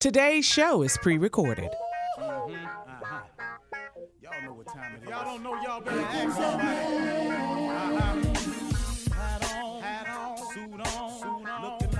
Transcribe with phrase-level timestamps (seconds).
[0.00, 1.70] Today's show is pre recorded.
[2.20, 2.48] Y'all
[4.44, 5.08] know what time it is.
[5.08, 6.68] Y'all don't know y'all better ask somebody.
[7.66, 8.22] Uh-huh.
[9.12, 11.72] Hat on, hat on, suit on, suit on.
[11.72, 11.98] Looking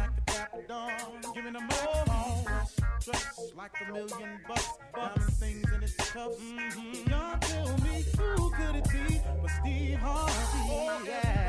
[3.56, 4.68] like a million bucks.
[4.94, 6.38] Diamond things in its cuffs.
[6.38, 7.10] Mm-hmm.
[7.10, 10.32] Y'all tell me who could it be but Steve Harvey?
[10.70, 11.48] Oh, yeah.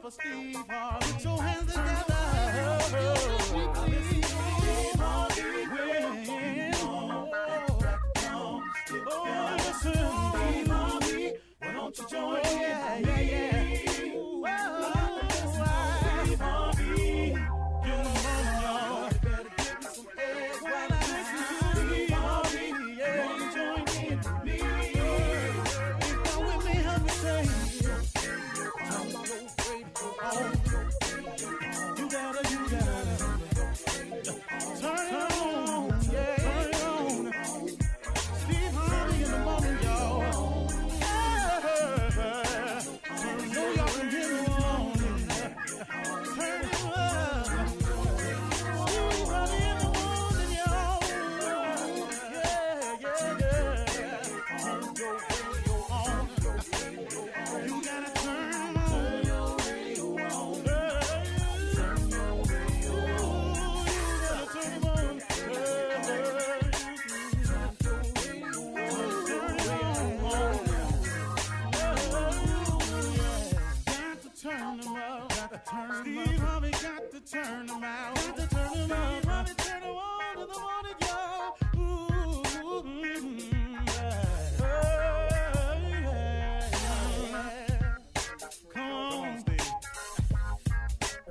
[0.00, 1.12] For Steve Harvey.
[1.12, 2.78] Put your hands together.
[2.80, 3.04] Steve
[4.98, 5.66] Harvey.
[5.66, 6.28] When-
[8.92, 11.32] Oh, listen, Steve Harvey.
[11.60, 12.60] Why don't you join in?
[12.60, 13.59] Yeah, yeah,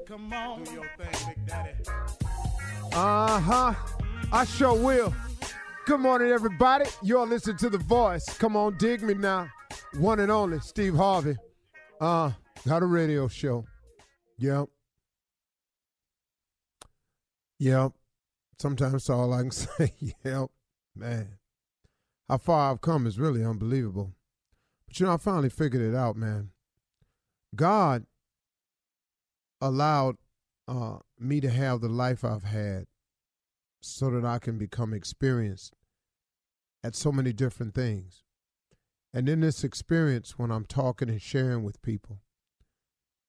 [0.10, 0.64] Come on.
[0.64, 1.84] Do your thing, Big Daddy.
[2.94, 3.74] Uh huh.
[4.32, 5.14] I sure will.
[5.86, 6.86] Good morning, everybody.
[7.04, 8.26] You're listening to The Voice.
[8.40, 9.48] Come on, dig me now.
[10.00, 11.36] One and only, Steve Harvey.
[12.02, 12.32] Uh,
[12.68, 13.66] got a radio show.
[14.40, 14.70] Yep.
[17.60, 17.92] Yep.
[18.58, 19.94] Sometimes that's all I can say.
[20.26, 20.50] yep.
[20.96, 21.38] Man.
[22.28, 24.16] How far I've come is really unbelievable.
[24.88, 26.50] But you know, I finally figured it out, man.
[27.56, 28.08] God
[29.62, 30.18] allowed
[30.68, 32.86] uh, me to have the life I've had
[33.82, 35.76] so that I can become experienced
[36.84, 38.24] at so many different things.
[39.14, 42.20] And in this experience, when I'm talking and sharing with people,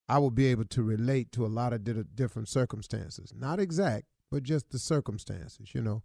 [0.08, 3.32] I will be able to relate to a lot of di- different circumstances.
[3.34, 6.02] Not exact, but just the circumstances, you know.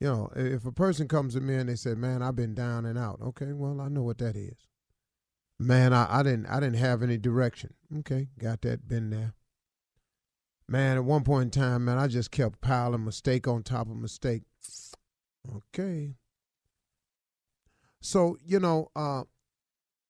[0.00, 2.84] You know, if a person comes to me and they say, "Man, I've been down
[2.84, 4.68] and out." Okay, well, I know what that is.
[5.58, 7.74] Man, I, I didn't I didn't have any direction.
[7.98, 9.34] Okay, got that, been there.
[10.68, 13.96] Man, at one point in time, man, I just kept piling mistake on top of
[13.96, 14.42] mistake.
[15.56, 16.14] Okay.
[18.00, 19.24] So, you know, uh,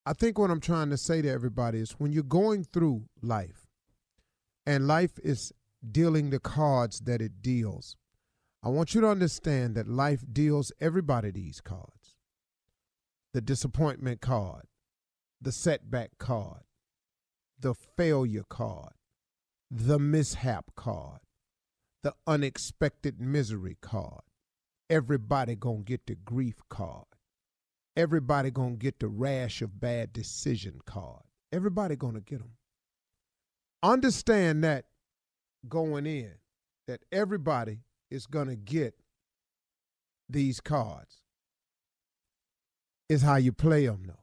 [0.06, 3.66] I think what I'm trying to say to everybody is when you're going through life
[4.66, 5.52] and life is
[5.90, 7.96] dealing the cards that it deals,
[8.62, 12.16] I want you to understand that life deals everybody these cards
[13.34, 14.62] the disappointment card,
[15.40, 16.62] the setback card,
[17.58, 18.92] the failure card,
[19.76, 21.18] the mishap card,
[22.04, 24.22] the unexpected misery card.
[24.88, 27.06] Everybody gonna get the grief card.
[27.96, 31.22] Everybody gonna get the rash of bad decision card.
[31.52, 32.52] Everybody gonna get them.
[33.82, 34.84] Understand that
[35.68, 36.34] going in,
[36.86, 37.80] that everybody
[38.12, 38.94] is gonna get
[40.28, 41.16] these cards.
[43.08, 44.22] Is how you play them, though.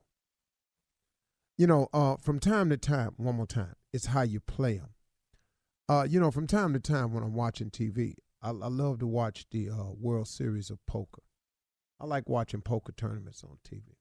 [1.58, 4.92] You know, uh, from time to time, one more time, it's how you play them.
[5.92, 9.08] Uh, you know, from time to time when I'm watching TV, I, I love to
[9.08, 11.24] watch the uh, World Series of Poker.
[12.00, 13.98] I like watching poker tournaments on TV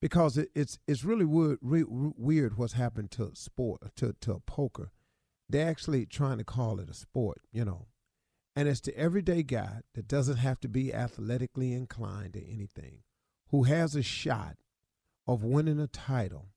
[0.00, 4.40] because it, it's it's really weird, re, re- weird what's happened to sport to to
[4.44, 4.90] poker.
[5.48, 7.86] They're actually trying to call it a sport, you know,
[8.56, 13.04] and it's the everyday guy that doesn't have to be athletically inclined to anything,
[13.50, 14.56] who has a shot
[15.24, 16.48] of winning a title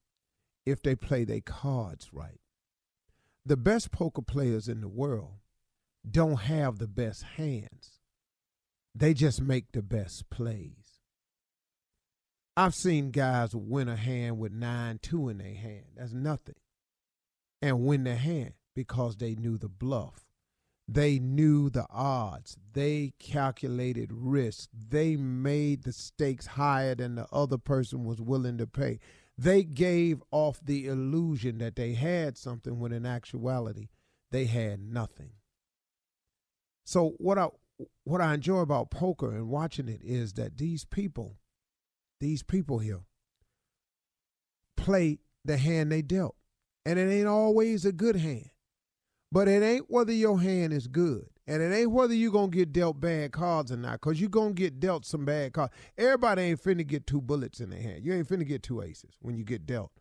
[0.65, 2.39] if they play their cards right.
[3.45, 5.33] The best poker players in the world
[6.09, 8.00] don't have the best hands.
[8.95, 11.00] They just make the best plays.
[12.57, 15.86] I've seen guys win a hand with 9 2 in their hand.
[15.97, 16.56] That's nothing.
[17.62, 20.25] And win the hand because they knew the bluff.
[20.88, 22.57] They knew the odds.
[22.74, 24.69] They calculated risk.
[24.74, 29.00] They made the stakes higher than the other person was willing to pay.
[29.38, 33.90] They gave off the illusion that they had something when in actuality
[34.32, 35.32] they had nothing.
[36.86, 37.48] So what I
[38.06, 41.38] what I enjoy about poker and watching it is that these people,
[42.22, 43.02] these people here,
[44.78, 46.36] play the hand they dealt.
[46.86, 48.52] And it ain't always a good hand.
[49.32, 51.28] But it ain't whether your hand is good.
[51.47, 54.30] And it ain't whether you going to get dealt bad cards or not, because you
[54.30, 55.74] going to get dealt some bad cards.
[55.97, 58.03] Everybody ain't finna get two bullets in their hand.
[58.03, 59.92] You ain't finna get two aces when you get dealt,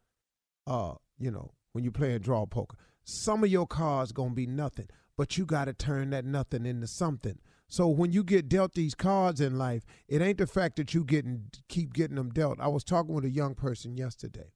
[0.67, 2.79] uh, you know, when you play playing draw poker.
[3.05, 4.89] Some of your cards going to be nothing,
[5.19, 7.39] but you got to turn that nothing into something.
[7.69, 11.05] So when you get dealt these cards in life, it ain't the fact that you
[11.05, 12.61] getting keep getting them dealt.
[12.61, 14.53] I was talking with a young person yesterday,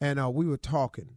[0.00, 1.16] and uh, we were talking,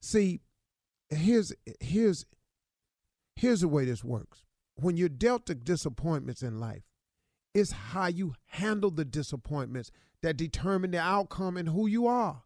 [0.00, 0.40] See,
[1.08, 2.26] here's here's
[3.36, 4.44] here's the way this works.
[4.76, 6.82] When you're dealt the disappointments in life,
[7.54, 9.90] it's how you handle the disappointments
[10.22, 12.42] that determine the outcome and who you are.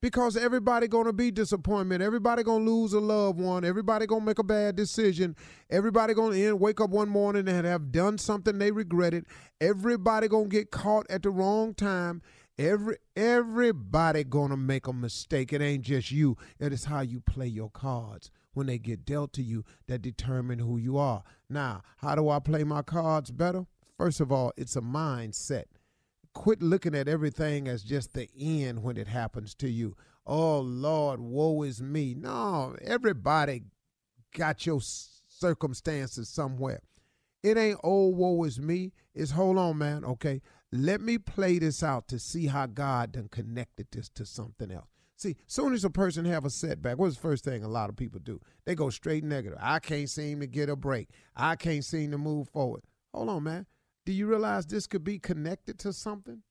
[0.00, 2.02] Because everybody gonna be disappointment.
[2.02, 3.64] Everybody gonna lose a loved one.
[3.64, 5.34] Everybody gonna make a bad decision.
[5.70, 9.26] Everybody gonna end, wake up one morning and have done something they regretted.
[9.60, 12.22] Everybody gonna get caught at the wrong time.
[12.58, 15.52] Every everybody gonna make a mistake.
[15.52, 16.36] It ain't just you.
[16.58, 20.58] It is how you play your cards when they get dealt to you that determine
[20.58, 21.22] who you are.
[21.48, 23.66] Now, how do I play my cards better?
[23.96, 25.64] First of all, it's a mindset.
[26.34, 29.96] Quit looking at everything as just the end when it happens to you.
[30.26, 32.14] Oh Lord, woe is me.
[32.14, 33.62] No, everybody
[34.36, 36.80] got your circumstances somewhere.
[37.44, 38.92] It ain't oh woe is me.
[39.14, 40.04] It's hold on, man.
[40.04, 44.70] Okay, let me play this out to see how God done connected this to something
[44.70, 44.88] else.
[45.16, 47.96] See, soon as a person have a setback, what's the first thing a lot of
[47.96, 48.40] people do?
[48.64, 49.58] They go straight negative.
[49.60, 51.08] I can't seem to get a break.
[51.34, 52.82] I can't seem to move forward.
[53.12, 53.66] Hold on, man.
[54.06, 56.42] Do you realize this could be connected to something?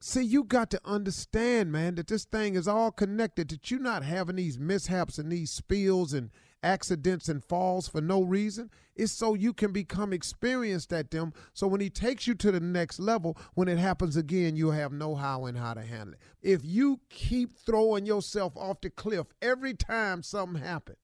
[0.00, 4.02] See, you got to understand, man, that this thing is all connected, that you're not
[4.02, 6.30] having these mishaps and these spills and
[6.62, 8.70] accidents and falls for no reason.
[8.94, 11.32] It's so you can become experienced at them.
[11.54, 14.92] So when he takes you to the next level, when it happens again, you have
[14.92, 16.20] know how and how to handle it.
[16.42, 20.98] If you keep throwing yourself off the cliff every time something happens,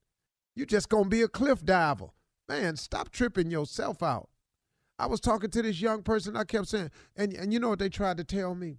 [0.54, 2.08] you're just going to be a cliff diver.
[2.48, 4.28] Man, stop tripping yourself out.
[4.98, 6.36] I was talking to this young person.
[6.36, 8.78] I kept saying, and, and you know what they tried to tell me?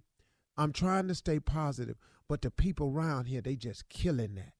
[0.56, 1.96] I'm trying to stay positive,
[2.28, 4.52] but the people around here, they just killing that.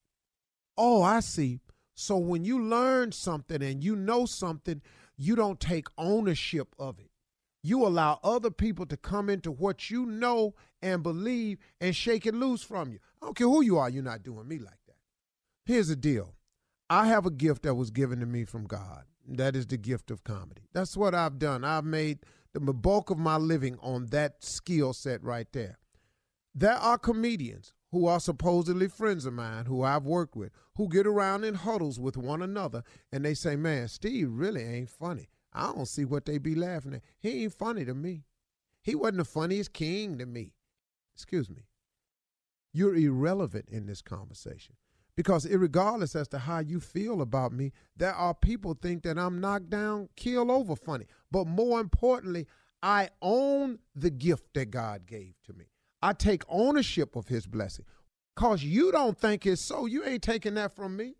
[0.77, 1.59] Oh, I see.
[1.99, 4.81] So when you learn something and you know something,
[5.17, 7.11] you don't take ownership of it.
[7.61, 12.33] You allow other people to come into what you know and believe and shake it
[12.33, 12.99] loose from you.
[13.21, 14.95] I don't care who you are, you're not doing me like that.
[15.65, 16.35] Here's the deal
[16.89, 19.03] I have a gift that was given to me from God.
[19.27, 20.69] That is the gift of comedy.
[20.71, 21.65] That's what I've done.
[21.65, 22.19] I've made
[22.53, 25.79] the bulk of my living on that skill set right there.
[26.55, 31.07] There are comedians who are supposedly friends of mine who I've worked with who get
[31.07, 35.29] around in huddles with one another and they say, Man, Steve really ain't funny.
[35.51, 37.01] I don't see what they be laughing at.
[37.19, 38.23] He ain't funny to me.
[38.81, 40.53] He wasn't the funniest king to me.
[41.15, 41.63] Excuse me.
[42.71, 44.75] You're irrelevant in this conversation.
[45.15, 49.41] Because regardless as to how you feel about me, there are people think that I'm
[49.41, 51.07] knocked down, kill over funny.
[51.29, 52.47] But more importantly,
[52.81, 55.65] I own the gift that God gave to me.
[56.01, 57.85] I take ownership of his blessing.
[58.35, 59.85] Cause you don't think it's so.
[59.85, 61.15] You ain't taking that from me.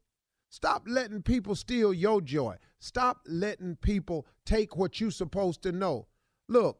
[0.50, 2.56] Stop letting people steal your joy.
[2.80, 6.08] Stop letting people take what you're supposed to know.
[6.48, 6.80] Look,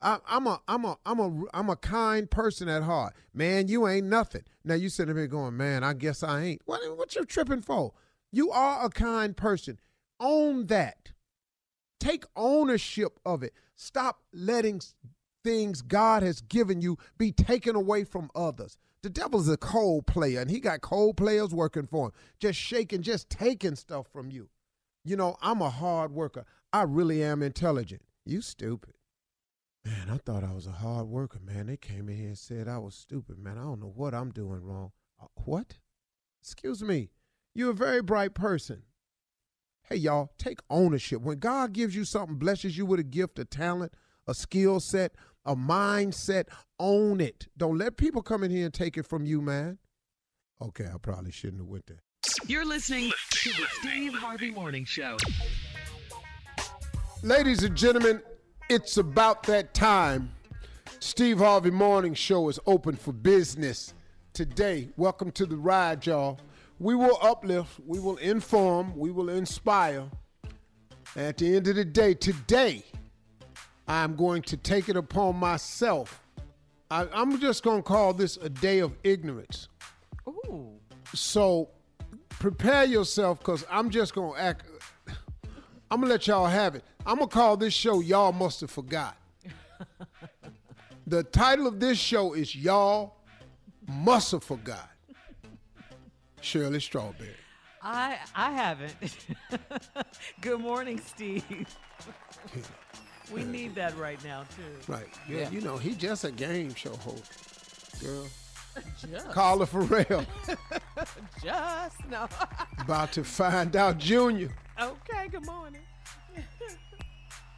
[0.00, 3.14] I, am a I'm a I'm a I'm a kind person at heart.
[3.32, 4.42] Man, you ain't nothing.
[4.64, 6.62] Now you sitting here going, man, I guess I ain't.
[6.64, 7.92] What what you tripping for?
[8.32, 9.78] You are a kind person.
[10.20, 11.12] Own that.
[12.00, 13.52] Take ownership of it.
[13.74, 14.80] Stop letting
[15.46, 18.78] things God has given you be taken away from others.
[19.02, 23.02] The devil's a cold player, and he got cold players working for him, just shaking,
[23.02, 24.48] just taking stuff from you.
[25.04, 26.44] You know, I'm a hard worker.
[26.72, 28.02] I really am intelligent.
[28.24, 28.94] You stupid.
[29.84, 31.66] Man, I thought I was a hard worker, man.
[31.66, 33.56] They came in here and said I was stupid, man.
[33.56, 34.90] I don't know what I'm doing wrong.
[35.22, 35.76] Uh, what?
[36.42, 37.10] Excuse me.
[37.54, 38.82] You're a very bright person.
[39.88, 41.22] Hey, y'all, take ownership.
[41.22, 43.92] When God gives you something, blesses you with a gift, a talent,
[44.26, 45.14] a skill set,
[45.46, 46.48] a mindset.
[46.78, 47.48] Own it.
[47.56, 49.78] Don't let people come in here and take it from you, man.
[50.60, 52.02] Okay, I probably shouldn't have went there.
[52.46, 55.16] You're listening to the Steve Harvey Morning Show.
[57.22, 58.20] Ladies and gentlemen,
[58.68, 60.30] it's about that time.
[61.00, 63.94] Steve Harvey Morning Show is open for business
[64.32, 64.88] today.
[64.96, 66.38] Welcome to the ride, y'all.
[66.78, 70.10] We will uplift, we will inform, we will inspire.
[71.16, 72.84] At the end of the day, today,
[73.88, 76.22] I'm going to take it upon myself.
[76.90, 79.68] I, I'm just going to call this a day of ignorance.
[80.28, 80.70] Ooh.
[81.14, 81.70] So
[82.28, 84.66] prepare yourself because I'm just going to act.
[85.90, 86.84] I'm going to let y'all have it.
[87.04, 89.16] I'm going to call this show Y'all Must Have Forgot.
[91.06, 93.16] the title of this show is Y'all
[93.86, 94.90] Must Have Forgot.
[96.40, 97.30] Shirley Strawberry.
[97.82, 98.94] I I haven't.
[100.40, 101.44] Good morning, Steve.
[103.32, 104.92] We need that right now too.
[104.92, 105.06] Right.
[105.28, 105.50] Yeah.
[105.50, 108.02] You know, he just a game show host.
[108.02, 108.26] Girl.
[109.10, 110.24] Just, Carla Ferrell.
[111.42, 112.28] just no.
[112.78, 114.50] About to find out Junior.
[114.80, 115.28] okay.
[115.28, 115.80] Good morning.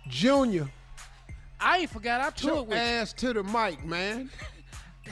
[0.08, 0.68] Junior.
[1.60, 2.20] I ain't forgot.
[2.20, 4.30] I Put toured your with ass to the mic, man.
[5.06, 5.10] you.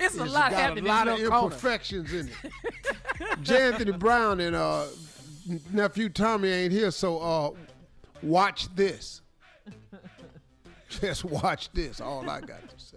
[0.00, 1.54] It's a It's lot got happening a lot in of this little corner.
[1.54, 3.42] imperfections in it.
[3.42, 3.62] J.
[3.68, 4.86] Anthony Brown and uh,
[5.70, 7.50] nephew Tommy ain't here, so uh,
[8.22, 9.20] watch this.
[11.00, 12.00] Just watch this.
[12.00, 12.96] All I got to say.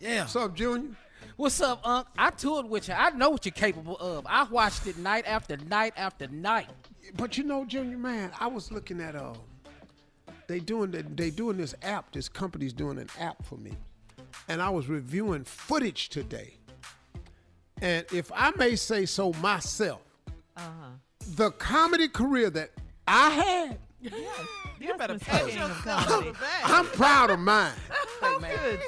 [0.00, 0.22] Yeah.
[0.22, 0.90] What's up, Junior?
[1.36, 2.06] What's up, Unc?
[2.16, 2.94] I toured with you.
[2.94, 4.24] I know what you're capable of.
[4.28, 6.68] I watched it night after night after night.
[7.16, 9.34] But you know, Junior, man, I was looking at uh,
[10.46, 12.12] they doing the, they doing this app.
[12.12, 13.72] This company's doing an app for me,
[14.48, 16.54] and I was reviewing footage today.
[17.82, 20.00] And if I may say so myself,
[20.56, 20.90] Uh-huh.
[21.36, 22.70] the comedy career that
[23.08, 23.78] I had,
[24.80, 26.32] You better pay king of comedy.
[26.64, 27.72] I'm proud of mine.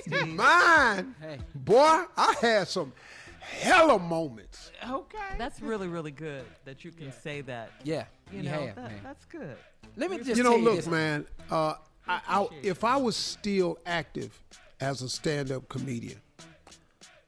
[0.08, 1.38] Good, Mine, Hey.
[1.54, 2.92] boy, I had some
[3.40, 4.70] hella moments.
[4.88, 5.18] Okay.
[5.38, 7.70] That's really really good that you can say that.
[7.84, 9.00] Yeah, You, you, know, have, that, man.
[9.02, 9.56] that's good.
[9.96, 10.86] Let me just you know, look, this.
[10.86, 11.26] man.
[11.50, 11.74] Uh,
[12.08, 14.38] I, I, if I was still active
[14.80, 16.20] as a stand-up comedian,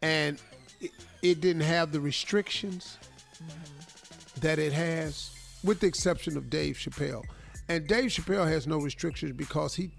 [0.02, 0.40] and
[0.80, 0.90] it,
[1.22, 2.98] it didn't have the restrictions
[4.40, 5.30] that it has,
[5.64, 7.24] with the exception of Dave Chappelle,
[7.68, 9.90] and Dave Chappelle has no restrictions because he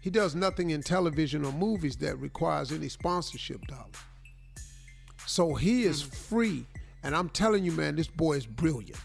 [0.00, 3.96] he does nothing in television or movies that requires any sponsorship dollars.
[5.26, 6.10] So he is hmm.
[6.10, 6.66] free,
[7.02, 8.96] and I'm telling you, man, this boy is brilliant.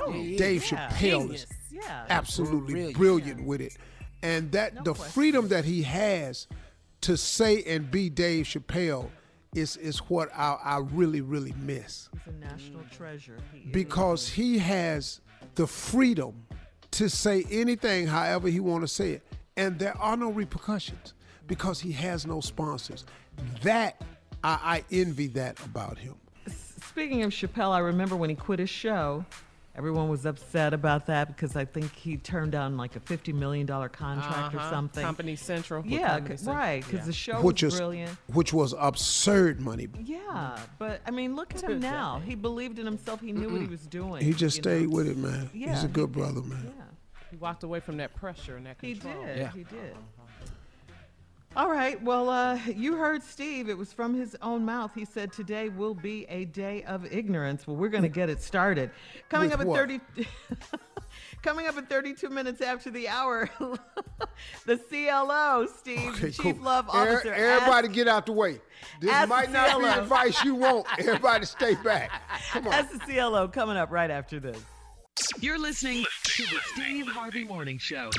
[0.00, 0.88] Oh, Dave yeah.
[0.88, 1.42] Chappelle Genius.
[1.42, 2.06] is Yeah.
[2.08, 2.96] absolutely Brilliant.
[2.96, 3.76] brilliant, with it.
[4.22, 5.12] And that the question.
[5.12, 6.46] freedom that he has
[7.02, 9.10] to say and be Dave Chappelle
[9.54, 13.38] is is what I, I really really miss He's a national treasure.
[13.52, 13.72] He is.
[13.72, 15.20] because he has
[15.54, 16.46] the freedom
[16.92, 19.22] to say anything however he want to say it,
[19.56, 21.14] and there are no repercussions
[21.46, 23.04] because he has no sponsors.
[23.62, 24.00] That
[24.44, 26.14] I, I envy that about him.
[26.80, 29.24] Speaking of Chappelle, I remember when he quit his show,
[29.78, 33.64] everyone was upset about that because I think he turned down like a $50 million
[33.66, 34.70] contract or Uh-huh.
[34.70, 35.02] something.
[35.04, 35.86] Company Central.
[35.86, 36.56] Yeah, Comedy c- Central.
[36.56, 37.04] right, because Yeah.
[37.06, 38.18] the show which was is brilliant.
[38.32, 39.86] which was absurd money.
[40.04, 42.20] Yeah, but I mean, look at him now.
[42.24, 43.20] He believed in himself.
[43.20, 44.24] He knew what he was doing.
[44.24, 44.76] He just you know?
[44.78, 45.48] stayed with it, man.
[45.54, 46.18] Yeah, He's a good did.
[46.20, 46.72] brother, man.
[46.76, 46.84] Yeah,
[47.30, 49.14] He walked away from that pressure and that control.
[49.14, 49.38] he did.
[49.38, 49.52] Yeah.
[49.52, 49.94] He did.
[51.58, 52.00] All right.
[52.04, 53.68] Well, uh, you heard Steve.
[53.68, 54.92] It was from his own mouth.
[54.94, 57.66] He said today will be a day of ignorance.
[57.66, 58.92] Well, we're going to get it started.
[59.28, 59.76] Coming With up at what?
[59.76, 60.00] 30
[61.42, 63.50] Coming up at 32 minutes after the hour,
[64.66, 67.34] the CLO, Steve, the Chief Love Er- Officer.
[67.34, 68.60] everybody asked- get out the way.
[69.00, 70.02] This might the not be CLO.
[70.02, 70.86] advice you want.
[70.98, 72.10] Everybody stay back.
[72.52, 72.70] Come on.
[72.70, 74.62] That's the CLO coming up right after this.
[75.40, 78.10] You're listening to the Steve Harvey Morning Show.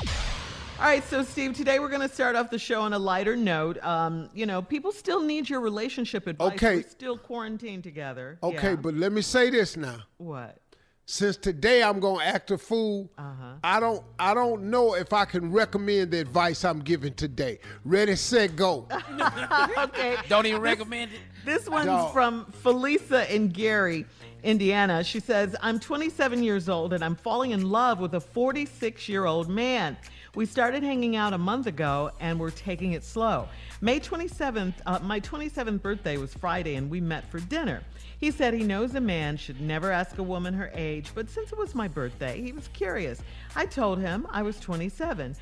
[0.80, 3.36] All right, so Steve, today we're going to start off the show on a lighter
[3.36, 3.76] note.
[3.84, 6.54] Um, you know, people still need your relationship advice.
[6.54, 6.76] Okay.
[6.76, 8.38] We're still quarantined together.
[8.42, 8.76] Okay, Yeah.
[8.76, 9.98] but let me say this now.
[10.16, 10.56] what?
[11.04, 13.54] Since today I'm gonna act a fool, Uh-huh.
[13.64, 17.58] I don't I don't know if I can recommend the advice I'm giving today.
[17.84, 18.86] Ready, set, go.
[19.78, 20.16] okay.
[20.28, 21.18] Don't even recommend it.
[21.44, 22.12] This one's Dog.
[22.12, 24.06] from Felisa in Gary,
[24.44, 25.02] Indiana.
[25.02, 29.24] She says, I'm 27 years old and I'm falling in love with a 46 year
[29.26, 29.96] old man.
[30.36, 33.48] We started hanging out a month ago and we're taking it slow.
[33.80, 37.82] May 27th, uh, my 27th birthday was Friday and we met for dinner.
[38.18, 41.50] He said he knows a man should never ask a woman her age, but since
[41.50, 43.20] it was my birthday, he was curious.
[43.56, 45.34] I told him I was 27.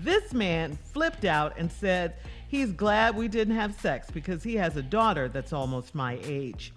[0.00, 2.14] This man flipped out and said
[2.46, 6.72] he's glad we didn't have sex because he has a daughter that's almost my age.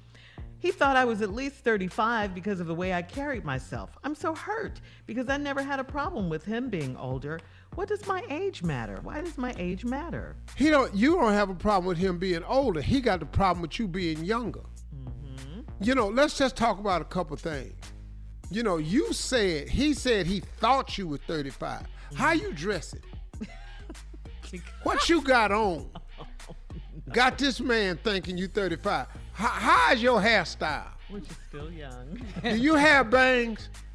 [0.59, 3.97] He thought I was at least 35 because of the way I carried myself.
[4.03, 7.39] I'm so hurt because I never had a problem with him being older.
[7.79, 9.00] What does my age matter?
[9.03, 10.36] Why does my age matter?
[10.57, 12.81] He don't you don't have a problem with him being older.
[12.81, 14.65] He got the problem with you being younger.
[14.93, 15.62] Mm-hmm.
[15.81, 17.81] You know, let's just talk about a couple things.
[18.51, 21.83] You know, you said he said he thought you were 35.
[22.15, 23.00] How you dressing?
[24.83, 25.89] what you got on?
[27.13, 29.07] Got this man thinking you 35.
[29.31, 30.91] How, how's your hairstyle?
[31.09, 32.21] Which is still young.
[32.43, 33.69] Do you have bangs?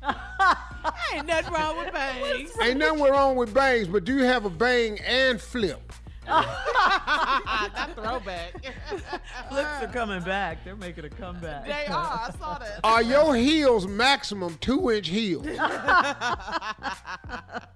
[1.15, 2.51] Ain't nothing wrong with bangs.
[2.63, 5.93] Ain't nothing wrong with bangs, but do you have a bang and flip?
[6.27, 8.53] That throwback.
[9.49, 10.65] Flips are coming back.
[10.65, 11.67] They're making a comeback.
[11.67, 12.21] they are.
[12.29, 12.81] I saw that.
[12.83, 15.47] Are your heels maximum two inch heels?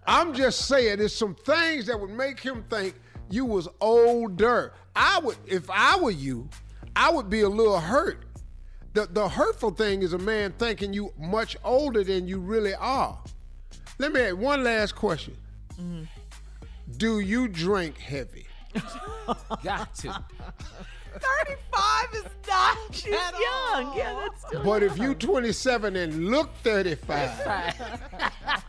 [0.06, 2.94] I'm just saying, there's some things that would make him think
[3.30, 4.72] you was older.
[4.96, 6.48] I would, if I were you,
[6.96, 8.24] I would be a little hurt.
[8.98, 13.16] The the hurtful thing is a man thinking you much older than you really are.
[13.98, 15.36] Let me add one last question.
[15.80, 16.02] Mm-hmm.
[16.96, 18.48] Do you drink heavy?
[19.62, 20.24] Got to.
[21.12, 22.76] 35 is not.
[22.90, 23.96] She's young.
[23.96, 28.02] Yeah, that's still But if you 27 and look 35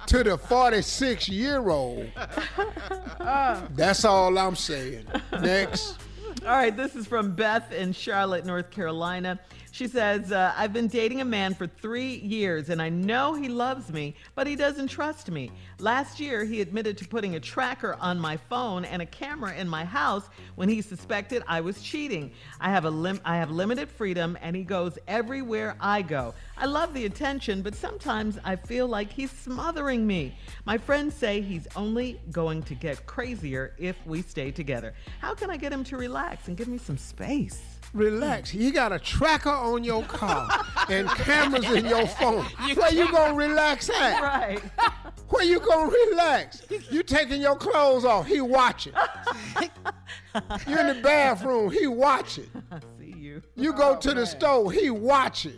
[0.06, 2.08] to the 46 year old,
[3.20, 3.62] uh.
[3.72, 5.08] that's all I'm saying.
[5.42, 5.98] Next.
[6.46, 9.40] All right, this is from Beth in Charlotte, North Carolina.
[9.80, 13.48] She says, uh, I've been dating a man for three years and I know he
[13.48, 15.54] loves me, but he doesn't trust me.
[15.80, 19.70] Last year, he admitted to putting a tracker on my phone and a camera in
[19.70, 22.34] my house when he suspected I was cheating.
[22.60, 26.34] I have, a lim- I have limited freedom and he goes everywhere I go.
[26.58, 30.36] I love the attention, but sometimes I feel like he's smothering me.
[30.66, 34.94] My friends say he's only going to get crazier if we stay together.
[35.22, 37.79] How can I get him to relax and give me some space?
[37.94, 38.54] Relax.
[38.54, 40.48] You got a tracker on your car
[40.90, 42.44] and cameras in your phone.
[42.76, 44.22] Where you gonna relax at?
[44.22, 44.62] Right.
[45.30, 46.64] Where you gonna relax?
[46.92, 48.94] You taking your clothes off, he watching.
[50.68, 52.50] You in the bathroom, he watching.
[52.72, 53.42] I see you.
[53.56, 55.58] You go oh, to the store, he watching.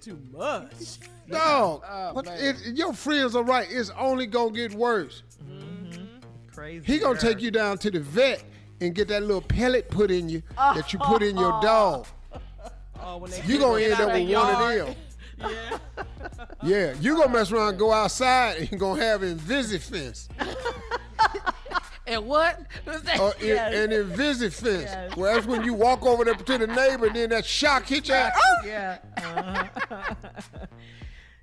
[0.00, 0.98] Too much.
[1.28, 3.68] Dog, Oh, it- your friends are right.
[3.70, 5.22] It's only gonna get worse.
[5.44, 6.04] Mm-hmm.
[6.52, 6.84] Crazy.
[6.84, 8.44] He gonna take you down to the vet
[8.80, 12.06] and get that little pellet put in you that you put in your dog.
[13.02, 14.96] Oh, when they You gonna end up the with one of
[15.40, 15.80] them.
[16.62, 20.28] Yeah, you gonna mess around, and go outside, and you gonna have an invisifence.
[22.06, 22.60] And what?
[22.84, 23.20] What's that?
[23.20, 23.72] Or in, Yes.
[23.74, 24.82] an invisifence.
[24.82, 25.16] Yes.
[25.16, 28.08] Well, that's when you walk over there to the neighbor, and then that shock hits
[28.08, 28.14] you.
[28.16, 28.66] Oh!
[28.66, 28.98] Yeah.
[29.16, 30.66] uh-huh.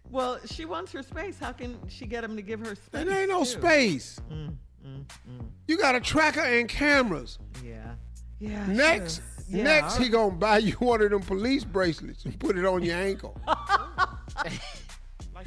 [0.10, 1.40] well, she wants her space.
[1.40, 3.06] How can she get him to give her space?
[3.06, 3.46] There ain't no too?
[3.46, 4.20] space.
[4.30, 4.56] Mm,
[5.68, 7.40] You got a tracker and cameras.
[7.64, 7.96] Yeah.
[8.40, 8.66] Yeah.
[8.68, 9.24] Next, sure.
[9.50, 12.66] Yeah, next, all he gonna buy you one of them police bracelets and put it
[12.66, 13.40] on your ankle.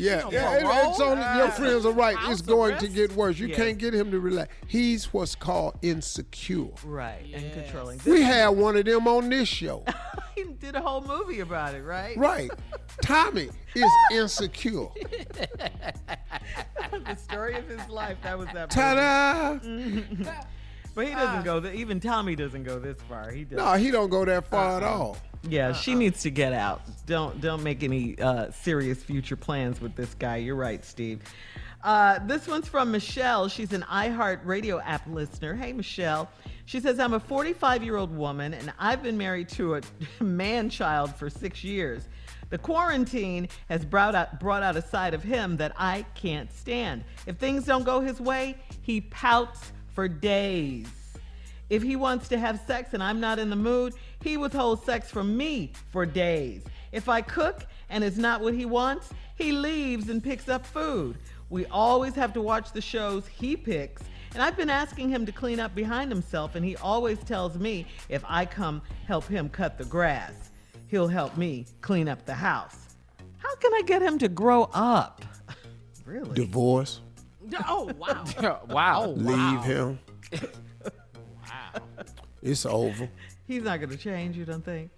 [0.00, 1.10] yeah, on yeah, it- it's parole?
[1.12, 2.14] only, your friends are right.
[2.16, 3.38] It's house going to get worse.
[3.38, 3.56] You Yes.
[3.56, 4.52] can't get him to relax.
[4.66, 6.68] He's what's called insecure.
[6.84, 7.30] Right.
[7.34, 8.00] And controlling.
[8.06, 9.84] We had one of them on this show.
[10.34, 12.16] he did a whole movie about it, right?
[12.16, 12.50] Right.
[13.02, 14.88] Tommy is insecure.
[16.90, 18.16] the story of his life.
[18.22, 18.74] That was that.
[18.76, 20.04] movie.
[20.24, 20.32] Ta-da!
[21.00, 21.60] But he doesn't go.
[21.60, 23.30] Th- even Tommy doesn't go this far.
[23.30, 23.58] He does.
[23.58, 25.16] No, he don't go that far at all.
[25.48, 26.82] Yeah, she needs to get out.
[27.06, 30.36] Don't don't make any uh, serious future plans with this guy.
[30.36, 31.20] You're right, Steve.
[31.82, 33.48] Uh, this one's from Michelle.
[33.48, 35.54] She's an iHeart Radio app listener.
[35.54, 36.30] Hey, Michelle.
[36.66, 39.80] She says, I'm a 45 year old woman and I've been married to a
[40.22, 42.06] man child for six years.
[42.50, 47.04] The quarantine has brought out, brought out a side of him that I can't stand.
[47.26, 50.86] If things don't go his way, he pouts for days.
[51.68, 55.10] If he wants to have sex and I'm not in the mood, he withholds sex
[55.10, 56.62] from me for days.
[56.90, 61.18] If I cook and it's not what he wants, he leaves and picks up food.
[61.50, 64.00] We always have to watch the shows he picks.
[64.32, 67.86] And I've been asking him to clean up behind himself, and he always tells me
[68.08, 70.50] if I come help him cut the grass,
[70.88, 72.96] he'll help me clean up the house.
[73.36, 75.26] How can I get him to grow up?
[76.06, 76.32] really?
[76.36, 77.02] Divorce.
[77.68, 78.24] Oh wow!
[78.38, 79.06] Oh, wow!
[79.10, 79.98] Leave him.
[81.48, 81.82] Wow.
[82.42, 83.08] It's over.
[83.46, 84.90] He's not going to change, you don't think?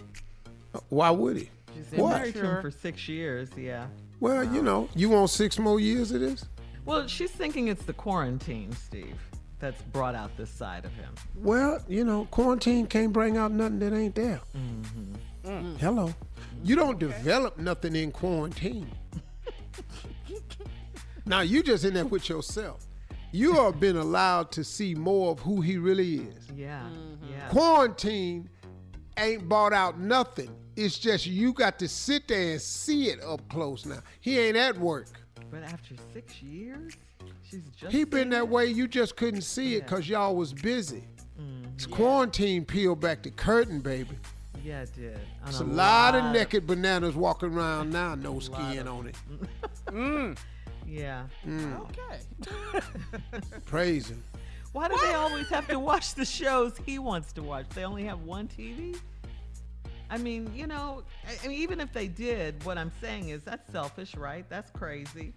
[0.91, 1.51] Why would he?
[1.75, 2.17] She's been What?
[2.19, 3.87] married to him for six years, yeah.
[4.21, 6.45] Well, you know, you want six more years of this?
[6.85, 9.17] Well, she's thinking it's the quarantine, Steve,
[9.59, 11.15] that's brought out this side of him.
[11.37, 14.41] Well, you know, quarantine can't bring out nothing that ain't there.
[14.57, 15.77] Mm-hmm.
[15.77, 16.15] Hello.
[16.63, 18.91] You don't develop nothing in quarantine.
[21.27, 22.87] Now, you just in there with yourself.
[23.33, 26.49] You have been allowed to see more of who he really is.
[26.55, 26.87] Yeah,
[27.31, 27.49] yeah.
[27.49, 28.49] Quarantine
[29.17, 30.51] ain't bought out nothing.
[30.77, 34.01] It's just you got to sit there and see it up close now.
[34.21, 35.07] He ain't at work.
[35.51, 36.95] But after six years,
[37.43, 37.93] she's just.
[37.93, 38.49] He been that it?
[38.49, 38.67] way.
[38.67, 41.05] You just couldn't see it because y'all was busy.
[41.75, 44.17] It's quarantine peeled back the curtain, baby.
[44.63, 45.19] Yeah, it did.
[45.43, 49.17] On It's a lot of naked bananas walking around now, no skin of- on it.
[49.87, 50.39] Mm.
[50.87, 51.25] Yeah.
[51.47, 51.81] Mm.
[51.83, 52.81] Okay.
[53.65, 54.23] Praise him.
[54.73, 57.67] Why do they always have to watch the shows he wants to watch?
[57.75, 58.97] They only have one TV?
[60.11, 63.43] I mean, you know, I, I mean, even if they did, what I'm saying is
[63.43, 64.45] that's selfish, right?
[64.49, 65.33] That's crazy.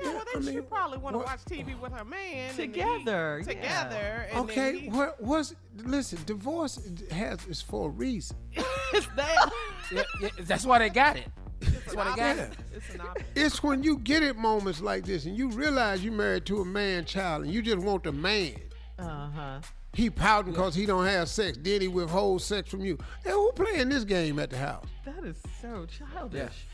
[0.00, 2.50] Yeah, well, I then she probably want to watch TV with her man.
[2.50, 3.52] and he- Together, yeah.
[3.52, 4.28] together.
[4.30, 6.18] And Okay, he, what was listen?
[6.24, 6.78] Divorce
[7.10, 8.36] has is for a reason.
[8.92, 9.26] it's there.
[9.90, 11.28] Yeah, yeah, that's why they got it.
[11.60, 12.48] That's why they got Yeah.
[12.74, 13.26] It's an option.
[13.34, 16.64] It's when you get it moments like this and you realize you married to a
[16.64, 18.56] man child and you just want the man.
[18.98, 19.60] Uh huh.
[19.94, 21.58] He pouting because he don't have sex.
[21.60, 22.98] Then he withhold sex from you.
[23.24, 24.86] Hey, who playing this game at the house?
[25.04, 26.66] That is so childish.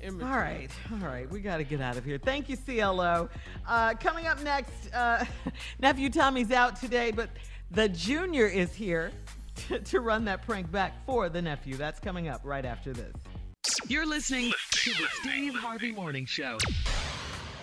[0.00, 0.28] Immature.
[0.28, 2.18] All right, all right, we got to get out of here.
[2.18, 3.28] Thank you, CLO.
[3.66, 5.24] Uh, coming up next, uh,
[5.80, 7.30] nephew Tommy's out today, but
[7.72, 9.10] the junior is here
[9.68, 11.76] to, to run that prank back for the nephew.
[11.76, 13.12] That's coming up right after this.
[13.88, 16.58] You're listening to the Steve Harvey Morning Show.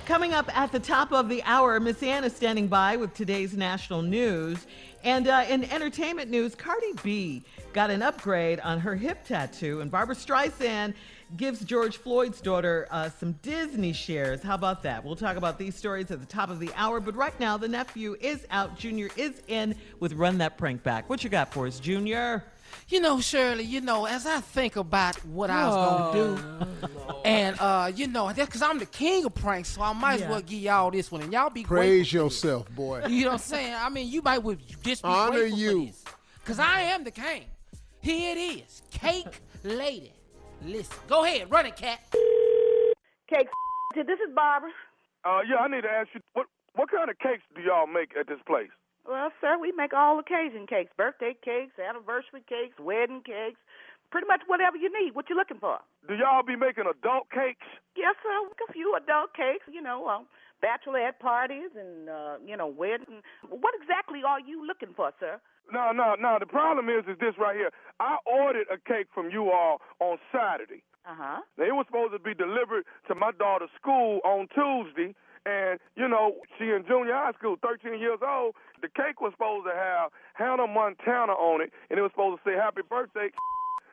[0.07, 4.01] Coming up at the top of the hour, Miss Anna standing by with today's national
[4.01, 4.65] news.
[5.03, 9.91] And uh, in entertainment news, Cardi B got an upgrade on her hip tattoo, and
[9.91, 10.95] Barbra Streisand
[11.37, 14.41] gives George Floyd's daughter uh, some Disney shares.
[14.41, 15.05] How about that?
[15.05, 16.99] We'll talk about these stories at the top of the hour.
[16.99, 18.77] But right now, the nephew is out.
[18.77, 21.07] Junior is in with Run That Prank Back.
[21.07, 22.43] What you got for us, Junior?
[22.87, 27.55] You know, Shirley, you know, as I think about what I was gonna do, and
[27.59, 30.25] uh, you know, that's because I'm the king of pranks, so I might Yeah.
[30.25, 32.25] as well give y'all this one, and y'all be Praise grateful.
[32.25, 33.03] yourself, boy.
[33.07, 33.73] You know what I'm saying?
[33.77, 35.89] I mean, you might would just be Honor grateful you.
[36.45, 37.45] cause I am the king.
[38.01, 40.13] Here it is, cake lady.
[40.63, 41.99] Listen, go ahead, run it, cat.
[43.33, 43.47] Cake.
[43.95, 44.69] This is Barbara.
[45.23, 48.11] Uh, yeah, I need to ask you what what kind of cakes do y'all make
[48.19, 48.69] at this place?
[49.07, 53.61] Well, sir, we make all occasion cakes, birthday cakes, anniversary cakes, wedding cakes,
[54.09, 55.13] pretty much whatever you need.
[55.13, 55.77] What you looking for?
[56.07, 57.65] Do y'all be making adult cakes?
[57.95, 58.33] Yes, sir.
[58.33, 60.25] A few adult cakes, you know, uh,
[60.65, 63.21] bachelorette parties and uh, you know, wedding.
[63.49, 65.39] What exactly are you looking for, sir?
[65.71, 66.37] No, no, no.
[66.39, 67.71] The problem is, is this right here.
[67.99, 70.83] I ordered a cake from you all on Saturday.
[71.05, 71.41] Uh huh.
[71.57, 75.13] It was supposed to be delivered to my daughter's school on Tuesday,
[75.45, 78.55] and you know she in junior high school, 13 years old.
[78.81, 82.49] The cake was supposed to have Hannah Montana on it, and it was supposed to
[82.49, 83.29] say "Happy Birthday."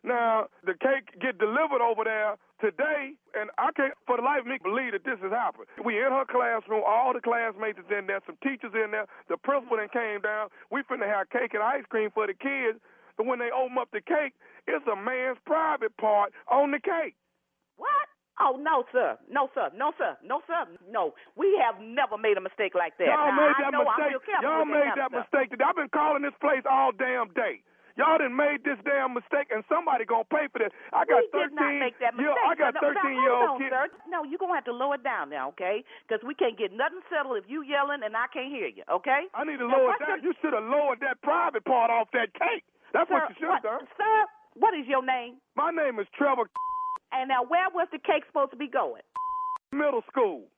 [0.02, 4.46] Now the cake get delivered over there today, and I can't for the life of
[4.46, 5.66] me believe that this has happened.
[5.84, 9.36] We in her classroom, all the classmates is in there, some teachers in there, the
[9.36, 10.50] principal then came down.
[10.70, 12.82] We finna have cake and ice cream for the kids,
[13.16, 14.34] but when they open up the cake,
[14.66, 17.14] it's a man's private part on the cake.
[17.76, 18.11] What?
[18.42, 19.14] Oh no, sir.
[19.30, 19.70] No, sir.
[19.76, 20.18] No, sir.
[20.26, 20.66] No, sir.
[20.90, 21.14] No.
[21.38, 23.06] We have never made a mistake like that.
[23.06, 24.18] Y'all Now, made that mistake.
[24.42, 25.48] Y'all made that mistake.
[25.54, 25.62] Today.
[25.62, 27.62] I've been calling this place all damn day.
[28.00, 30.72] Y'all done made this damn mistake, and somebody gonna pay for this.
[30.96, 31.60] I got we did 13.
[31.60, 32.32] not make that mistake.
[32.40, 32.72] Yeah, I got.
[32.72, 33.68] No, 13 now, year old on, kids.
[33.76, 33.84] sir.
[34.08, 35.84] No, you're going to have to lower it down now, okay?
[36.08, 39.28] Because we can't get nothing settled if you yelling and I can't hear you, okay?
[39.36, 40.24] I need to Now, lower it down.
[40.24, 42.64] your- You should have lowered that private part off that cake.
[42.96, 43.84] That's sir, what you should have done.
[44.00, 44.24] Sir,
[44.56, 45.36] what is your name?
[45.54, 46.48] My name is Trevor.
[47.12, 49.04] And now, where was the cake supposed to be going?
[49.72, 50.48] Middle school.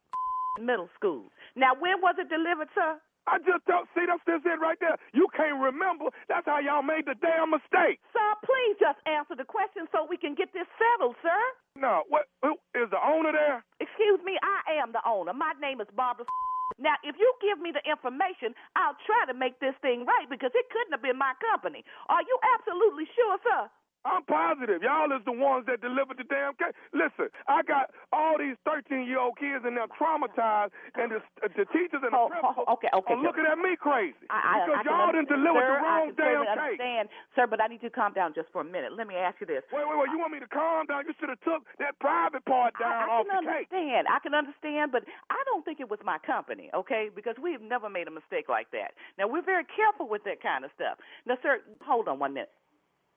[0.59, 1.31] Middle school.
[1.57, 2.99] Now, when was it delivered, sir?
[3.25, 5.01] I just don't see that's just it right there.
[5.17, 6.13] You can't remember.
[6.29, 7.97] That's how y'all made the damn mistake.
[8.13, 11.41] Sir, please just answer the question so we can get this settled, sir.
[11.81, 13.65] No, what who is the owner there?
[13.81, 15.33] Excuse me, I am the owner.
[15.33, 16.29] My name is Barbara.
[16.77, 20.53] Now, if you give me the information, I'll try to make this thing right because
[20.53, 21.85] it couldn't have been my company.
[22.13, 23.63] Are you absolutely sure, sir?
[24.05, 24.83] I'm positive.
[24.85, 26.77] Y'all is the ones that delivered the damn cake.
[26.93, 31.49] Listen, I got all these 13 year old kids and they're traumatized, and the, uh,
[31.57, 33.25] the teachers and the Oh, principal oh, okay, okay, are sir.
[33.25, 36.21] looking at me crazy I, I, because I y'all didn't deliver sir, the wrong I
[36.21, 36.53] damn cake.
[36.53, 38.93] understand, sir, but I need you to calm down just for a minute.
[38.93, 39.65] Let me ask you this.
[39.73, 40.11] Wait, wait, wait.
[40.13, 41.09] You want me to calm down?
[41.09, 43.73] You should have took that private part down I off can the cake.
[43.73, 44.05] understand.
[44.13, 47.09] I can understand, but I don't think it was my company, okay?
[47.09, 48.93] Because we've never made a mistake like that.
[49.17, 51.01] Now we're very careful with that kind of stuff.
[51.25, 52.53] Now, sir, hold on one minute.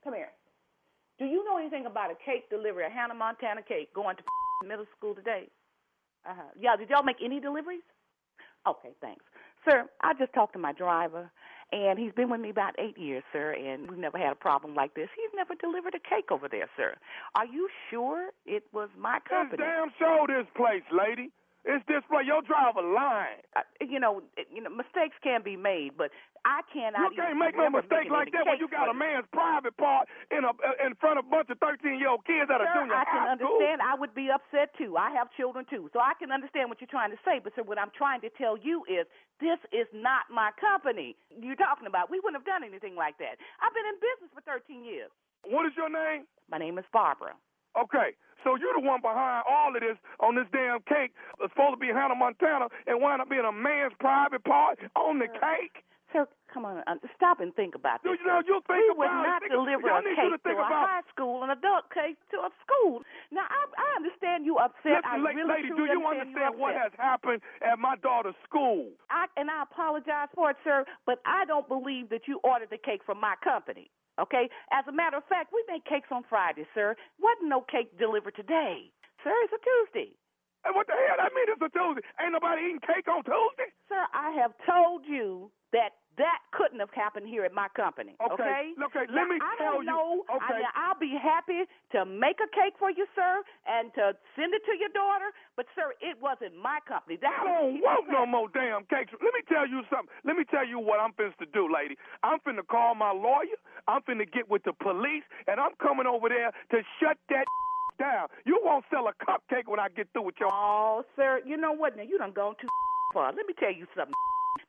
[0.03, 0.31] Come here.
[1.19, 4.23] Do you know anything about a cake delivery, a Hannah Montana cake going to
[4.67, 5.47] middle school today?
[6.25, 6.49] Uh huh.
[6.59, 6.75] Yeah.
[6.75, 7.81] Did y'all make any deliveries?
[8.67, 9.23] Okay, thanks,
[9.67, 9.85] sir.
[10.01, 11.31] I just talked to my driver.
[11.73, 14.73] And he's been with me about eight years, sir, and we've never had a problem
[14.73, 15.09] like this.
[15.17, 16.95] He's never delivered a cake over there, sir.
[17.35, 19.63] Are you sure it was my It's company?
[19.63, 21.29] damn show this place, lady.
[21.67, 22.23] It's this place.
[22.23, 23.43] Your driver lying.
[23.59, 26.15] uh, you know, you know, mistakes can be made, but
[26.47, 27.11] I cannot.
[27.11, 30.47] You can't make no mistake like that when you got a man's private part in
[30.47, 33.03] a in front of a bunch of 13 year old kids at a junior I
[33.03, 33.59] can high school.
[33.59, 33.83] understand.
[33.83, 34.95] I would be upset too.
[34.95, 37.43] I have children too, so I can understand what you're trying to say.
[37.43, 39.03] But sir, what I'm trying to tell you is
[39.43, 41.19] this is not my company.
[41.35, 42.07] You're talking about.
[42.07, 43.35] We wouldn't have done anything like that.
[43.59, 45.11] I've been in business for 13 years.
[45.43, 46.23] What is your name?
[46.47, 47.35] My name is Barbara.
[47.77, 51.13] Okay, So you're the one behind all of this on this damn cake.
[51.41, 55.19] It's supposed to be Hannah Montana and wind up being a man's private part on
[55.19, 55.83] the cake.
[56.13, 58.15] Sir, come on, uh, stop and think about this.
[58.15, 60.63] You know, you think we would not Think- deliver I a to cake think to
[60.63, 63.03] a high school, an adult cake to a school.
[63.29, 65.03] Now, I, I understand you upset.
[65.03, 67.95] I Listen, la- really lady, do you understand understand you what has happened at my
[67.99, 68.87] daughter's school?
[69.11, 72.79] I, and I apologize for it, sir, but I don't believe that you ordered the
[72.79, 73.91] cake from my company.
[74.19, 74.49] Okay?
[74.71, 76.95] As a matter of fact, we make cakes on Friday, sir.
[77.19, 78.91] Wasn't no cake delivered today.
[79.23, 80.13] Sir, it's a Tuesday.
[80.65, 81.47] And what the hell I mean?
[81.47, 82.03] It's a Tuesday.
[82.19, 83.69] Ain't nobody eating cake on Tuesday.
[83.87, 88.17] Sir, I have told you that that couldn't have happened here at my company.
[88.17, 88.73] Okay, Okay.
[88.89, 90.65] okay, Now, let me I tell don't you- Know, okay.
[90.65, 94.65] I, I'll be happy to make a cake for you, sir, and to send it
[94.65, 95.29] to your daughter.
[95.55, 97.17] But sir, it wasn't my company.
[97.21, 99.13] That I don't want no more damn cakes.
[99.13, 100.09] Let me tell you something.
[100.25, 101.95] Let me tell you what I'm finna to do, lady.
[102.23, 103.57] I'm finna call my lawyer.
[103.87, 107.45] I'm finna get with the police, and I'm coming over there to shut that
[107.99, 108.27] down.
[108.45, 110.49] You won't sell a cupcake when I get through with your.
[110.57, 111.95] Oh, sir, you know what?
[111.95, 112.67] Now you done gone too
[113.13, 113.31] far.
[113.33, 114.13] Let me tell you something.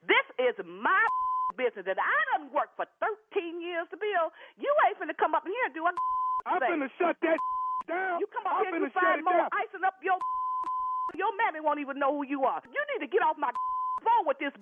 [0.06, 1.00] This is my
[1.58, 4.30] business that I done worked for 13 years to build.
[4.56, 5.92] You ain't finna come up in here and do a
[6.46, 6.70] I'm thing.
[6.78, 7.38] finna shut that
[7.90, 8.22] down.
[8.22, 9.50] You come up I'm here and you find more down.
[9.58, 10.16] icing up your
[11.20, 12.62] your mammy won't even know who you are.
[12.70, 13.50] You need to get off my
[14.06, 14.54] phone with this.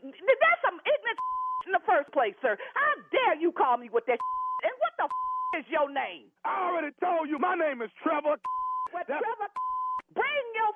[0.00, 1.20] That's some ignorant
[1.68, 2.56] in the first place, sir.
[2.74, 4.18] How dare you call me with that?
[4.64, 5.06] And what the
[5.58, 6.28] is your name?
[6.44, 7.38] I already told you.
[7.38, 8.36] My name is Trevor.
[8.92, 9.48] Well, Trevor,
[10.14, 10.70] bring your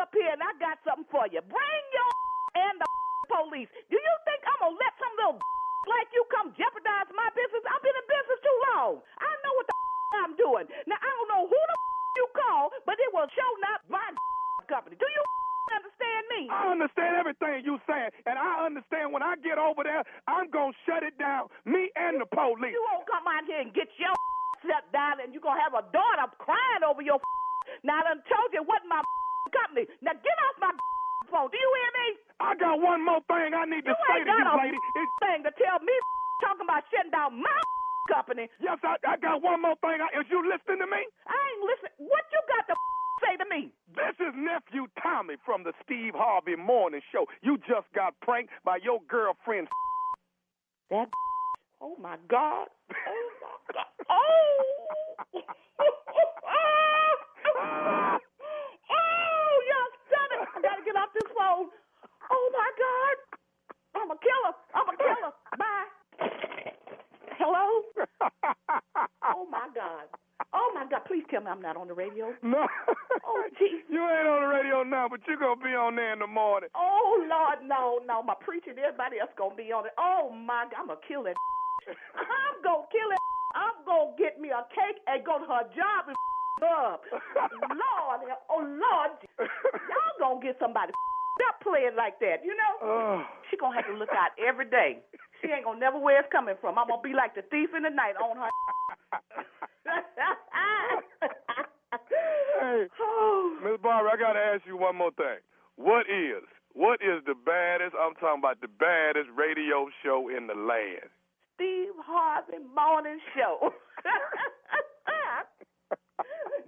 [0.00, 1.40] up here, and I got something for you.
[1.44, 2.10] Bring your
[2.56, 2.88] and the
[3.32, 3.70] police.
[3.88, 5.38] Do you think I'm gonna let some little
[5.92, 7.64] like you come jeopardize my business?
[7.64, 8.92] I've been in business too long.
[9.18, 9.74] I know what the
[10.22, 10.66] I'm doing.
[10.84, 11.76] Now I don't know who the
[12.20, 14.04] you call, but it will show not my
[14.68, 15.00] company.
[15.00, 15.22] Do you
[15.72, 16.40] understand me?
[16.52, 20.76] I understand everything you saying, and I understand when I get over there, I'm gonna
[20.84, 21.48] shut it down.
[21.64, 22.76] Me and the police.
[22.76, 24.12] You won't come out here and get your
[24.60, 27.18] shut down, and you're gonna have a daughter crying over your.
[27.82, 29.00] Now I done told you what my
[29.50, 29.88] company.
[30.04, 30.72] Now get off my
[31.32, 31.48] phone.
[31.50, 32.06] Do you hear me?
[32.40, 34.78] I got one more thing I need to You say to you, got a lady.
[34.78, 35.94] It's, thing to tell me
[36.44, 37.60] talking about shutting down my
[38.12, 38.46] company.
[38.60, 39.98] yes, I, I got one more thing.
[40.04, 41.02] I, is you listening to me?
[41.26, 41.96] I ain't listening.
[42.12, 42.76] What you got to
[43.24, 43.72] say to me?
[43.96, 47.26] This is nephew Tommy from the Steve Harvey Morning Show.
[47.42, 49.68] You just got pranked by your girlfriend.
[50.90, 51.08] That.
[51.80, 52.68] Oh my God.
[52.92, 53.92] Oh my God.
[54.10, 54.14] Oh.
[58.90, 60.48] oh, you son it.
[60.56, 61.68] I gotta get off this phone.
[62.32, 63.16] Oh my God.
[64.02, 64.54] I'm a killer.
[64.74, 65.32] I'm a killer.
[65.58, 65.88] Bye.
[67.38, 67.82] Hello?
[69.24, 70.06] Oh my God.
[70.54, 71.02] Oh my God.
[71.06, 72.32] Please tell me I'm not on the radio.
[72.42, 72.66] no.
[73.26, 73.82] Oh, gee.
[73.88, 76.26] You ain't on the radio now, but you're going to be on there in the
[76.26, 76.68] morning.
[76.76, 78.22] Oh Lord, no, no.
[78.22, 79.92] My preacher and everybody else gonna be on it.
[79.98, 81.36] Oh my God, I'm gonna kill that.
[82.16, 83.20] I'm gonna kill it.
[83.54, 86.16] I'm gonna get me a cake and go to her job and
[86.62, 87.02] up.
[87.70, 90.92] Lord, oh Lord, y'all gonna get somebody
[91.48, 92.72] up playing like that, you know?
[92.82, 93.22] Oh.
[93.50, 94.98] She gonna have to look out every day.
[95.40, 96.78] She ain't gonna never where it's coming from.
[96.78, 98.50] I'm gonna be like the thief in the night on her.
[102.62, 102.86] Hey.
[103.62, 105.38] Miss Barbara, I got to ask you one more thing.
[105.76, 106.42] What is,
[106.74, 111.10] what is the baddest, I'm talking about the baddest radio show in the land?
[111.56, 113.72] Steve Harvey Morning Show.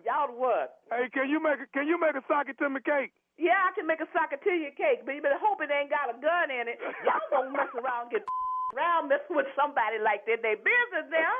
[0.05, 0.77] Y'all what?
[0.91, 3.13] Hey, can you make a, can you make a sock it to me cake?
[3.39, 6.15] Yeah, I can make a sockatilia cake, but you better hope it ain't got a
[6.21, 6.79] gun in it.
[7.05, 8.23] Y'all gonna mess around and get
[8.77, 10.39] around messing with somebody like that.
[10.43, 11.35] They business now.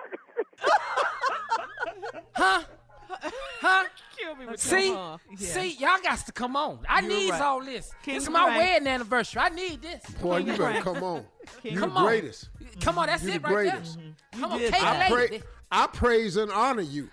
[2.35, 2.63] Huh?
[3.61, 3.85] Huh?
[4.19, 5.19] Kill me with See, your huh.
[5.37, 6.81] see, y'all got to come on.
[6.89, 7.41] I You're need right.
[7.43, 7.93] all this.
[8.03, 8.59] King it's my Prank.
[8.59, 9.43] wedding anniversary.
[9.43, 10.03] I need this.
[10.21, 11.25] Boy, you better come on.
[11.63, 12.07] You the Come on.
[12.07, 12.49] greatest.
[12.81, 13.99] Come on, that's You it the right greatest.
[13.99, 14.41] there.
[14.41, 15.13] Come on, did cake that.
[15.13, 15.39] I, lady.
[15.39, 17.09] pra- I praise and honor you.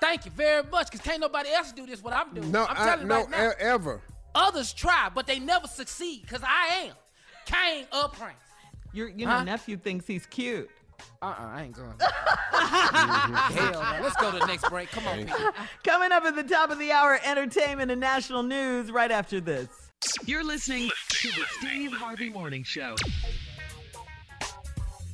[0.00, 2.50] Thank you very much, because can't nobody else do this what I'm doing.
[2.50, 3.48] No, I'm I, telling you no, right now.
[3.50, 4.00] e- ever.
[4.34, 6.94] Others try, but they never succeed, because I am
[7.46, 8.40] King of Pranks.
[8.92, 9.44] Your, you know, Huh?
[9.44, 10.68] nephew thinks he's cute.
[11.20, 11.92] Uh-uh, I ain't going.
[12.52, 14.02] Hell no.
[14.02, 14.90] Let's go to the next break.
[14.90, 15.36] Come on, people.
[15.84, 19.68] Coming up at the top of the hour, entertainment and national news right after this.
[20.26, 22.94] You're listening to the Steve Harvey Morning Show.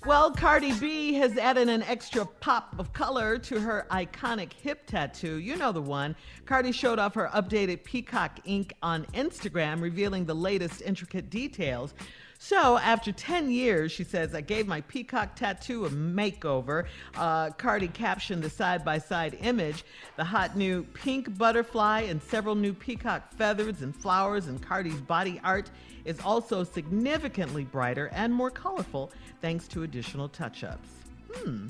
[0.06, 5.36] Well, Cardi B has added an extra pop of color to her iconic hip tattoo.
[5.36, 6.14] You know the one.
[6.46, 11.94] Cardi showed off her updated peacock ink on Instagram, revealing the latest intricate details.
[12.40, 16.86] So, after 10 years, she says, I gave my peacock tattoo a makeover.
[17.16, 19.84] Uh, Cardi captioned the side by side image.
[20.16, 25.40] The hot new pink butterfly and several new peacock feathers and flowers and Cardi's body
[25.42, 25.68] art
[26.08, 30.88] is also significantly brighter and more colorful thanks to additional touch ups.
[31.34, 31.68] Hmm,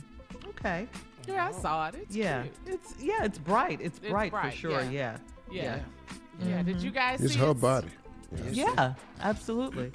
[0.50, 0.86] okay.
[1.26, 1.96] Yeah, I saw it.
[1.96, 2.54] It's yeah, cute.
[2.66, 3.80] it's yeah, it's bright.
[3.82, 4.82] It's, It's bright, bright, for sure.
[4.82, 5.16] yeah.
[5.50, 5.80] Yeah.
[6.40, 6.48] Yeah.
[6.48, 6.62] Yeah.
[6.62, 7.60] Did you guys It's see her it?
[7.60, 7.88] body.
[8.52, 9.90] Yeah, absolutely.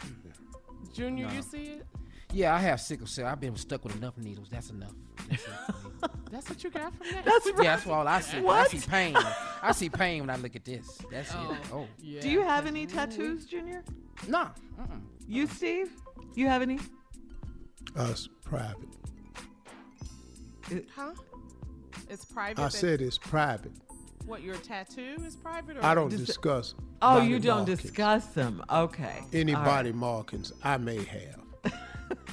[0.94, 1.86] Junior, you see it?
[2.34, 3.28] Yeah, I have sickle cell.
[3.28, 4.50] I've been stuck with enough needles.
[4.50, 4.92] That's enough.
[5.30, 6.14] That's it for me.
[6.32, 7.26] That's what you got from that?
[7.26, 7.64] That's right.
[7.64, 8.42] yeah, that's all I see.
[8.42, 8.58] What?
[8.74, 9.16] I see pain.
[9.62, 11.00] I see pain when I look at this.
[11.12, 11.36] That's it.
[11.38, 11.58] Oh.
[11.72, 11.88] oh.
[12.02, 12.22] yeah.
[12.22, 13.84] Do you have any tattoos, Junior?
[14.28, 14.50] Nah.
[14.80, 14.86] Uh-uh.
[15.28, 15.92] You, Steve?
[16.36, 16.80] You have any?
[17.98, 18.90] Uh, Us private.
[20.96, 21.12] Huh?
[22.10, 22.60] It's private.
[22.60, 23.72] I that- said it's private.
[24.26, 25.78] what your tattoo is private.
[25.78, 26.74] Or I don't Dis- discuss.
[27.02, 27.82] Oh, you don't markings.
[27.82, 28.64] discuss them.
[28.72, 29.22] Okay.
[29.34, 29.68] any All right.
[29.68, 31.43] body markings I may have.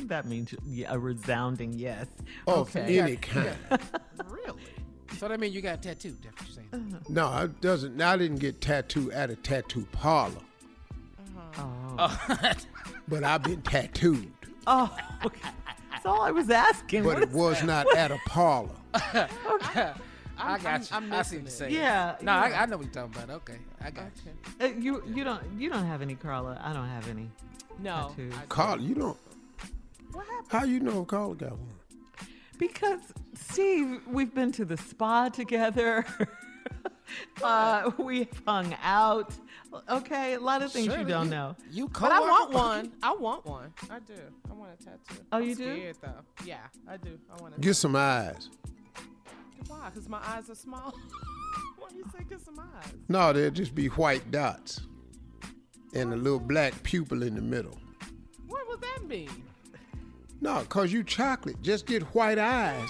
[0.09, 0.55] That means
[0.89, 2.07] a resounding yes.
[2.47, 2.99] Of Okay.
[2.99, 3.57] any kind.
[4.29, 4.63] Really?
[5.19, 6.17] So that means you got a tattoo.
[6.23, 6.97] That's what you're saying.
[7.09, 8.01] No, it doesn't.
[8.01, 10.41] I didn't get tattooed at a tattoo parlor,
[11.59, 12.53] Oh.
[13.09, 14.33] but I've been tattooed.
[14.67, 15.51] Oh, okay.
[15.91, 17.03] That's all I was asking.
[17.03, 17.67] But What it is was that?
[17.67, 18.71] not at a parlor.
[19.15, 19.93] okay.
[20.39, 20.97] I'm- got you.
[20.97, 21.75] I'm I see missing what you're saying.
[21.75, 22.17] Yeah.
[22.23, 22.41] No, yeah.
[22.41, 23.31] I, I know what you're talking about.
[23.37, 24.33] Okay, I got you.
[24.65, 26.59] Uh, you you don't you don't have any, Carla.
[26.65, 27.29] I don't have any.
[27.79, 28.09] No.
[28.17, 28.35] Tattoos.
[28.49, 29.19] Carla, you don't.
[30.13, 30.49] What happened?
[30.49, 31.69] How you know Carla got one?
[32.59, 33.01] Because
[33.35, 36.05] Steve, we've been to the spa together.
[37.43, 39.33] uh, we've hung out.
[39.89, 41.57] Okay, a lot of things you don't know.
[41.71, 42.93] You But I want one.
[43.03, 43.73] I want one.
[43.89, 44.15] I do.
[44.51, 45.23] I want a tattoo.
[45.33, 45.93] Oh, I'm you do?
[46.01, 46.13] Though.
[46.45, 47.19] Yeah, I do.
[47.33, 47.61] I want to.
[47.61, 48.51] Get some eyes.
[49.69, 49.89] Why?
[49.89, 50.93] Because my eyes are small.
[51.79, 52.93] Why do you say get some eyes?
[53.09, 54.81] No, they'll just be white dots
[55.95, 57.79] and a little black pupil in the middle.
[58.47, 59.31] What would that mean?
[60.43, 61.61] No, cause you chocolate.
[61.63, 62.89] Just get white eyes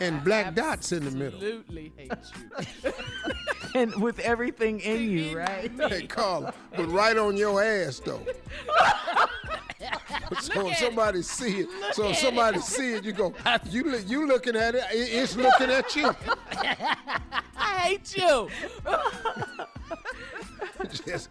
[0.00, 1.40] and black dots in the middle.
[1.42, 2.12] Absolutely hate
[2.84, 2.92] you.
[3.72, 5.70] And with everything in you, right?
[5.78, 8.20] Hey, Carla, but right on your ass though.
[10.40, 13.32] so if somebody see it, so if somebody see it, you go,
[13.66, 16.10] you look, you looking at it, it- it's looking at you.
[17.56, 18.48] I hate you.
[21.06, 21.28] Just,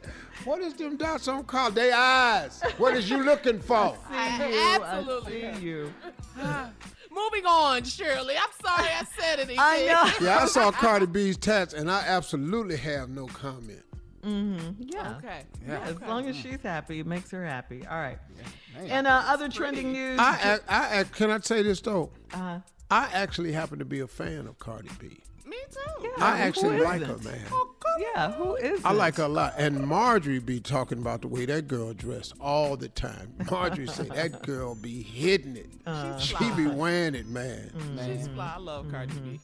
[0.50, 1.72] what is them dots on Carla?
[1.72, 2.64] They eyes.
[2.80, 3.96] What is you looking for?
[4.10, 5.46] See you, Absolutely.
[5.46, 5.94] I see you.
[7.12, 8.34] Moving on, Shirley.
[8.36, 9.58] I'm sorry I said anything.
[9.60, 10.26] I know.
[10.26, 13.84] Yeah, I saw Cardi B's tats, and I absolutely have no comment.
[14.24, 14.84] Mm-hmm.
[14.88, 15.18] Yeah.
[15.18, 15.44] Okay.
[15.68, 17.86] Yeah, as long as she's happy, it makes her happy.
[17.86, 18.18] All right.
[18.76, 18.88] Man.
[18.88, 20.20] And uh, other trending news.
[20.20, 22.10] I, I, I, I can I say this though?
[22.34, 22.60] Uh-huh.
[22.90, 25.20] I actually happen to be a fan of Cardi B.
[25.50, 26.04] Me too.
[26.04, 26.10] Yeah.
[26.24, 27.26] I who actually like her, isn't?
[27.26, 27.46] man.
[28.00, 28.84] yeah, who is?
[28.86, 29.54] I like her a lot.
[29.58, 33.34] And Marjorie be talking about the way that girl dressed all the time.
[33.52, 35.70] Marjorie say that girl be hitting it.
[36.22, 37.72] she be wearing it, man.
[38.06, 38.54] She's fly.
[38.56, 39.40] I love Cardi B.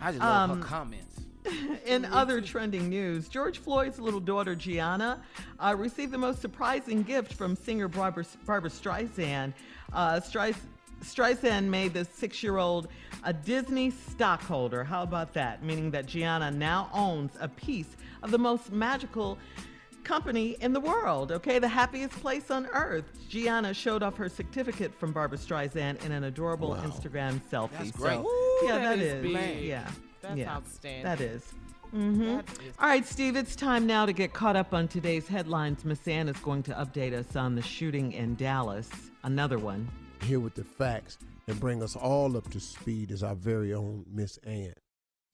[0.00, 1.20] I just love Um, her comments.
[1.86, 5.22] In other trending news, George Floyd's little daughter Gianna
[5.58, 9.52] uh, received the most surprising gift from singer Barbra, Barbra Streisand.
[9.92, 10.54] Uh, Streis-
[11.02, 12.88] Streisand made the six-year-old
[13.24, 14.84] a Disney stockholder.
[14.84, 15.62] How about that?
[15.62, 19.38] Meaning that Gianna now owns a piece of the most magical
[20.04, 21.58] company in the world, okay?
[21.58, 23.04] The happiest place on earth.
[23.28, 27.70] Gianna showed off her certificate from Barbra Streisand in an adorable Instagram selfie.
[27.78, 28.18] That's So, great.
[28.18, 29.62] Ooh, yeah, that that is is.
[29.62, 29.90] Yeah.
[30.20, 31.04] That's yeah, outstanding.
[31.04, 31.42] That is.
[31.94, 32.24] Mm-hmm.
[32.36, 35.84] That is- All right, Steve, it's time now to get caught up on today's headlines.
[35.84, 38.88] Miss Ann is going to update us on the shooting in Dallas.
[39.24, 39.88] Another one.
[40.24, 44.04] Here with the facts and bring us all up to speed is our very own
[44.08, 44.74] Miss Ann.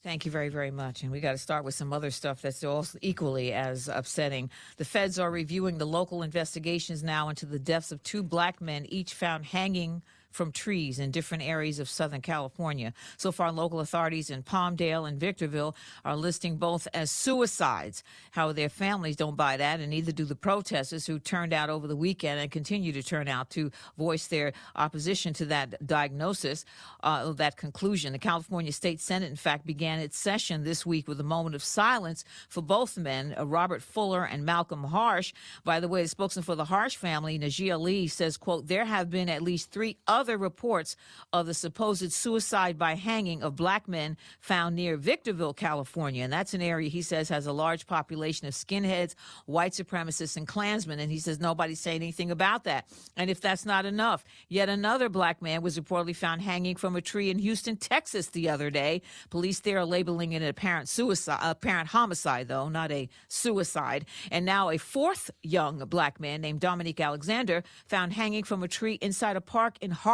[0.02, 1.02] Thank you very, very much.
[1.02, 4.48] And we got to start with some other stuff that's also equally as upsetting.
[4.76, 8.86] The feds are reviewing the local investigations now into the deaths of two black men,
[8.88, 12.92] each found hanging from trees in different areas of Southern California.
[13.16, 18.02] So far, local authorities in Palmdale and Victorville are listing both as suicides.
[18.32, 21.86] How their families don't buy that, and neither do the protesters who turned out over
[21.86, 26.64] the weekend and continue to turn out to voice their opposition to that diagnosis,
[27.02, 28.12] uh, that conclusion.
[28.12, 31.64] The California State Senate, in fact, began its session this week with a moment of
[31.64, 35.32] silence for both men, uh, Robert Fuller and Malcolm Harsch.
[35.64, 39.10] By the way, the spokesman for the Harsch family, Najee Ali, says, quote, there have
[39.10, 40.96] been at least three other reports
[41.32, 46.24] of the supposed suicide by hanging of black men found near Victorville, California.
[46.24, 49.14] And that's an area he says has a large population of skinheads,
[49.46, 50.98] white supremacists, and Klansmen.
[50.98, 52.86] And he says nobody's saying anything about that.
[53.16, 57.00] And if that's not enough, yet another black man was reportedly found hanging from a
[57.00, 59.02] tree in Houston, Texas the other day.
[59.30, 64.06] Police there are labeling it an apparent suicide, apparent homicide, though, not a suicide.
[64.30, 68.94] And now a fourth young black man named Dominique Alexander found hanging from a tree
[68.94, 70.07] inside a park in Harlem,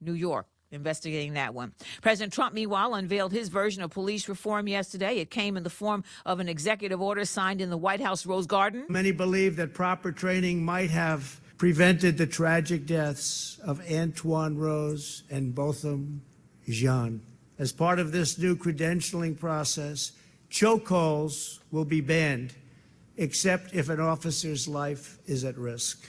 [0.00, 0.46] New York.
[0.70, 1.72] Investigating that one.
[2.02, 5.18] President Trump, meanwhile, unveiled his version of police reform yesterday.
[5.18, 8.46] It came in the form of an executive order signed in the White House Rose
[8.46, 8.84] Garden.
[8.88, 15.54] Many believe that proper training might have prevented the tragic deaths of Antwon Rose and
[15.54, 16.20] Botham
[16.68, 17.22] Jean.
[17.58, 20.12] As part of this new credentialing process,
[20.50, 22.54] chokeholds will be banned,
[23.16, 26.06] except if an officer's life is at risk.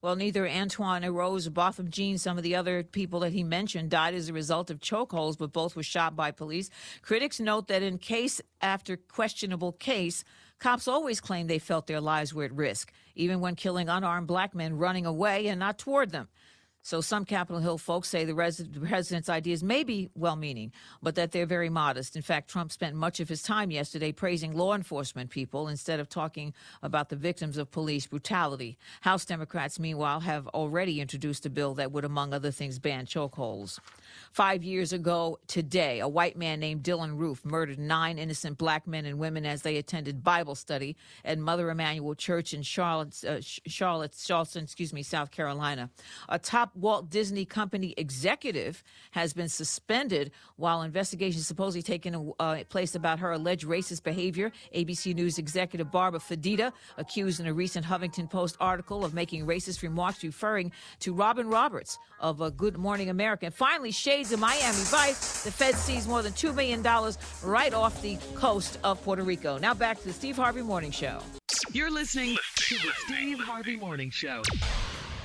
[0.00, 4.14] Well, neither Antwon Rose, Botham Jean, some of the other people that he mentioned died
[4.14, 6.70] as a result of chokeholds, but both were shot by police.
[7.02, 10.22] Critics note that in case after questionable case,
[10.60, 14.54] cops always claim they felt their lives were at risk, even when killing unarmed black
[14.54, 16.28] men running away and not toward them.
[16.82, 20.72] So some Capitol Hill folks say the, res- president's ideas may be well meaning,
[21.02, 22.16] but that they're very modest.
[22.16, 26.08] In fact, Trump spent much of his time yesterday praising law enforcement people instead of
[26.08, 28.78] talking about the victims of police brutality.
[29.02, 33.78] House Democrats, meanwhile, have already introduced a bill that would, among other things, ban chokeholds.
[34.32, 39.04] Five years ago today, a white man named Dylann Roof murdered nine innocent black men
[39.04, 44.16] and women as they attended Bible study at Mother Emanuel Church in Charlotte, uh, Charlotte,
[44.18, 45.90] Charleston, excuse me, South Carolina.
[46.28, 52.94] A top Walt Disney Company executive has been suspended while investigations supposedly taking uh, place
[52.94, 54.52] about her alleged racist behavior.
[54.74, 59.82] ABC News executive Barbara Fedida accused in a recent Huffington Post article of making racist
[59.82, 63.46] remarks referring to Robin Roberts of uh, Good Morning America.
[63.46, 65.44] And finally, shades of Miami Vice.
[65.44, 66.82] The Fed sees more than $2 million
[67.42, 69.58] right off the coast of Puerto Rico.
[69.58, 71.20] Now back to the Steve Harvey Morning Show.
[71.72, 74.42] You're listening to the Steve Harvey Morning Show.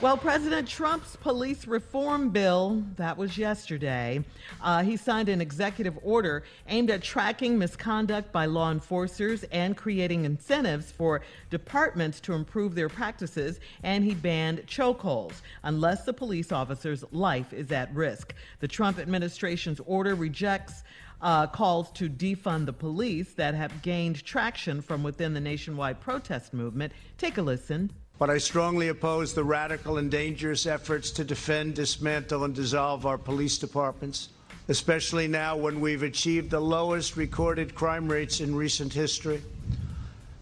[0.04, 4.22] Well, President Trump's police reform bill, that was yesterday,
[4.62, 10.26] uh, he signed an executive order aimed at tracking misconduct by law enforcers and creating
[10.26, 17.06] incentives for departments to improve their practices, and he banned chokeholds unless the police officer's
[17.14, 18.34] life is at risk.
[18.60, 20.84] The Trump administration's order rejects
[21.22, 26.54] uh, calls to defund the police that have gained traction from within the nationwide protest
[26.54, 26.92] movement.
[27.18, 27.90] Take a listen.
[28.20, 33.18] But I strongly oppose the radical and dangerous efforts to defend, dismantle, and dissolve our
[33.18, 34.30] police departments,
[34.70, 39.42] especially now when we've achieved the lowest recorded crime rates in recent history.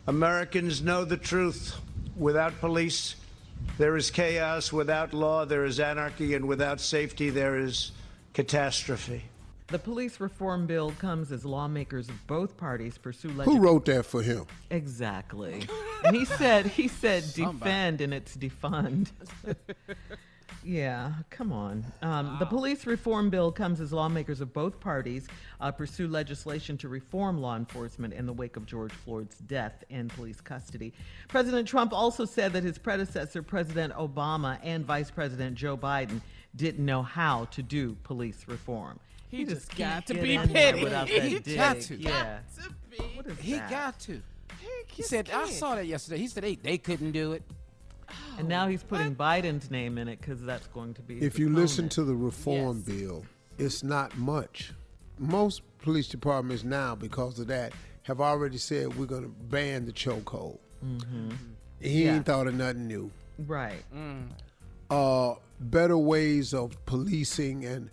[0.08, 1.76] Americans know the truth.
[2.18, 3.16] Without police,
[3.78, 4.74] there is chaos.
[4.74, 6.34] Without law, there is anarchy.
[6.36, 7.94] And without safety, there is
[8.34, 9.31] catastrophe.
[9.72, 14.22] The police reform bill comes as lawmakers of both parties pursue Who wrote that for
[14.22, 14.46] him?
[14.70, 15.66] Exactly.
[16.04, 19.12] and he said he said defend and it's defund.
[20.66, 21.86] yeah, come on.
[22.02, 25.28] Um, The police reform bill comes as lawmakers of both parties
[25.62, 30.10] uh, pursue legislation to reform law enforcement in the wake of George Floyd's death in
[30.10, 30.94] police custody.
[31.30, 36.20] President Trump also said that his predecessor, President Obama, and Vice President Joe Biden
[36.58, 39.00] didn't know how to do police reform.
[39.32, 40.84] He just can't got to be in there petty.
[40.84, 41.84] without He that got dig.
[41.88, 41.96] to.
[41.98, 42.40] Yeah.
[43.16, 43.70] What is he that?
[43.70, 44.22] got to.
[44.60, 45.50] He just said, I can't.
[45.52, 46.18] saw that yesterday.
[46.20, 47.44] He said they, they couldn't do it.
[48.38, 51.22] And now he's putting Biden's name in it because that's going to be.
[51.22, 53.24] If you listen to the reform bill,
[53.58, 54.74] it's not much.
[55.18, 57.72] Most police departments now, because of that,
[58.04, 60.58] have already said we're going to ban the chokehold.
[60.86, 61.30] Mm-hmm.
[61.80, 62.16] He Yeah.
[62.16, 63.10] ain't thought of nothing new.
[63.48, 63.84] Right.
[64.90, 67.90] Uh, better ways of policing and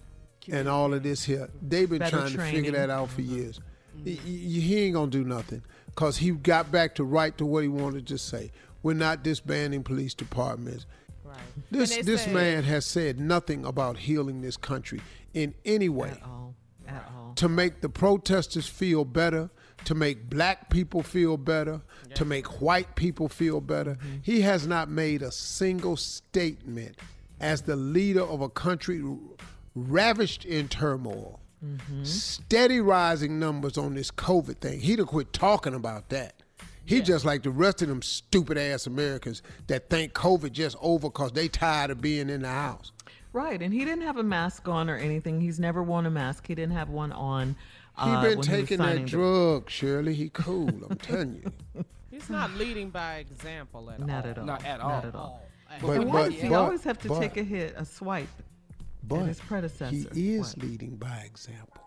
[0.51, 1.49] and all of this here.
[1.63, 3.61] They've been Better trying to figure that out for years.
[4.05, 7.63] He, he he ain't gonna do nothing because he got back to right to what
[7.63, 8.53] he wanted to say.
[8.83, 10.87] We're not disbanding police departments.
[11.25, 11.37] Right.
[11.71, 15.01] This this said- man has said nothing about healing this country
[15.35, 16.55] in any way At all.
[16.87, 17.33] At all.
[17.35, 19.51] to make the protesters feel better,
[19.85, 21.83] to make black people feel better,
[22.15, 23.97] to make white people feel better.
[23.97, 24.17] Mm-hmm.
[24.23, 26.97] He has not made a single statement
[27.41, 29.03] as the leader of a country
[29.87, 31.41] ravished in turmoil.
[31.65, 32.05] Mm-hmm.
[32.05, 34.81] Steady rising numbers on this COVID thing.
[34.81, 36.35] He'd have quit talking about that.
[36.85, 41.09] He just like the rest of them stupid ass Americans that think COVID just over
[41.09, 42.93] because they tired of being in the house.
[43.35, 43.61] Right.
[43.61, 45.39] And he didn't have a mask on or anything.
[45.41, 46.47] He's never worn a mask.
[46.47, 47.57] He didn't have one on.
[48.03, 50.15] He uh, been taking was that signing the- drug, Shirley.
[50.15, 50.69] He cool.
[50.89, 51.43] I'm telling
[51.75, 51.85] you.
[52.11, 54.31] He's not leading by example at Not all.
[54.31, 54.45] at all.
[54.47, 54.89] Not at all.
[54.91, 55.43] Not at all.
[55.83, 58.29] But- Why but- does he but- always have to but- take a hit, a swipe
[59.09, 60.09] But his predecessor?
[60.15, 60.65] he is What?
[60.65, 61.83] leading by example.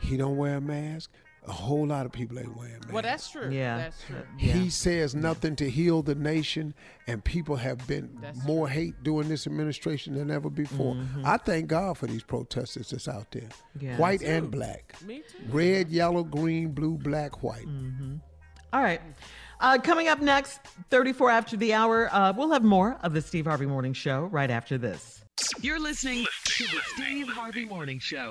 [0.00, 1.10] He don't wear a mask.
[1.46, 2.92] A whole lot of people ain't wearing masks.
[2.92, 3.48] Well, that's true.
[3.50, 3.78] Yeah.
[3.78, 4.20] That's true.
[4.38, 4.52] Yeah.
[4.52, 6.74] He says nothing to heal the nation,
[7.06, 10.96] and people have been That's more hate during this administration than ever before.
[11.24, 13.84] I thank God for these protesters that's out there, Mm-hmm.
[13.86, 13.96] Yeah.
[13.96, 14.58] white and too.
[14.58, 15.38] black, Me too.
[15.48, 17.66] red, yellow, green, blue, black, white.
[18.72, 19.00] All right.
[19.60, 23.46] Uh, coming up next, 34 after the hour, uh, we'll have more of the Steve
[23.46, 25.17] Harvey Morning Show right after this.
[25.60, 28.30] You're listening to the Steve Harvey Morning Show.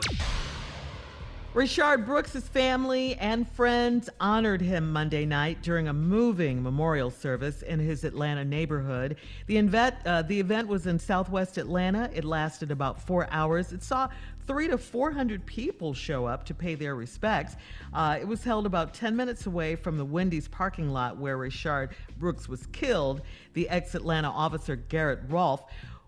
[1.54, 7.80] Rayshard Brooks' family and friends honored him Monday night during a moving memorial service in
[7.80, 9.16] his Atlanta neighborhood.
[9.48, 12.12] The event, uh, the event was in southwest Atlanta.
[12.14, 13.72] It lasted about four hours.
[13.72, 14.10] It saw
[14.46, 17.56] three to 400 people show up to pay their respects.
[17.94, 21.92] Uh, it was held about 10 minutes away from the Wendy's parking lot where Rayshard
[22.18, 23.22] Brooks was killed.
[23.54, 25.64] The ex Atlanta officer Garrett Rolfe,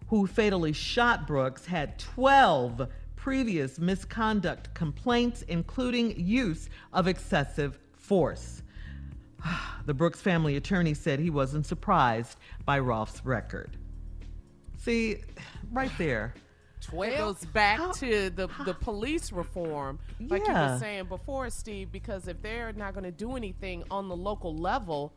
[0.10, 8.64] who fatally shot Brooks, had 12 previous misconduct complaints, including use of excessive force.
[9.86, 13.76] The Brooks family attorney said he wasn't surprised by Rolfe's record.
[14.78, 15.24] See,
[15.72, 16.36] right there.
[16.94, 21.92] It goes back to the the police reform, like you were saying before, Steve.
[21.92, 25.14] Because if they're not going to do anything on the local level,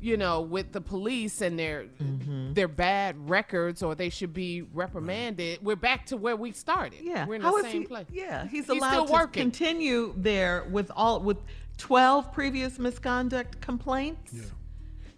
[0.00, 2.52] you know, with the police and their Mm-hmm.
[2.54, 7.00] their bad records, or they should be reprimanded, we're back to where we started.
[7.02, 8.06] Yeah, we're in How the same he- place.
[8.12, 9.42] Yeah, he's, He's allowed still to working.
[9.42, 11.38] continue there with all with
[11.78, 14.34] twelve previous misconduct complaints.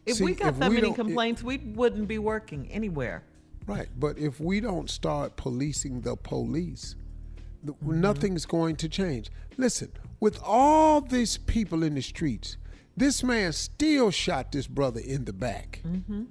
[0.07, 3.25] If See, we got if that we many don't- complaints, we wouldn't be working anywhere.
[3.67, 6.95] Right, but if we don't start policing the police,
[7.65, 8.01] th- Mm-hmm.
[8.01, 9.31] nothing's going to change.
[9.59, 12.57] Listen, with all these people in the streets,
[12.99, 15.81] this man still shot this brother in the back.
[15.87, 16.23] Mm-hmm.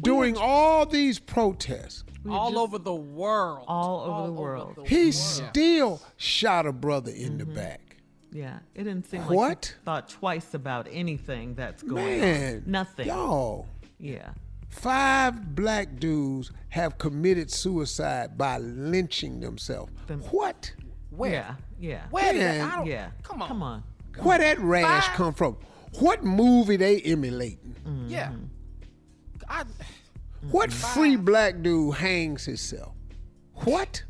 [0.00, 3.64] During all these protests, all over the world.
[3.68, 4.88] All over the world.
[4.88, 7.96] he still shot a brother in the back.
[8.32, 9.74] Yeah, it didn't seem like What?
[9.78, 12.62] he thought twice about anything that's going Man, on.
[12.70, 13.06] Nothing.
[13.08, 13.66] Y'all,
[13.98, 14.30] Yeah.
[14.68, 19.90] five black dudes have committed suicide by lynching themselves.
[20.30, 20.72] What?
[21.10, 21.32] Where?
[21.32, 21.54] Yeah.
[21.80, 22.02] Yeah.
[22.10, 22.58] Where did Man.
[22.58, 22.72] that?
[22.72, 23.08] I don't, Yeah.
[23.24, 23.48] Come on.
[23.48, 23.82] Come on.
[24.18, 25.56] Where that rash Five- come from?
[25.98, 27.74] What movie they emulating?
[27.86, 28.08] Mm-hmm.
[28.08, 28.32] Yeah.
[29.48, 29.64] I,
[30.50, 31.00] What mm-hmm.
[31.00, 32.94] free black dude hangs himself?
[33.64, 34.04] What?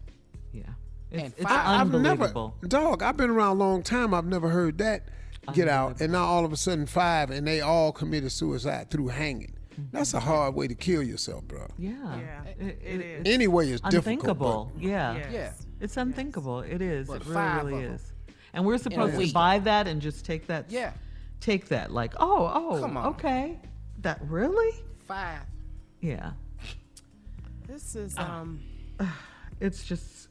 [0.52, 0.62] Yeah.
[1.10, 2.28] And It's, it's five- I've never,
[2.68, 3.02] dog.
[3.02, 4.14] I've been around a long time.
[4.14, 5.08] I've never heard that
[5.54, 9.08] get out, and now all of a sudden five, and they all committed suicide through
[9.08, 9.56] hanging.
[9.72, 9.82] Mm-hmm.
[9.90, 11.66] That's a hard way to kill yourself, bro.
[11.78, 11.92] Yeah.
[12.18, 13.34] Yeah, It, it it- is.
[13.34, 13.94] Anyway, it's difficult.
[14.06, 14.72] unthinkable.
[14.74, 15.14] but- yeah.
[15.16, 15.28] Yes.
[15.32, 15.52] yeah.
[15.80, 16.60] It's unthinkable.
[16.60, 17.08] It is.
[17.08, 18.12] But it really, really is.
[18.52, 20.66] And we're supposed to buy that and just take that.
[20.70, 20.92] Yeah.
[21.40, 21.92] Take that.
[21.92, 23.06] Like, oh, oh, Come on.
[23.06, 23.58] okay.
[24.02, 24.74] That really?
[25.06, 25.40] Five.
[26.00, 26.32] Yeah.
[27.66, 28.60] This is um.
[29.60, 30.28] It's just.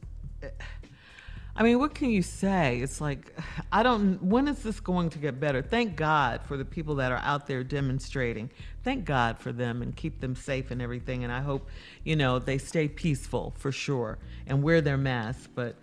[1.54, 2.80] I mean, what can you say?
[2.80, 3.32] It's like,
[3.72, 4.20] I don't.
[4.22, 5.62] When is this going to get better?
[5.62, 8.50] Thank God for the people that are out there demonstrating.
[8.82, 11.22] Thank God for them and keep them safe and everything.
[11.22, 11.68] And I hope,
[12.02, 15.48] you know, they stay peaceful for sure and wear their masks.
[15.54, 15.76] But,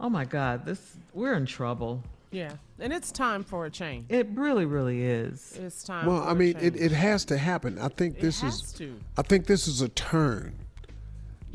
[0.00, 2.02] oh my God, this we're in trouble.
[2.30, 4.06] Yeah, and it's time for a change.
[4.08, 5.58] It really, really is.
[5.60, 6.06] It's time.
[6.06, 6.76] Well, for I a mean, change.
[6.76, 7.78] it, it has to happen.
[7.78, 8.72] I think It this has is.
[8.74, 8.98] to.
[9.16, 10.54] I think this is a turn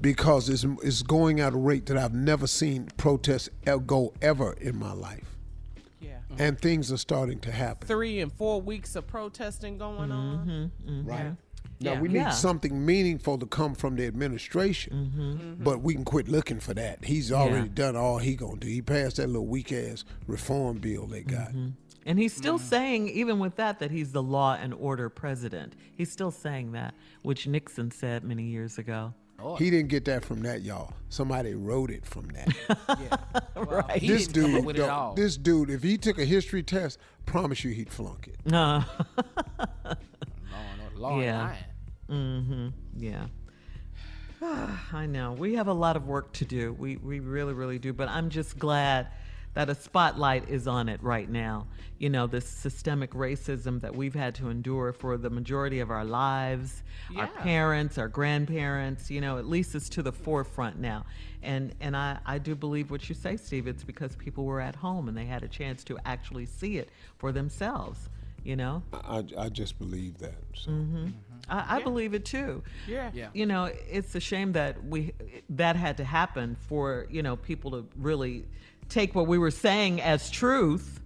[0.02, 3.50] because it's it's going at a rate that I've never seen protests
[3.86, 5.38] go ever in my life,
[6.02, 6.18] Yeah.
[6.38, 7.88] and things are starting to happen.
[7.88, 10.38] Three and four weeks of protesting going on.
[10.40, 11.10] Mm-hmm, mm-hmm.
[11.10, 11.32] Right.
[11.84, 12.02] Now Yeah.
[12.02, 12.30] we need Yeah.
[12.30, 15.64] something meaningful to come from the administration, mm-hmm.
[15.64, 15.84] but mm-hmm.
[15.84, 17.04] we can quit looking for that.
[17.06, 18.68] He's already done all he gonna do.
[18.68, 21.50] He passed that little weak ass reform bill they got.
[21.50, 21.70] Mm-hmm.
[22.06, 22.62] And he's still mm.
[22.62, 25.74] saying, even with that, that he's the law and order president.
[25.96, 29.14] He's still saying that, which Nixon said many years ago.
[29.40, 29.56] Oh.
[29.56, 30.94] He didn't get that from that, y'all.
[31.10, 32.54] Somebody wrote it from that.
[32.90, 33.18] yeah,
[33.62, 34.02] right.
[34.02, 35.14] This didn't come up dude, with it all.
[35.16, 38.38] this dude, if he took a history test, promise you he'd flunk it.
[38.46, 38.84] No.
[39.86, 41.56] Lord, Lord, Yeah.
[42.14, 42.68] Mm-hmm.
[42.98, 43.26] Yeah.
[44.94, 45.34] I know.
[45.34, 46.74] We have a lot of work to do.
[46.74, 47.94] We we really, really do.
[47.94, 49.08] But I'm just glad
[49.54, 51.68] that a spotlight is on it right now.
[52.00, 56.04] You know, this systemic racism that we've had to endure for the majority of our
[56.04, 56.84] lives,
[57.16, 61.06] our parents, our grandparents, you know, at least it's to the forefront now.
[61.44, 63.68] And and I, I do believe what you say, Steve.
[63.68, 66.90] It's because people were at home and they had a chance to actually see it
[67.18, 68.10] for themselves,
[68.44, 68.84] you know?
[68.94, 70.36] I, I just believe that.
[70.54, 70.72] So.
[70.72, 70.98] Mm-hmm.
[70.98, 71.10] Mm-hmm.
[71.50, 72.64] I, I believe it too.
[72.88, 73.12] Yeah.
[73.14, 73.28] Yeah.
[73.34, 75.14] You know, it's a shame that we
[75.50, 78.46] that had to happen for you know people to really
[78.90, 81.02] take what we were saying as truth,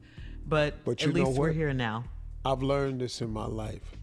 [0.46, 2.06] but, But at least we're here now.
[2.46, 3.96] I've learned this in my life.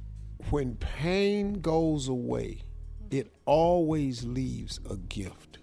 [0.51, 2.63] When pain goes away,
[3.03, 3.17] mm-hmm.
[3.17, 5.59] it always leaves a gift.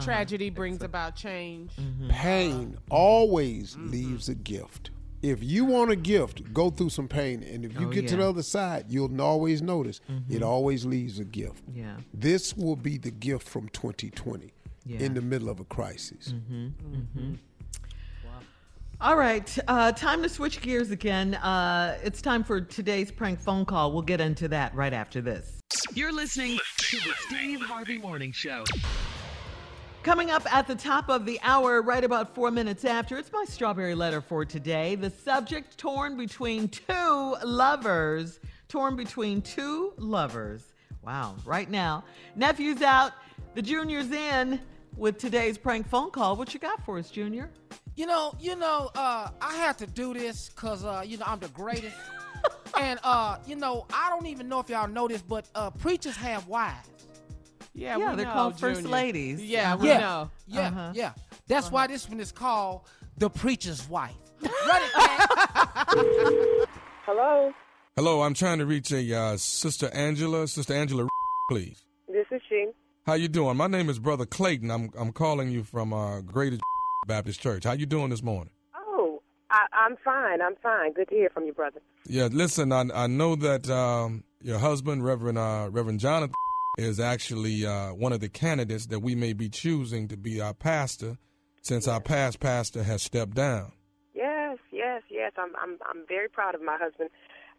[0.00, 0.54] Tragedy uh-huh.
[0.54, 1.72] brings about change.
[2.08, 4.90] Pain always leaves a gift.
[5.22, 7.42] If you want a gift, go through some pain.
[7.44, 11.18] And if you Oh, get to the other side, you'll always notice it always leaves
[11.20, 11.62] a gift.
[11.72, 11.96] Yeah.
[12.12, 14.52] This will be the gift from 2020
[14.84, 14.98] Yeah.
[14.98, 16.34] in the middle of a crisis.
[19.00, 21.34] All right, uh, time to switch gears again.
[21.34, 23.92] Uh, it's time for today's prank phone call.
[23.92, 25.58] We'll get into that right after this.
[25.92, 28.62] You're listening to the Steve Harvey Morning Show.
[30.02, 33.44] Coming up at the top of the hour, right about four minutes after, it's my
[33.44, 34.96] strawberry letter for today.
[34.96, 38.40] The subject torn between two lovers.
[38.68, 40.72] Torn between two lovers.
[41.02, 42.02] Wow, right now.
[42.34, 43.12] Nephew's out,
[43.54, 44.60] the junior's in
[44.96, 46.34] with today's prank phone call.
[46.34, 47.48] What you got for us, Junior?
[47.94, 51.38] You know, you know, uh, I had to do this because, uh, you know, I'm
[51.38, 51.96] the greatest.
[52.76, 56.16] and, uh, you know, I don't even know if y'all know this, but uh, preachers
[56.16, 56.88] have wives.
[57.74, 59.42] Yeah, Yeah, we they're know, called first ladies.
[59.42, 60.30] Yeah, we yeah, know.
[60.46, 60.92] yeah, Uh-huh.
[60.94, 61.12] yeah.
[61.48, 62.82] That's why this one is called
[63.18, 64.14] The Preacher's Wife.
[64.42, 64.50] Run
[64.82, 66.68] it,
[67.06, 67.52] Hello,
[67.96, 70.46] Hello, I'm trying to reach a uh, Sister Angela.
[70.48, 71.08] Sister Angela,
[71.50, 71.82] please.
[72.08, 72.66] this is she.
[73.06, 73.56] How you doing?
[73.56, 74.70] My name is Brother Clayton.
[74.70, 76.58] I'm I'm calling you from uh, Greater
[77.08, 77.64] Baptist Church.
[77.64, 78.52] How you doing this morning?
[78.76, 79.20] Oh,
[79.50, 80.40] I, I'm fine.
[80.40, 80.92] I'm fine.
[80.92, 81.80] Good to hear from you, brother.
[82.06, 86.32] Yeah, listen, I I know that um, your husband, Reverend uh, Reverend Jonathan,
[86.78, 90.54] is actually uh, one of the candidates that we may be choosing to be our
[90.54, 91.18] pastor,
[91.60, 93.72] since our past pastor has stepped down.
[94.14, 95.32] Yes, yes, yes.
[95.36, 97.10] I'm I'm I'm very proud of my husband.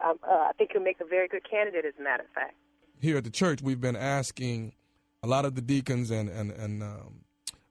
[0.03, 2.55] Um, uh, I think he'll make a very good candidate, as a matter of fact.
[2.99, 4.74] Here at the church, we've been asking
[5.22, 7.22] a lot of the deacons and and and um,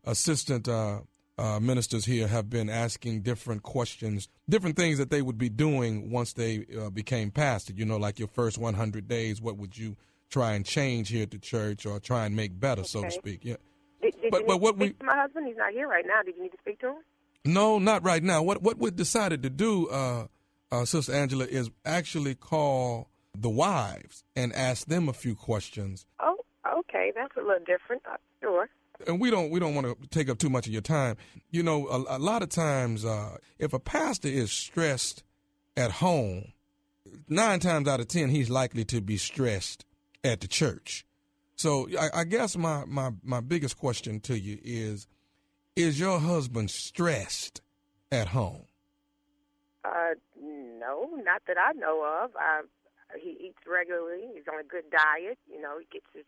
[0.05, 1.01] assistant uh,
[1.38, 6.11] uh, ministers here have been asking different questions, different things that they would be doing
[6.11, 7.72] once they uh, became pastor.
[7.72, 9.97] You know, like your first 100 days, what would you
[10.33, 13.45] try and change here at the church or try and make better, so to speak?
[13.45, 13.57] Yeah.
[14.01, 15.47] Did, did But- you but what we- to my husband?
[15.47, 16.22] He's not here right now.
[16.24, 16.97] Did you need to speak to him?
[17.45, 18.43] No, not right now.
[18.43, 20.26] What what we decided to do, uh,
[20.70, 26.07] uh, Sister Angela, is actually call the wives and ask them a few questions.
[26.20, 26.37] Oh,
[26.80, 27.12] okay.
[27.14, 28.03] That's a little different.
[28.11, 28.68] Uh, sure.
[29.09, 31.16] and we don't we don't want to take up too much of your time.
[31.51, 35.24] You know, a, a lot of times, uh, if a pastor is stressed
[35.76, 36.53] at home,
[37.28, 39.85] nine times out of ten, he's likely to be stressed
[40.25, 41.05] at the church.
[41.57, 45.07] So I, I guess my, my my biggest question to you is:
[45.77, 47.61] Is your husband stressed
[48.11, 48.64] at home?
[49.85, 52.31] Uh, no, not that I know of.
[52.37, 52.62] Uh,
[53.20, 54.29] he eats regularly.
[54.35, 55.39] He's on a good diet.
[55.51, 56.25] You know, he gets his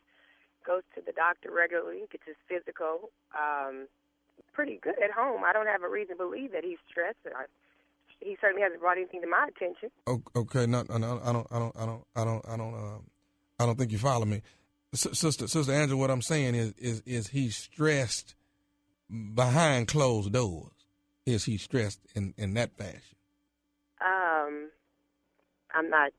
[0.65, 2.03] goes to the doctor regularly.
[2.11, 3.11] Gets his physical.
[3.37, 3.87] Um,
[4.53, 5.43] pretty good at home.
[5.45, 7.17] I don't have a reason to believe that he's stressed.
[7.25, 7.45] I,
[8.21, 9.89] he certainly hasn't brought anything to my attention.
[10.35, 12.99] Okay, no, no, I don't, I don't, I don't, I don't, I don't, uh,
[13.59, 14.41] I don't think you follow me,
[14.93, 15.99] S- sister, sister Angela.
[15.99, 18.35] What I'm saying is, is, is he stressed
[19.33, 20.71] behind closed doors?
[21.25, 23.17] Is he stressed in in that fashion?
[24.01, 24.69] Um,
[25.73, 26.11] I'm not.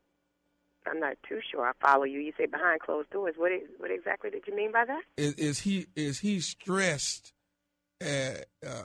[0.89, 1.67] I'm not too sure.
[1.67, 2.21] I follow you.
[2.21, 3.35] You say behind closed doors.
[3.37, 5.03] What is, what exactly did you mean by that?
[5.17, 7.33] Is, is he is he stressed
[8.05, 8.83] uh, uh,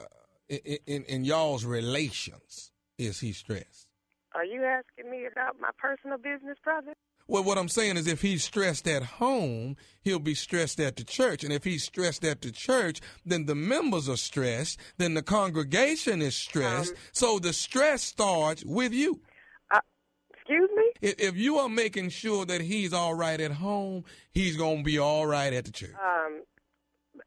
[0.48, 2.70] in, in in y'all's relations?
[2.98, 3.88] Is he stressed?
[4.34, 6.94] Are you asking me about my personal business, brother?
[7.28, 11.04] Well, what I'm saying is, if he's stressed at home, he'll be stressed at the
[11.04, 11.44] church.
[11.44, 14.78] And if he's stressed at the church, then the members are stressed.
[14.98, 16.94] Then the congregation is stressed.
[17.12, 19.20] so the stress starts with you.
[20.34, 20.90] Excuse me?
[21.00, 24.82] If, if you are making sure that he's all right at home, he's going to
[24.82, 25.94] be all right at the church.
[25.94, 26.42] Um,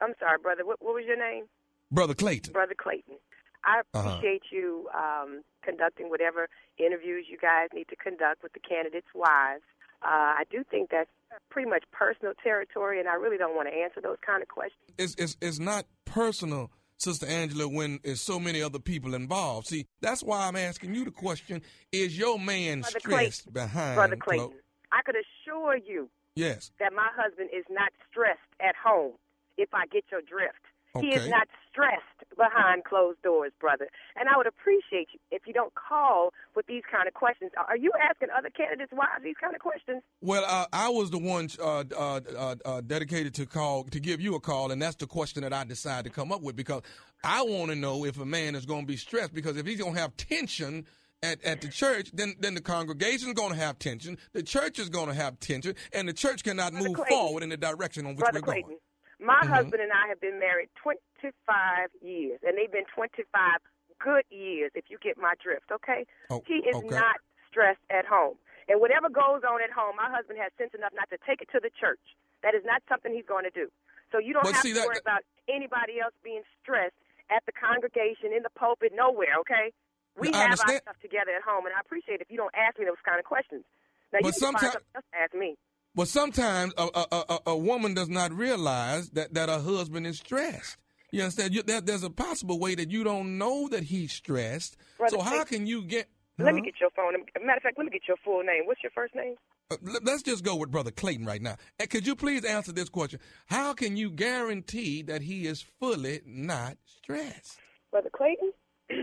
[0.02, 0.66] I'm sorry, brother.
[0.66, 1.46] What, what was your name?
[1.92, 2.52] Brother Clayton.
[2.52, 3.16] Brother Clayton.
[3.64, 4.10] I Uh-huh.
[4.10, 9.64] appreciate you um, conducting whatever interviews you guys need to conduct with the candidates' wives.
[10.06, 11.10] Uh, I do think that's
[11.50, 14.80] pretty much personal territory, and I really don't want to answer those kind of questions.
[15.00, 19.68] it's, it's, it's not personal, Sister Angela, when there's so many other people involved.
[19.68, 23.96] See, that's why I'm asking you the question: Is your man Brother stressed Clayton, behind?
[23.96, 24.58] Brother clo- Clayton,
[24.92, 26.72] I could assure you yes.
[26.80, 29.14] that my husband is not stressed at home,
[29.58, 30.62] if I get your drift.
[31.02, 32.02] He is not stressed
[32.38, 33.88] behind closed doors, brother.
[34.16, 37.52] And I would appreciate you if you don't call with these kind of questions.
[37.58, 40.02] Are- Are you asking other candidates why these kind of questions?
[40.22, 44.20] Well, uh, I was the one uh, uh, uh, uh, dedicated to call to give
[44.22, 46.82] you a call, and that's the question that I decided to come up with because
[47.24, 49.34] I want to know if a man is going to be stressed.
[49.34, 50.86] Because if he's going to have tension
[51.24, 54.80] at, at the church, then then the congregation is going to have tension, the church
[54.80, 57.18] is going to have tension, and the church cannot Brother move Clayton.
[57.18, 58.80] forward in the direction on which Brother we're Clayton, going.
[59.26, 59.50] My Mhm.
[59.50, 63.62] husband and I have been married 25 years, and they've been 25
[64.00, 66.06] good years, if you get my drift, okay?
[66.30, 66.88] Oh, he is okay.
[66.96, 67.18] not
[67.50, 68.38] stressed at home.
[68.68, 71.50] And whatever goes on at home, my husband has sense enough not to take it
[71.52, 72.02] to the church.
[72.42, 73.72] That is not something he's going to do.
[74.12, 76.96] So you don't But have see, to that- worry about anybody else being stressed
[77.30, 79.74] at the congregation, in the pulpit, nowhere, okay?
[80.18, 82.78] We I have our stuff together at home, and I appreciate if you don't ask
[82.78, 83.66] me those kind of questions.
[84.14, 85.58] Now, you But can find something else to ask me.
[85.96, 90.20] But sometimes a, a, a, a woman does not realize that, that her husband is
[90.20, 90.78] stressed.
[91.12, 91.54] You understand?
[91.54, 94.76] You, there, there's a possible way that you don't know that he's stressed.
[94.98, 96.10] Brother so how can you get?
[96.38, 97.14] Let me get your phone.
[97.42, 98.64] Matter of fact, let me get your full name.
[98.66, 99.36] What's your first name?
[99.72, 101.56] Uh, l- let's just go with Brother Clayton right now.
[101.80, 103.22] And could you please answer this question?
[103.46, 107.58] How can you guarantee that he is fully not stressed?
[107.92, 108.52] Brother Clayton,
[108.90, 109.00] let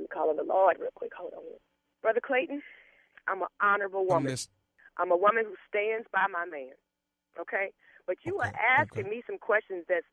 [0.00, 1.12] me call on the Lord real quick.
[1.18, 1.42] Hold on.
[2.00, 2.62] Brother Clayton,
[3.28, 4.30] I'm an honorable woman.
[4.30, 4.48] this,
[4.98, 6.76] I'm a woman who stands by my man.
[7.40, 7.72] Okay?
[8.06, 10.06] But you are asking me some questions that's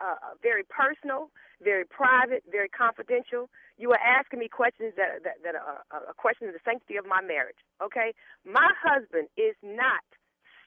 [0.00, 1.30] uh, very personal,
[1.62, 3.48] very private, very confidential.
[3.76, 7.06] You are asking me questions that that, that are a question of the sanctity of
[7.06, 7.60] my marriage.
[7.82, 8.12] Okay?
[8.44, 10.04] My husband is not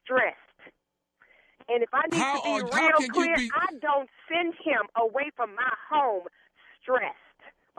[0.03, 0.37] stressed.
[1.69, 4.83] And if I need How to be are- real clear, be- I don't send him
[4.97, 6.23] away from my home
[6.81, 7.17] stressed.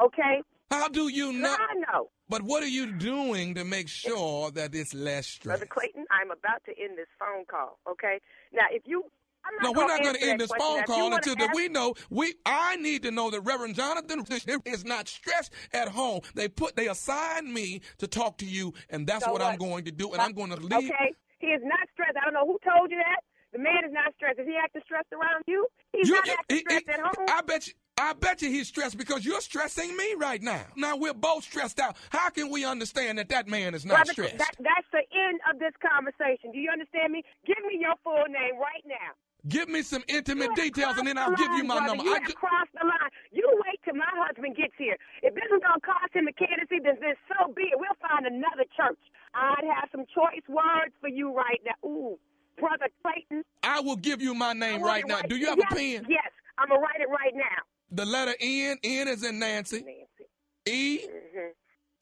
[0.00, 0.42] Okay?
[0.70, 1.60] how do you not?
[1.60, 2.10] I know.
[2.28, 5.58] But what are you doing to make sure that it's less stress?
[5.58, 7.78] Brother Clayton, I'm about to end this phone call.
[7.90, 8.20] Okay?
[8.52, 9.04] Now, if you
[9.46, 11.94] I'm No, we're not going to end this phone call until that we know.
[12.08, 14.24] We I need to know that Reverend Jonathan
[14.64, 16.20] is not stressed at home.
[16.34, 19.84] They put they assigned me to talk to you, and that's So what, I'm going
[19.84, 20.12] to do.
[20.12, 20.90] And I'm going to leave.
[20.90, 21.12] Okay?
[21.40, 22.16] He is not stressed.
[22.16, 23.20] I don't know who told you that.
[23.52, 24.38] The man is not stressed.
[24.40, 25.66] Is he acting stressed around you?
[25.92, 27.26] He's You- not acting he- stressed at home.
[27.28, 27.74] I bet you.
[27.96, 30.66] I bet you he's stressed because you're stressing me right now.
[30.76, 31.96] Now we're both stressed out.
[32.10, 34.38] How can we understand that that man is not stressed?
[34.38, 36.50] That, that's the end of this conversation.
[36.50, 37.22] Do you understand me?
[37.46, 39.14] Give me your full name right now.
[39.46, 42.00] Give me some intimate details, and then I'll the give you my brother.
[42.00, 42.04] number.
[42.04, 43.12] You I have ju- crossed the line.
[43.30, 44.96] You wait till my husband gets here.
[45.22, 47.76] If this is gonna cost him a candidacy, then, then so be it.
[47.78, 48.98] We'll find another church.
[49.36, 51.76] I'd have some choice words for you right now.
[51.86, 52.18] Ooh,
[52.58, 53.44] brother Clayton.
[53.62, 55.20] I will give you my name right now.
[55.20, 56.06] Do you have yes, a pen?
[56.08, 57.60] Yes, I'm gonna write it right now.
[57.94, 58.76] The letter N.
[58.82, 59.84] N is in Nancy.
[59.84, 60.26] Nancy.
[60.66, 60.98] E.
[61.06, 61.50] hmm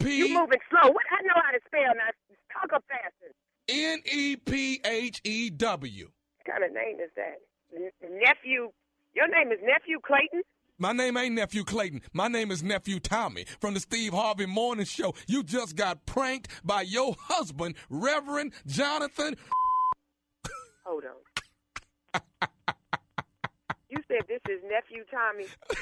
[0.00, 0.16] P.
[0.18, 0.90] You moving slow.
[0.90, 2.10] What I know how to spell now.
[2.52, 3.34] Talk up faster.
[3.68, 6.06] N E P H E W.
[6.06, 7.36] What kind of name is that?
[7.74, 7.90] N-
[8.20, 8.72] nephew.
[9.14, 10.42] Your name is Nephew Clayton.
[10.78, 12.00] My name ain't Nephew Clayton.
[12.14, 15.14] My name is Nephew Tommy from the Steve Harvey Morning Show.
[15.28, 19.36] You just got pranked by your husband, Reverend Jonathan.
[20.84, 22.22] Hold on.
[23.92, 25.46] you said this is nephew Tommy.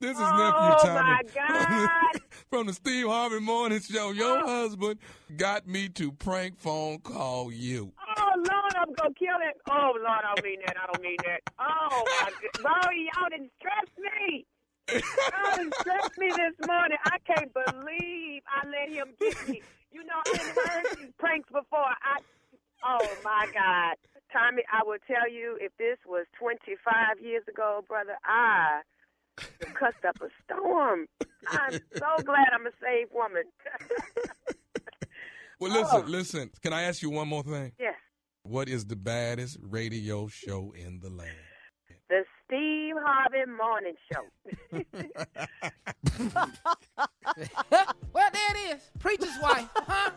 [0.00, 1.00] This is Oh, Nephew Tommy.
[1.00, 1.02] Oh
[1.44, 2.22] my God.
[2.48, 4.12] from the Steve Harvey Morning Show.
[4.12, 4.46] Your oh.
[4.46, 4.98] husband
[5.36, 7.92] got me to prank phone call you.
[8.16, 9.60] Oh Lord, I'm gonna kill it.
[9.70, 10.76] Oh Lord, I don't mean that.
[10.82, 11.40] I don't mean that.
[11.58, 14.46] Oh my God, Lord, y'all didn't stress me.
[14.90, 16.98] Y'all didn't stress me this morning.
[17.04, 19.62] I can't believe I let him get me.
[19.92, 21.84] You know, I didn't heard these pranks before.
[21.84, 22.20] I.
[22.86, 23.96] Oh my God,
[24.34, 28.80] Tommy, I will tell you, if this was 25 years ago, brother, I
[29.74, 31.06] cussed up a storm.
[31.48, 33.44] I'm so glad I'm a saved woman.
[35.60, 36.08] Well, listen, Oh.
[36.08, 36.50] listen.
[36.62, 37.72] Can I ask you one more thing?
[37.78, 37.94] yes,
[38.42, 41.30] What is the baddest radio show in the land?
[42.10, 44.24] the Steve Harvey Morning Show.
[48.12, 48.90] well, there it is.
[48.98, 49.68] Preacher's wife.
[49.76, 50.10] Huh?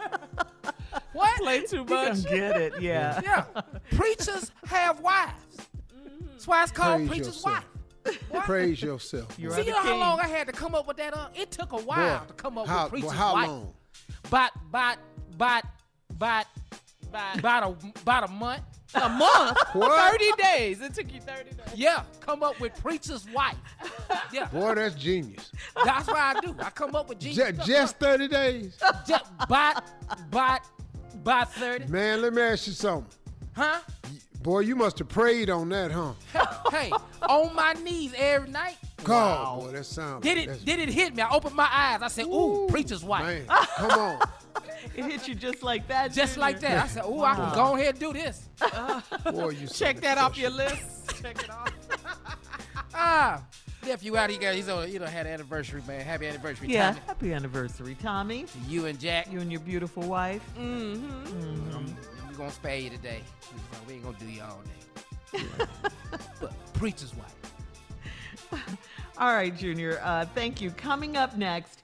[1.14, 1.38] What?
[1.42, 2.24] Play too much.
[2.26, 3.20] get it, yeah.
[3.24, 3.44] Yeah.
[3.96, 5.34] Preachers have wives.
[6.32, 7.66] That's why it's called Praise preacher's yourself.
[8.06, 8.20] wife.
[8.30, 8.44] What?
[8.46, 9.36] Praise yourself.
[9.38, 10.00] You're See, you know how king.
[10.00, 11.14] long I had to come up with that?
[11.16, 13.48] Uh, it took a while Boy, to come up how, with preacher's boy, how wife.
[13.48, 13.74] long?
[14.30, 14.98] But, but,
[15.38, 15.66] but,
[16.18, 16.48] but,
[17.12, 18.64] about a, about a month.
[18.96, 19.58] A month?
[19.74, 20.12] What?
[20.14, 20.82] 30 days.
[20.82, 21.58] It took you 30 days.
[21.76, 23.58] Yeah, come up with preacher's wife.
[24.32, 25.52] Yeah, Boy, that's genius.
[25.84, 26.56] that's what I do.
[26.60, 27.68] I come up with genius Just, stuff.
[27.68, 28.78] just 30 days.
[29.08, 29.78] Just by,
[30.32, 30.60] by,
[31.24, 31.88] by 30.
[31.88, 33.12] Man, let me ask you something.
[33.56, 33.80] Huh?
[34.42, 36.14] Boy, you must have prayed on that, huh?
[36.72, 36.92] Hey,
[37.28, 38.78] on my knees every night.
[39.04, 40.22] God, boy, that sounds.
[40.24, 40.66] Did it?
[40.66, 41.22] Did it hit me?
[41.22, 42.02] I opened my eyes.
[42.02, 43.46] I said, "Ooh, preacher's wife." Man,
[43.78, 44.20] come on.
[44.96, 46.12] It hit you just like that.
[46.14, 46.42] Just Junior.
[46.42, 46.84] like that.
[46.84, 48.50] I said, "Ooh, I can go ahead and do this."
[49.32, 51.22] Boy, you Check that off your list.
[51.22, 51.74] Check it off.
[52.94, 53.44] Ah,
[53.88, 54.92] nephew out here, he's on.
[54.92, 56.02] You know, had an anniversary, man.
[56.02, 56.90] Happy anniversary, Yeah.
[56.92, 57.02] Tommy.
[57.08, 58.44] Happy anniversary, Tommy.
[58.44, 59.32] To you and Jack.
[59.32, 60.42] You and your beautiful wife.
[60.58, 61.86] Mm-hmm.
[62.30, 63.22] We're gonna spare you today.
[63.88, 65.42] We ain't gonna do you all day.
[66.42, 67.34] but preacher's wife.
[69.18, 70.00] All right, Junior.
[70.04, 70.70] Uh, thank you.
[70.72, 71.82] Coming up next,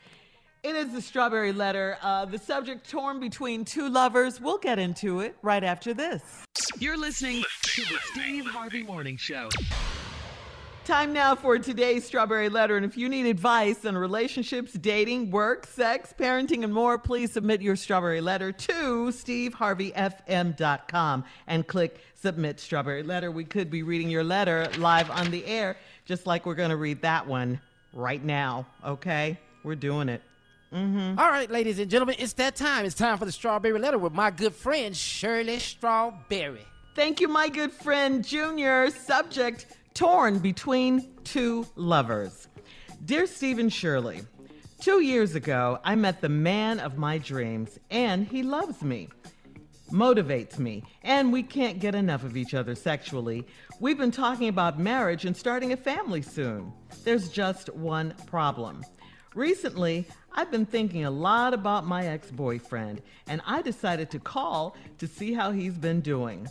[0.61, 1.97] it is the strawberry letter.
[2.01, 4.39] Uh, the subject torn between two lovers.
[4.39, 6.21] We'll get into it right after this.
[6.79, 9.49] You're listening to the Steve Harvey Morning Show.
[10.85, 12.75] Time now for today's strawberry letter.
[12.75, 17.61] And if you need advice on relationships, dating, work, sex, parenting, and more, please submit
[17.61, 23.31] your strawberry letter to steveharveyfm.com and click submit strawberry letter.
[23.31, 26.75] We could be reading your letter live on the air, just like we're going to
[26.75, 27.61] read that one
[27.93, 28.65] right now.
[28.85, 29.39] Okay?
[29.63, 30.21] We're doing it.
[30.73, 31.17] Mm-hmm.
[31.17, 32.85] All right, ladies and gentlemen, it's that time.
[32.85, 36.67] It's time for the strawberry letter with my good friend Shirley Strawberry.
[36.93, 38.89] Thank you, my good friend Junior.
[38.89, 42.47] Subject torn between two lovers.
[43.05, 44.21] Dear Stephen Shirley,
[44.83, 49.07] Two years ago, I met the man of my dreams, and he loves me,
[49.89, 53.47] motivates me, and we can't get enough of each other sexually.
[53.79, 56.73] We've been talking about marriage and starting a family soon.
[57.05, 58.83] There's just one problem.
[59.35, 64.75] Recently, I've been thinking a lot about my ex boyfriend, and I decided to call
[64.97, 66.45] to see how he's been doing.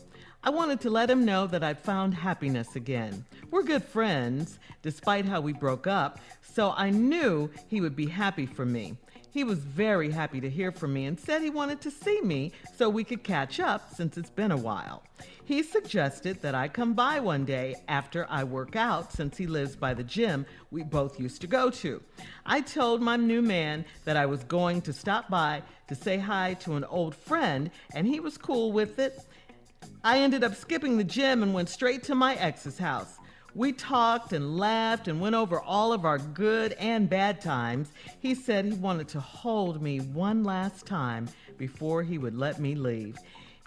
[0.44, 3.24] I wanted to let him know that I'd found happiness again.
[3.52, 8.46] We're good friends, despite how we broke up, so I knew he would be happy
[8.46, 8.96] for me.
[9.30, 12.50] He was very happy to hear from me and said he wanted to see me
[12.76, 15.04] so we could catch up since it's been a while.
[15.44, 19.76] He suggested that I come by one day after I work out since he lives
[19.76, 22.02] by the gym we both used to go to.
[22.44, 26.54] I told my new man that I was going to stop by to say hi
[26.54, 29.18] to an old friend and he was cool with it.
[30.04, 33.18] I ended up skipping the gym and went straight to my ex's house.
[33.54, 37.92] We talked and laughed and went over all of our good and bad times.
[38.18, 42.74] He said he wanted to hold me one last time before he would let me
[42.74, 43.16] leave.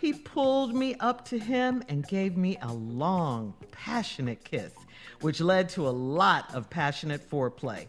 [0.01, 4.73] He pulled me up to him and gave me a long, passionate kiss,
[5.21, 7.88] which led to a lot of passionate foreplay.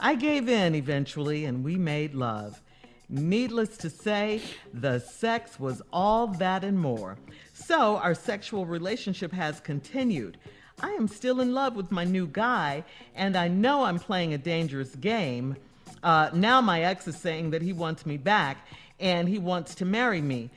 [0.00, 2.60] I gave in eventually and we made love.
[3.08, 4.40] Needless to say,
[4.72, 7.16] the sex was all that and more.
[7.66, 10.36] So our sexual relationship has continued.
[10.82, 12.84] I am still in love with my new guy,
[13.14, 15.56] and I know I'm playing a dangerous game.
[16.02, 18.66] Uh, now my ex is saying that he wants me back
[19.00, 20.50] and he wants to marry me.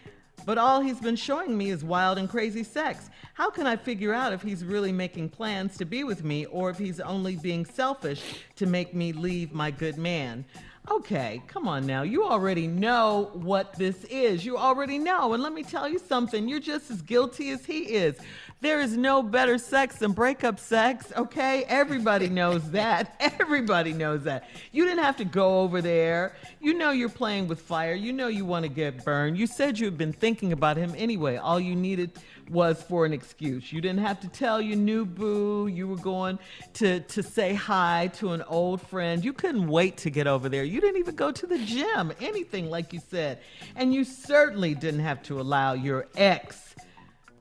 [0.45, 3.09] But all he's been showing me is wild and crazy sex.
[3.35, 6.69] How can I figure out if he's really making plans to be with me or
[6.69, 8.21] if he's only being selfish
[8.57, 10.43] to make me leave my good man?
[10.89, 12.03] Okay, come on now.
[12.03, 14.45] You already know what this is.
[14.45, 15.33] You already know.
[15.33, 18.15] And let me tell you something you're just as guilty as he is.
[18.61, 21.65] There is no better sex than breakup sex, okay?
[21.65, 23.15] Everybody knows that.
[23.39, 24.49] Everybody knows that.
[24.71, 26.35] You didn't have to go over there.
[26.61, 27.93] You know you're playing with fire.
[27.93, 29.37] You know you want to get burned.
[29.37, 31.35] You said you've been thinking about him anyway.
[31.35, 32.11] All you needed
[32.49, 33.71] was for an excuse.
[33.71, 36.39] You didn't have to tell your new boo you were going
[36.75, 39.23] to, to say hi to an old friend.
[39.23, 40.63] You couldn't wait to get over there.
[40.63, 43.39] You didn't even go to the gym, anything like you said.
[43.75, 46.67] And you certainly didn't have to allow your ex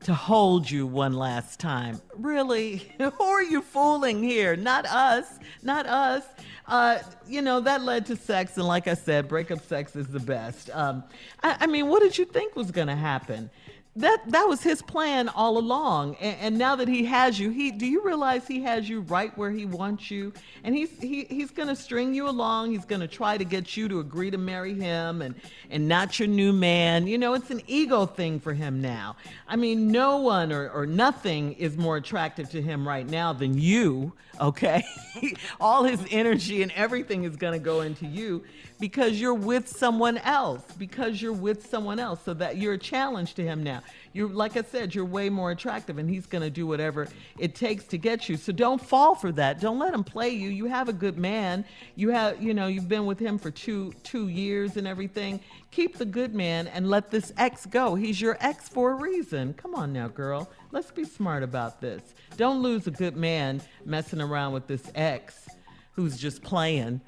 [0.01, 1.99] to hold you one last time.
[2.15, 2.89] Really?
[2.97, 4.55] Who are you fooling here?
[4.55, 5.25] Not us.
[5.63, 6.23] Not us.
[6.67, 8.57] Uh, you know, that led to sex.
[8.57, 10.69] And like I said, breakup sex is the best.
[10.73, 11.03] Um,
[11.43, 13.49] I, I mean, what did you think was going to happen?
[13.97, 16.15] That that was his plan all along.
[16.21, 19.35] And, and, now that he has you he do you realize he has you right
[19.37, 20.33] where he wants you?
[20.63, 22.71] And he's he, he's going to string you along.
[22.71, 25.35] He's going to try to get you to agree to marry him and
[25.69, 27.07] and not your new man.
[27.07, 29.15] You know it's an ego thing for him now.
[29.47, 33.57] I mean no one or, or nothing is more attractive to him right now than
[33.57, 34.83] you okay?
[35.59, 38.43] All his energy and everything is going to go into you
[38.79, 43.33] because you're with someone else because you're with someone else so that you're a challenge
[43.35, 43.81] to him now
[44.13, 47.07] you're like i said you're way more attractive and he's going to do whatever
[47.37, 48.37] it takes to get you.
[48.37, 49.59] So don't fall for that.
[49.59, 50.49] Don't let him play you.
[50.49, 51.65] You have a good man.
[51.95, 55.39] You have you know you've been with him for two two years and everything.
[55.71, 57.95] Keep the good man and let this ex go.
[57.95, 59.53] He's your ex for a reason.
[59.53, 60.49] Come on now girl.
[60.71, 62.01] Let's be smart about this.
[62.35, 65.47] Don't lose a good man messing around with this ex
[65.91, 67.01] who's just playing.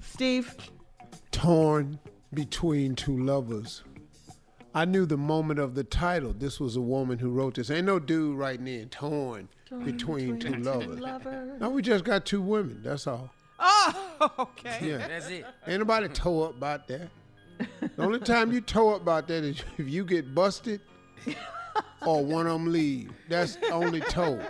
[0.00, 0.54] Steve?
[1.30, 1.98] Torn
[2.34, 3.82] between two lovers.
[4.74, 6.32] I knew the moment of the title.
[6.32, 7.70] This was a woman who wrote this.
[7.70, 11.00] Ain't no dude writing in torn, torn between, between, two lovers.
[11.00, 11.60] lovers.
[11.60, 12.80] No, we just got two women.
[12.82, 13.30] That's all.
[13.58, 14.78] Oh, okay.
[14.82, 15.06] Yeah.
[15.08, 15.44] That's it.
[15.66, 17.10] Ain't nobody toe up about that.
[17.80, 20.80] the only time you toe up about that is if you get busted
[22.06, 23.12] or one of them leave.
[23.28, 24.40] That's only toe.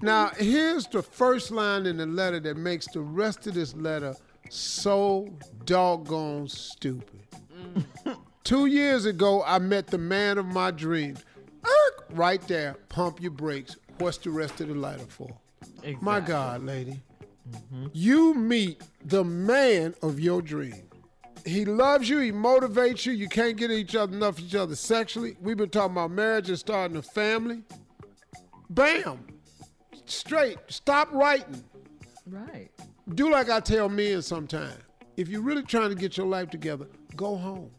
[0.00, 4.14] Now, here's the first line in the letter that makes the rest of this letter–
[4.50, 5.28] so
[5.64, 7.20] doggone stupid.
[7.54, 8.07] Mm.
[8.48, 11.22] Two years ago, I met the man of my dreams.
[12.10, 13.76] Right there, pump your brakes.
[13.98, 15.36] What's the rest of the lighter for?
[15.82, 15.98] Exactly.
[16.00, 16.98] My God, lady.
[17.50, 17.88] Mm-hmm.
[17.92, 20.88] You meet the man of your dream.
[21.44, 23.12] He loves you, he motivates you.
[23.12, 25.36] You can't get each other enough each other sexually.
[25.42, 27.64] We've been talking about marriage and starting a family.
[28.70, 29.26] Bam.
[30.06, 30.56] Straight.
[30.68, 31.62] Stop writing.
[32.26, 32.70] Right
[33.14, 34.82] do like I tell men sometimes.
[35.16, 36.86] If you're really trying to get your life together,
[37.16, 37.70] go home.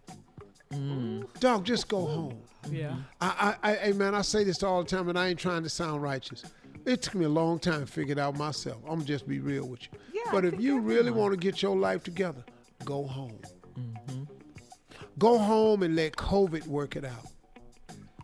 [0.73, 1.39] Mm.
[1.39, 2.37] Dog, just go home.
[2.69, 2.95] Yeah.
[3.21, 5.63] I, I, I, hey man, I say this all the time, and I ain't trying
[5.63, 6.43] to sound righteous.
[6.85, 8.77] It took me a long time to figure it out myself.
[8.87, 9.99] I'm just be real with you.
[10.13, 12.43] Yeah, but if you really want to get your life together,
[12.85, 13.39] go home.
[13.77, 14.23] Mm-hmm.
[15.17, 17.25] Go home and let COVID work it out.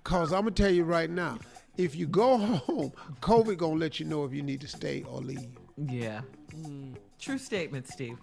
[0.04, 1.39] Cause I'm gonna tell you right now,
[1.78, 2.38] if you go
[2.68, 5.58] home, COVID gonna let you know if you need to stay or leave.
[5.78, 6.22] Yeah.
[6.56, 6.96] Mm.
[7.20, 8.18] True statement, Steve.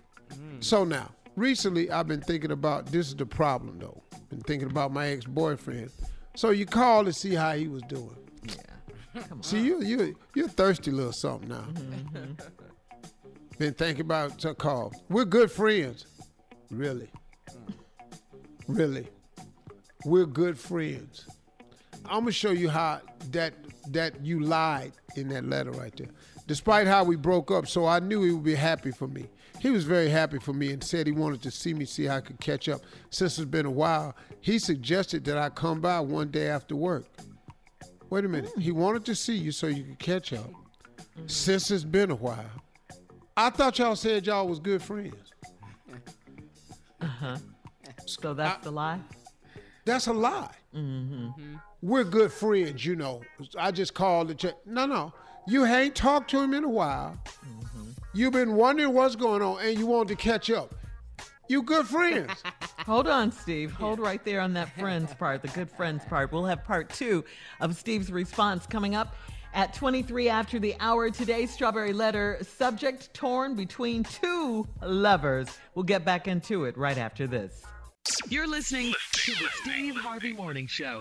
[0.61, 4.01] So now, recently I've been thinking about this is the problem though.
[4.33, 5.91] Been thinking about my ex-boyfriend.
[6.37, 8.16] So you called to see how he was doing.
[8.45, 8.55] Yeah.
[9.28, 9.43] Come on.
[9.43, 11.66] See you you you're thirsty little something now.
[11.74, 12.33] Mm-hmm.
[13.59, 14.95] Been thinking about to call.
[15.11, 16.07] We're good friends.
[16.70, 17.11] Really.
[18.66, 19.07] Really.
[20.07, 21.26] We're good friends.
[22.07, 23.03] I'm gonna show you how
[23.33, 23.53] that
[23.89, 26.09] that you lied in that letter right there.
[26.47, 29.28] Despite how we broke up, so I knew he would be happy for me.
[29.62, 32.16] He was very happy for me and said he wanted to see me, see how
[32.16, 32.80] I could catch up.
[33.10, 37.04] Since it's been a while, he suggested that I come by one day after work.
[38.10, 38.50] Wait a minute.
[38.58, 40.50] He wanted to see you so you could catch up.
[41.28, 42.50] Since it's been a while.
[43.36, 45.14] I thought y'all said y'all was good friends.
[47.00, 47.36] Uh huh.
[48.06, 48.98] So that's the lie.
[49.84, 50.56] That's a lie.
[50.74, 51.54] Mm-hmm.
[51.82, 53.20] We're good friends, you know.
[53.56, 54.54] I just called to check.
[54.66, 55.14] No, no.
[55.46, 57.16] You ain't talked to him in a while.
[58.14, 60.74] You've been wondering what's going on and you want to catch up.
[61.48, 62.30] You good friends.
[62.86, 63.72] Hold on, Steve.
[63.72, 66.30] Hold right there on that friends part, the good friends part.
[66.30, 67.24] We'll have part two
[67.60, 69.14] of Steve's response coming up
[69.54, 71.10] at 23 after the hour.
[71.10, 75.48] Today's Strawberry Letter subject torn between two lovers.
[75.74, 77.62] We'll get back into it right after this.
[78.28, 80.98] You're listening to the Steve Harvey Morning Show.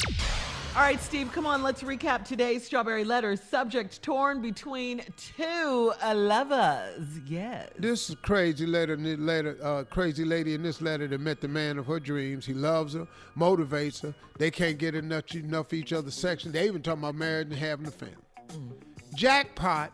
[0.74, 1.64] All right, Steve, come on.
[1.64, 7.20] Let's recap today's Strawberry Letter subject torn between two lovers.
[7.28, 7.70] Yes.
[7.78, 11.78] This is crazy letter, letter, uh, crazy lady in this letter that met the man
[11.78, 12.46] of her dreams.
[12.46, 13.06] He loves her,
[13.38, 14.14] motivates her.
[14.40, 16.54] They can't get enough enough each other's section.
[16.54, 18.16] They even talking about marriage and having a family.
[19.14, 19.92] Jackpot.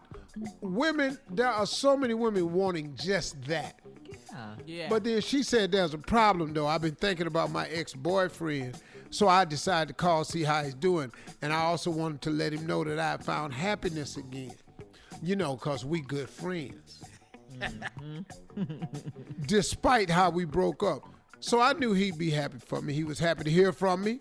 [0.61, 3.79] Women, there are so many women wanting just that.
[4.05, 4.55] Yeah.
[4.67, 4.89] Yeah.
[4.89, 6.67] But then she said there's a problem though.
[6.67, 8.79] I've been thinking about my ex-boyfriend.
[9.09, 11.11] So I decided to call, see how he's doing.
[11.41, 14.53] And I also wanted to let him know that I found happiness again.
[15.21, 17.03] You know, because we good friends.
[19.45, 21.03] Despite how we broke up.
[21.39, 22.93] So I knew he'd be happy for me.
[22.93, 24.19] He was happy to hear from me.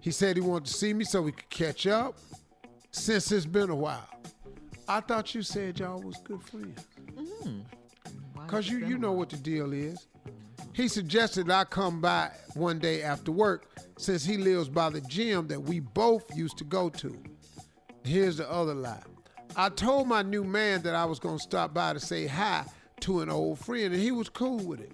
[0.00, 2.16] He said he wanted to see me so we could catch up.
[2.92, 4.08] Since it's been a while.
[4.88, 6.84] I thought you said y'all was good friends.
[8.48, 10.08] Cause you you know what the deal is.
[10.72, 13.66] He suggested I come by one day after work
[13.98, 17.16] since he lives by the gym that we both used to go to.
[18.04, 19.02] Here's the other lie.
[19.56, 22.64] I told my new man that I was gonna stop by to say hi
[23.00, 24.92] to an old friend and he was cool with it.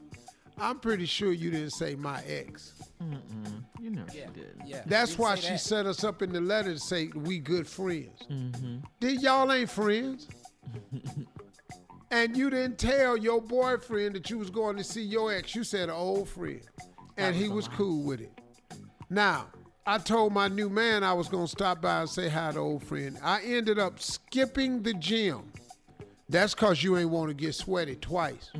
[0.58, 2.72] I'm pretty sure you didn't say my ex.
[3.02, 3.62] Mm-mm.
[3.78, 4.60] You know she did.
[4.64, 4.82] Yeah.
[4.86, 5.60] That's didn't why she that.
[5.60, 8.22] set us up in the letter to say we good friends.
[8.30, 8.78] Mm-hmm.
[9.00, 10.26] Then y'all ain't friends.
[12.10, 15.54] and you didn't tell your boyfriend that you was going to see your ex.
[15.54, 16.60] You said an old friend.
[17.16, 18.32] And he was cool with it.
[19.08, 19.46] Now,
[19.86, 22.58] I told my new man I was going to stop by and say hi to
[22.58, 23.18] old friend.
[23.22, 25.52] I ended up skipping the gym.
[26.28, 28.50] That's because you ain't want to get sweaty twice.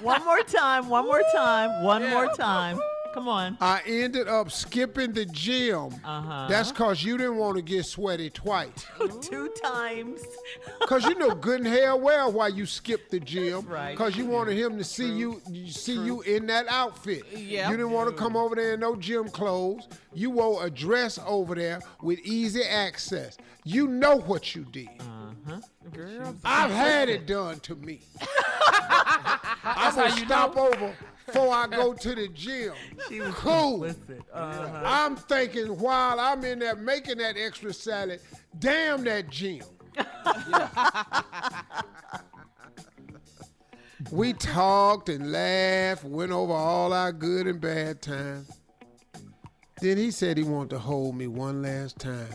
[0.00, 0.88] One more time.
[0.88, 1.84] One more time.
[1.84, 2.80] One more time.
[3.18, 3.58] Come on.
[3.60, 5.92] I ended up skipping the gym.
[6.04, 6.46] Uh-huh.
[6.48, 8.86] That's because you didn't want to get sweaty twice.
[9.22, 10.20] Two times.
[10.86, 13.66] Cause you know good and hell well why you skipped the gym.
[13.66, 13.98] Right.
[13.98, 17.24] Cause you wanted him to see you see you in that outfit.
[17.32, 17.70] Yep.
[17.70, 19.88] You didn't want to come over there in no gym clothes.
[20.14, 23.36] You wore a dress over there with easy access.
[23.64, 24.90] You know what you did.
[25.00, 25.58] Uh-huh.
[25.92, 26.36] Girl.
[26.44, 28.00] I've had it done to me.
[29.64, 30.94] I'm gonna stop over
[31.28, 32.72] before I go to the gym.
[33.08, 33.84] She was cool.
[33.84, 34.82] Uh-huh.
[34.84, 38.20] I'm thinking while I'm in there making that extra salad,
[38.58, 39.62] damn that gym.
[44.10, 48.50] we talked and laughed, went over all our good and bad times.
[49.80, 52.28] Then he said he wanted to hold me one last time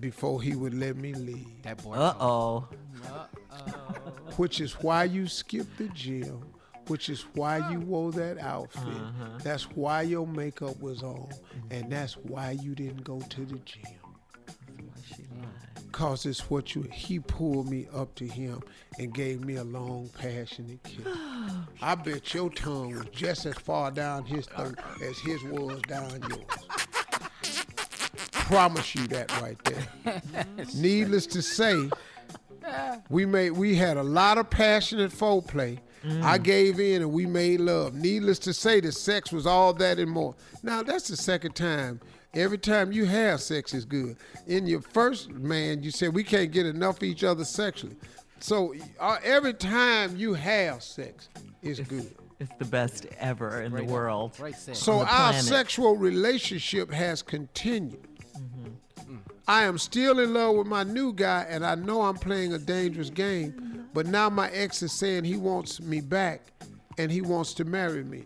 [0.00, 1.62] before he would let me leave.
[1.62, 1.94] That boy.
[1.94, 2.68] Uh-oh.
[4.36, 6.42] Which is why you skipped the gym.
[6.86, 8.82] Which is why you wore that outfit.
[8.82, 9.38] Uh-huh.
[9.42, 11.28] That's why your makeup was on.
[11.70, 13.82] And that's why you didn't go to the gym.
[15.96, 18.60] Cause it's what you he pulled me up to him
[18.98, 21.06] and gave me a long passionate kiss.
[21.80, 26.20] I bet your tongue was just as far down his throat as his was down
[26.28, 26.44] yours.
[28.30, 30.22] Promise you that right there.
[30.74, 31.88] Needless to say,
[33.08, 35.78] we made we had a lot of passionate foreplay.
[36.22, 37.94] I gave in and we made love.
[37.94, 40.34] Needless to say, the sex was all that and more.
[40.62, 42.00] Now that's the second time.
[42.34, 44.16] Every time you have sex is good.
[44.46, 47.96] In your first man, you said we can't get enough of each other sexually.
[48.40, 51.28] So uh, every time you have sex
[51.62, 52.14] is good.
[52.38, 54.34] It's the best ever in the world.
[54.74, 58.06] So the our sexual relationship has continued.
[59.48, 62.58] I am still in love with my new guy, and I know I'm playing a
[62.58, 66.52] dangerous game, but now my ex is saying he wants me back
[66.98, 68.24] and he wants to marry me.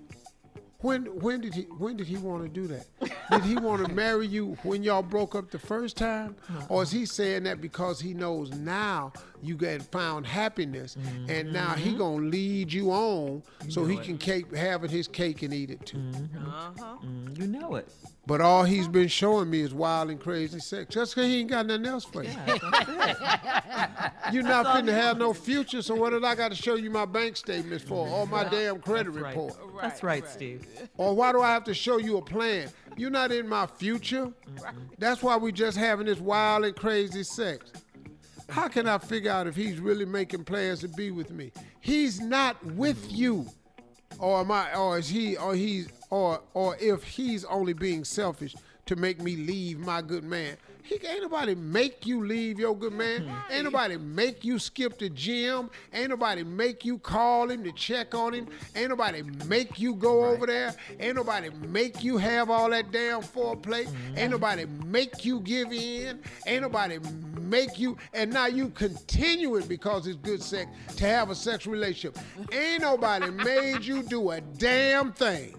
[0.81, 2.87] When when did he when did he want to do that?
[3.31, 6.35] Did he want to marry you when y'all broke up the first time,
[6.69, 9.13] or is he saying that because he knows now
[9.43, 11.31] you got found happiness mm-hmm.
[11.31, 11.99] and now he mm-hmm.
[11.99, 15.85] gonna lead you on so he can cake, have it his cake and eat it
[15.87, 15.99] too?
[15.99, 16.49] Mm-hmm.
[16.49, 16.97] Uh-huh.
[17.05, 17.89] Mm, you know it.
[18.27, 20.95] But all he's been showing me is wild and crazy sex.
[20.95, 22.31] Just because he ain't got nothing else for you.
[24.33, 27.07] You're not finna have no future, so what did I got to show you my
[27.07, 29.37] bank statements for or my damn credit That's right.
[29.37, 29.55] report?
[29.81, 30.65] That's right, Steve.
[30.97, 32.69] Or why do I have to show you a plan?
[32.97, 34.33] You're not in my future.
[34.99, 37.73] That's why we just having this wild and crazy sex.
[38.51, 41.53] How can I figure out if he's really making plans to be with me?
[41.81, 43.47] He's not with you.
[44.19, 48.55] Or am I or is he or he's or or if he's only being selfish
[48.87, 50.57] to make me leave my good man.
[50.91, 53.23] He ain't nobody make you leave your good man.
[53.23, 53.53] Hmm.
[53.53, 55.71] Ain't nobody make you skip the gym.
[55.93, 58.49] Ain't nobody make you call him to check on him.
[58.75, 60.75] Ain't nobody make you go over there.
[60.99, 63.85] Ain't nobody make you have all that damn foreplay.
[63.85, 64.19] Mm-hmm.
[64.19, 66.19] Ain't nobody make you give in.
[66.49, 66.99] Ain't nobody
[67.41, 71.73] make you and now you continue it because it's good sex to have a sexual
[71.73, 72.19] relationship.
[72.51, 75.55] Ain't nobody made you do a damn thing.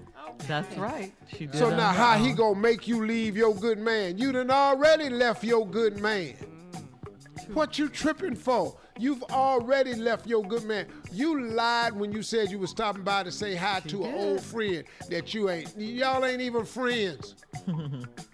[0.47, 1.13] That's right.
[1.27, 1.55] She did.
[1.55, 2.35] So now her how he uh-huh.
[2.35, 4.17] gonna make you leave your good man?
[4.17, 6.33] You done already left your good man.
[6.33, 7.53] Mm.
[7.53, 8.75] What you tripping for?
[8.97, 10.85] You've already left your good man.
[11.11, 14.41] You lied when you said you was stopping by to say hi to an old
[14.41, 15.75] friend that you ain't.
[15.77, 17.35] Y'all ain't even friends.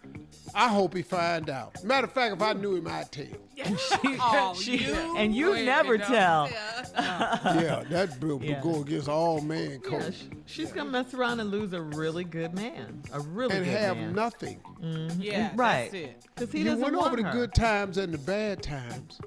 [0.56, 1.84] I hope he find out.
[1.84, 3.26] Matter of fact, if I knew him, I'd tell.
[4.20, 4.86] Oh, she,
[5.18, 6.48] and you never tell.
[6.96, 8.62] yeah, that bill Yeah.
[8.62, 10.14] go against all man Yeah, code.
[10.14, 13.74] sh- she's gonna mess around and lose a really good man, a really and good
[13.78, 14.14] have man.
[14.14, 14.62] nothing.
[14.82, 15.16] Mhm.
[15.20, 15.92] Yeah, right.
[15.92, 16.24] that's it.
[16.36, 19.20] Because he you doesn't went want over the good times and the bad times,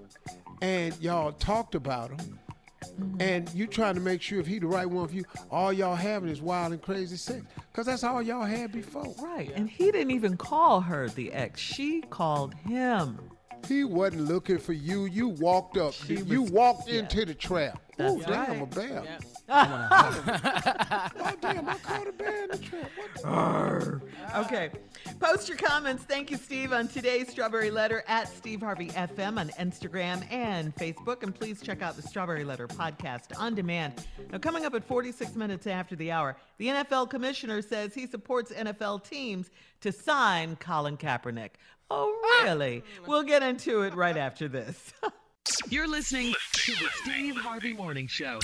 [0.63, 2.39] and y'all talked about them.
[3.01, 3.23] Mm-hmm.
[3.23, 5.95] And you trying to make sure if he the right one for you, all y'all
[5.95, 9.15] having is wild and crazy sex, cause that's all y'all had before.
[9.21, 11.61] Right, and he didn't even call her the ex.
[11.61, 13.19] She called him.
[13.69, 15.05] He wasn't looking for you.
[15.05, 15.93] You walked up.
[15.93, 17.01] She you was- walked yeah.
[17.01, 17.81] into the trap.
[17.97, 18.63] That's oh damn, right.
[18.63, 19.03] a bear.
[19.05, 19.23] Yep.
[19.53, 22.91] Oh damn, I caught a bear in the trap.
[24.37, 24.71] Okay.
[25.19, 26.05] Post your comments.
[26.05, 31.23] Thank you, Steve, on today's Strawberry Letter at Steve Harvey FM on Instagram and Facebook.
[31.23, 34.07] And please check out the Strawberry Letter podcast on demand.
[34.31, 38.53] Now, coming up at 46 minutes after the hour, the NFL commissioner says he supports
[38.53, 41.51] NFL teams to sign Colin Kaepernick.
[41.91, 42.85] Oh, really?
[42.87, 43.05] Ah.
[43.09, 44.93] We'll get into it right after this.
[45.69, 48.39] You're listening to the Steve Harvey Morning Show.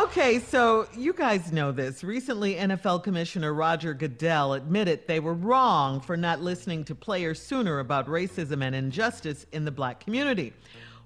[0.00, 2.04] Okay, so you guys know this.
[2.04, 7.80] Recently, NFL Commissioner Roger Goodell admitted they were wrong for not listening to players sooner
[7.80, 10.52] about racism and injustice in the black community.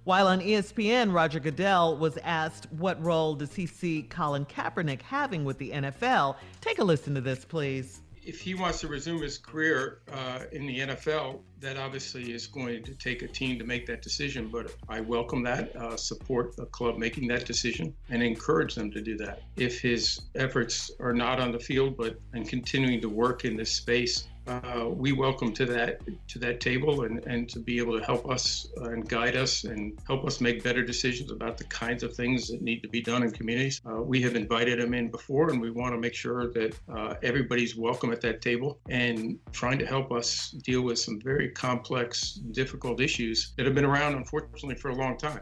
[0.04, 5.46] While on ESPN, Roger Goodell was asked what role does he see Colin Kaepernick having
[5.46, 6.36] with the NFL.
[6.60, 8.02] Take a listen to this, please.
[8.24, 12.82] If he wants to resume his career uh, in the NFL, that obviously is going
[12.84, 14.48] to take a team to make that decision.
[14.48, 19.00] But I welcome that, uh, support a club making that decision, and encourage them to
[19.00, 19.42] do that.
[19.56, 23.72] If his efforts are not on the field, but and continuing to work in this
[23.72, 28.04] space, uh, we welcome to that to that table and, and to be able to
[28.04, 32.02] help us uh, and guide us and help us make better decisions about the kinds
[32.02, 33.80] of things that need to be done in communities.
[33.88, 37.14] Uh, we have invited them in before, and we want to make sure that uh,
[37.22, 42.32] everybody's welcome at that table and trying to help us deal with some very complex,
[42.32, 45.40] difficult issues that have been around, unfortunately, for a long time.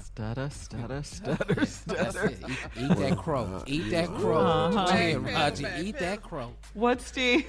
[0.00, 2.30] Stutter, stutter, stutter, That's stutter.
[2.30, 3.62] Eat, eat that crow.
[3.66, 4.38] Eat that crow.
[4.38, 5.12] Uh-huh.
[5.12, 5.74] Go Roger.
[5.78, 6.52] Eat that crow.
[6.74, 7.46] What, Steve?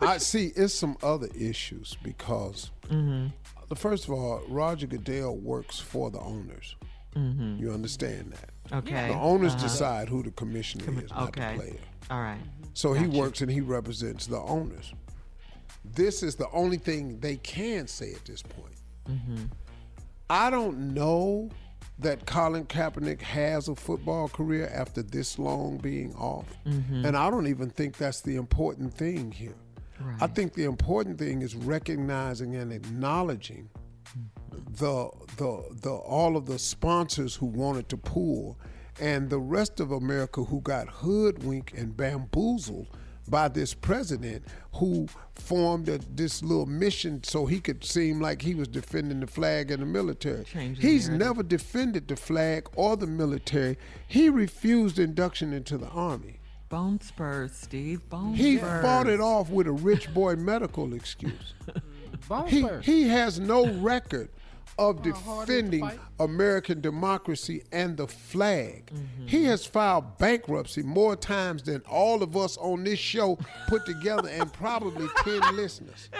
[0.00, 0.52] I see.
[0.56, 3.28] It's some other issues because, Mm-hmm.
[3.68, 6.76] the first of all, Roger Goodell works for the owners.
[7.16, 7.56] Mm-hmm.
[7.62, 8.76] You understand that?
[8.78, 9.08] Okay.
[9.08, 9.62] The owners Uh-huh.
[9.62, 11.52] decide who the commissioner is, not okay.
[11.52, 11.80] the player.
[12.10, 12.40] All right.
[12.74, 14.92] So he works and he represents the owners.
[15.84, 18.74] This is the only thing they can say at this point.
[19.08, 19.44] Mm-hmm.
[20.30, 21.50] I don't know
[22.00, 26.46] that Colin Kaepernick has a football career after this long being off.
[26.66, 27.04] Mhm.
[27.06, 29.54] And I don't even think that's the important thing here.
[30.20, 33.68] I think the important thing is recognizing and acknowledging
[34.50, 38.58] the the the all of the sponsors who wanted to pull
[39.00, 42.86] and the rest of America who got hoodwinked and bamboozled
[43.28, 44.44] by this president
[44.74, 49.26] who formed a, this little mission so he could seem like he was defending the
[49.26, 50.44] flag and the military.
[50.44, 51.26] He's narrative.
[51.26, 53.78] never defended the flag or the military.
[54.06, 56.40] He refused induction into the army.
[56.74, 58.08] Bone spurs, Steve.
[58.10, 58.82] Bone He spurs.
[58.82, 61.54] fought it off with a rich boy medical excuse.
[62.28, 62.84] Bone he, spurs.
[62.84, 64.28] he has no record
[64.76, 65.90] of hard it is to defending.
[66.18, 68.86] American democracy and the flag.
[68.86, 69.26] Mm-hmm.
[69.28, 73.38] He has filed bankruptcy more times than all of us on this show
[73.68, 76.08] put together and probably 10 listeners.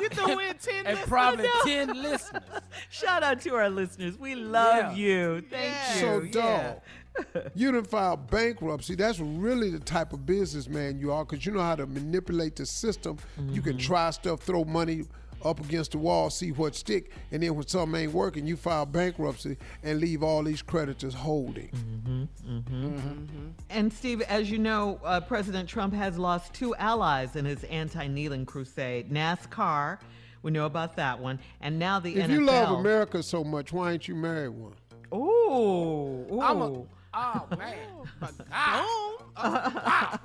[0.00, 1.08] You threw in 10 And listeners?
[1.08, 1.64] probably No.
[1.64, 2.42] 10 listeners.
[2.90, 4.18] Shout out to our listeners.
[4.18, 5.36] We love Yeah.
[5.36, 5.44] you.
[5.48, 6.00] Thank you.
[6.32, 6.74] So, Yeah.
[7.16, 8.94] Dog, you didn't file bankruptcy.
[8.94, 12.66] That's really the type of businessman you are because you know how to manipulate the
[12.66, 13.18] system.
[13.50, 13.86] You can Mm-hmm.
[13.86, 15.04] try stuff, throw money
[15.44, 18.86] up against the wall, see what stick, and then when something ain't working, you file
[18.86, 21.68] bankruptcy and leave all these creditors holding.
[22.48, 23.48] Mm-hmm.
[23.70, 28.46] And Steve, as you know, uh, President Trump has lost two allies in his anti-kneeling
[28.46, 29.98] crusade: NASCAR,
[30.42, 32.32] we know about that one, and now the If NFL.
[32.32, 34.72] you love America so much, why ain't you married one?
[35.12, 36.40] Ooh, ooh.
[36.40, 36.82] I'm a,
[37.14, 37.88] oh, man.
[38.52, 40.18] Ah.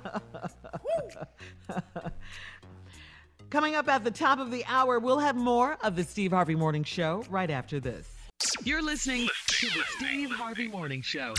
[3.50, 6.54] Coming up at the top of the hour, we'll have more of the Steve Harvey
[6.54, 8.08] Morning Show right after this.
[8.64, 11.34] You're listening to the Steve Harvey Morning Show.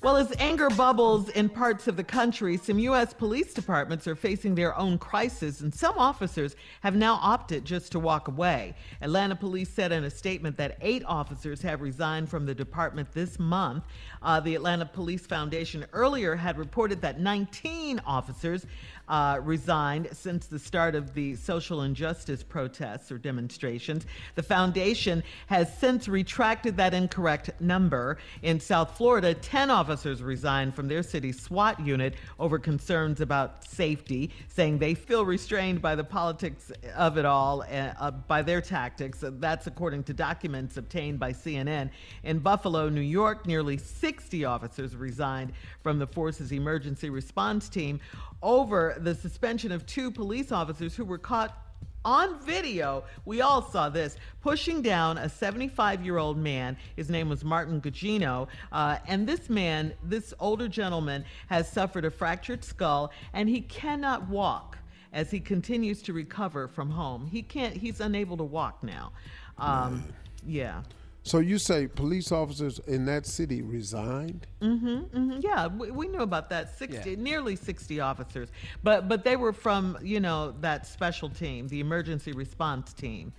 [0.00, 3.12] Well, as anger bubbles in parts of the country, some U.S.
[3.12, 7.98] police departments are facing their own crisis, and some officers have now opted just to
[7.98, 8.76] walk away.
[9.00, 13.40] Atlanta police said in a statement that eight officers have resigned from the department this
[13.40, 13.82] month.
[14.22, 18.66] Uh, the Atlanta Police Foundation earlier had reported that 19 officers
[19.08, 24.06] uh, resigned since the start of the social injustice protests or demonstrations.
[24.34, 28.18] The foundation has since retracted that incorrect number.
[28.42, 34.30] In South Florida, 10 officers resigned from their city SWAT unit over concerns about safety,
[34.48, 39.22] saying they feel restrained by the politics of it all, uh, uh, by their tactics.
[39.22, 41.90] Uh, That's according to documents obtained by CNN.
[42.24, 45.52] In Buffalo, New York, nearly 60 officers resigned
[45.82, 48.00] from the force's emergency response team
[48.42, 51.56] over the suspension of two police officers who were caught
[52.04, 56.76] on video, we all saw this, pushing down a 75 year old man.
[56.96, 58.48] His name was Martin Gugino.
[58.72, 64.28] Uh, and this man, this older gentleman, has suffered a fractured skull and he cannot
[64.28, 64.78] walk
[65.12, 67.26] as he continues to recover from home.
[67.26, 69.12] He can't, he's unable to walk now.
[69.58, 70.04] Um,
[70.46, 70.82] yeah.
[71.28, 74.46] So you say police officers in that city resigned?
[74.62, 76.78] hmm hmm Yeah, we, we knew about that.
[76.78, 77.16] Sixty, Yeah.
[77.18, 78.48] nearly sixty officers,
[78.82, 83.32] but but they were from you know that special team, the emergency response team.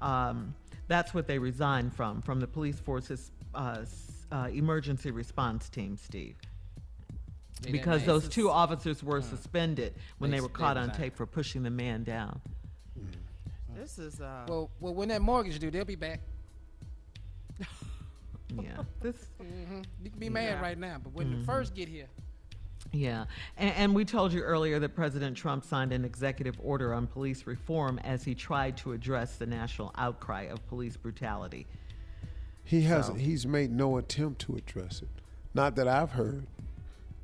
[0.00, 0.54] Um,
[0.86, 3.84] that's what they resigned from, from the police force's uh,
[4.30, 6.36] uh, emergency response team, Steve.
[7.62, 10.76] See, that Because those us- two officers were suspended when they Makes- were they caught
[10.76, 12.40] on tape for pushing the man down.
[13.74, 14.44] This is uh.
[14.46, 16.20] Well, well, when that mortgage due, they'll be back.
[18.62, 19.16] Yeah, this.
[19.38, 20.60] hmm You can be mad Yeah.
[20.62, 21.40] right now, but when Mhm.
[21.40, 22.06] the first get here,
[22.92, 23.24] Yeah.
[23.56, 27.46] And, and we told you earlier that President Trump signed an executive order on police
[27.46, 31.66] reform as he tried to address the national outcry of police brutality.
[32.62, 33.06] He has.
[33.06, 35.08] So- He's made no attempt to address it.
[35.54, 36.46] Not that I've heard,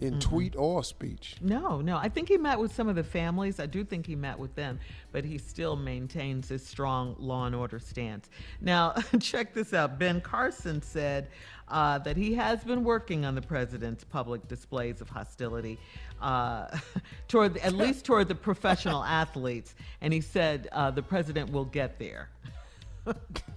[0.01, 1.37] in tweet or speech.
[1.41, 1.97] No, no.
[1.97, 3.61] I think he met with some of the families.
[3.61, 4.79] I do think he met with them,
[5.13, 8.31] but he still maintains his strong law and order stance.
[8.61, 9.99] Now, check this out.
[9.99, 11.29] Ben Carson said
[11.69, 15.79] uh, that he has been working on the president's public displays of hostility,
[16.21, 16.67] uh,
[17.29, 21.99] toward at least toward the professional athletes, and he said uh, the president will get
[21.99, 22.31] there.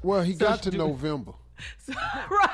[0.01, 1.31] Well, he So got to do- November.
[1.87, 2.49] right.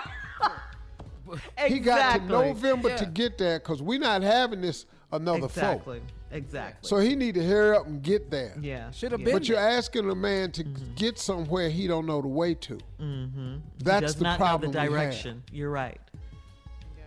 [1.68, 2.28] He got to Exactly.
[2.28, 6.00] November to get there because we're not having this another Exactly.
[6.00, 6.06] foe.
[6.32, 6.88] Exactly.
[6.88, 8.56] So he need to hurry up and get there.
[8.62, 8.92] Yeah.
[8.92, 9.26] Should have yeah.
[9.26, 12.78] been But you're asking a man to get somewhere he don't know the way to.
[13.02, 13.56] Mm-hmm.
[13.80, 14.92] That's he does the not problem know we the have.
[14.92, 15.44] direction.
[15.52, 16.00] You're right.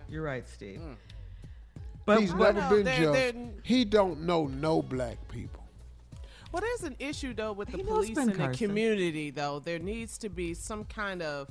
[0.09, 0.79] You're right, Steve.
[0.79, 0.95] Mm.
[2.05, 3.13] But He's never no, been they're- just.
[3.13, 5.63] they're- He don't know no black people.
[6.51, 9.31] Well, there's an issue though with the He knows police Ben and the community.
[9.31, 11.47] Though there needs to be some kind of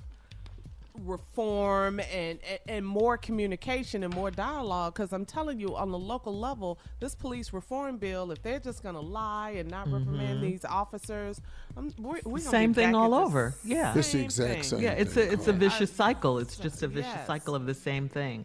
[0.98, 4.94] reform and, and, and more communication and more dialogue.
[4.94, 8.82] Because I'm telling you, on the local level, this police reform bill, if they're just
[8.82, 10.43] going to lie and not reprimand Mhm.
[10.43, 11.40] these officers,
[11.77, 13.55] um, we're, we're same thing all over.
[13.64, 13.89] Yeah.
[13.89, 14.62] It's the same exact thing.
[14.64, 15.59] same yeah, it's a it's a thing.
[15.60, 16.39] vicious cycle.
[16.39, 17.27] It's just a vicious Yes.
[17.27, 18.44] cycle of the same thing.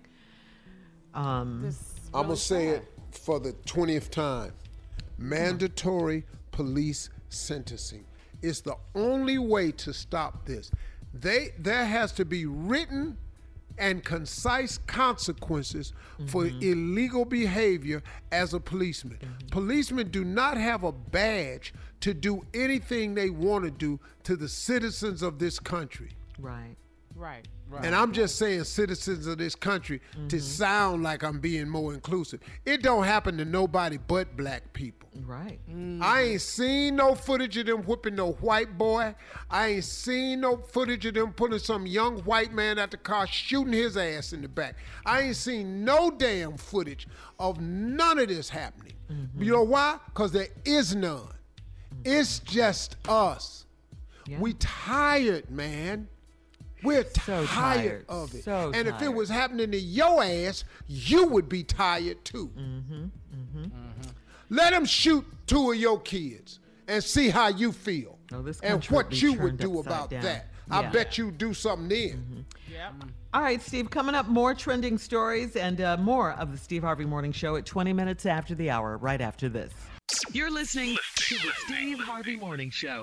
[1.13, 1.81] Um, This
[2.13, 4.53] I'm gonna say it for the twentieth time.
[5.17, 8.05] Mandatory police sentencing
[8.41, 10.71] is the only way to stop this.
[11.13, 13.17] They there has to be written
[13.77, 15.93] and concise consequences
[16.27, 16.61] for mm-hmm.
[16.61, 18.01] illegal behavior
[18.31, 19.19] as a policeman.
[19.21, 19.47] Mm-hmm.
[19.49, 24.49] Policemen do not have a badge to do anything they want to do to the
[24.49, 26.09] citizens of this country.
[26.39, 26.75] right.
[27.15, 27.47] Right.
[27.81, 30.37] And I'm just saying, citizens of this country, to mm-hmm.
[30.39, 32.39] sound like I'm being more inclusive.
[32.65, 35.09] It don't happen to nobody but black people.
[35.25, 35.59] Right.
[36.01, 39.15] I ain't seen no footage of them whipping no white boy.
[39.49, 43.25] I ain't seen no footage of them putting some young white man at the car
[43.27, 44.75] shooting his ass in the back.
[45.05, 47.07] I ain't seen no damn footage
[47.39, 48.93] of none of this happening.
[49.11, 49.43] Mm-hmm.
[49.43, 49.97] You know why?
[50.05, 51.17] Because there is none.
[51.17, 52.01] Mm-hmm.
[52.05, 53.65] It's just us.
[54.39, 56.09] We tired, man.
[56.83, 58.05] We're tired, tired.
[58.07, 58.43] of it.
[58.43, 62.51] So and if it was happening to your ass, you would be tired too.
[62.57, 63.63] Mm-hmm.
[64.49, 68.17] Let them shoot two of your kids and see how you feel.
[68.31, 70.23] Oh, this and what would you would do about down.
[70.23, 70.47] that.
[70.69, 72.45] I bet you do something then.
[72.71, 73.09] Mm-hmm.
[73.33, 77.05] All right, Steve, coming up, more trending stories and uh, more of the Steve Harvey
[77.05, 79.73] Morning Show at 20 minutes after the hour, right after this.
[80.31, 83.01] You're listening to the Steve Harvey Morning Show.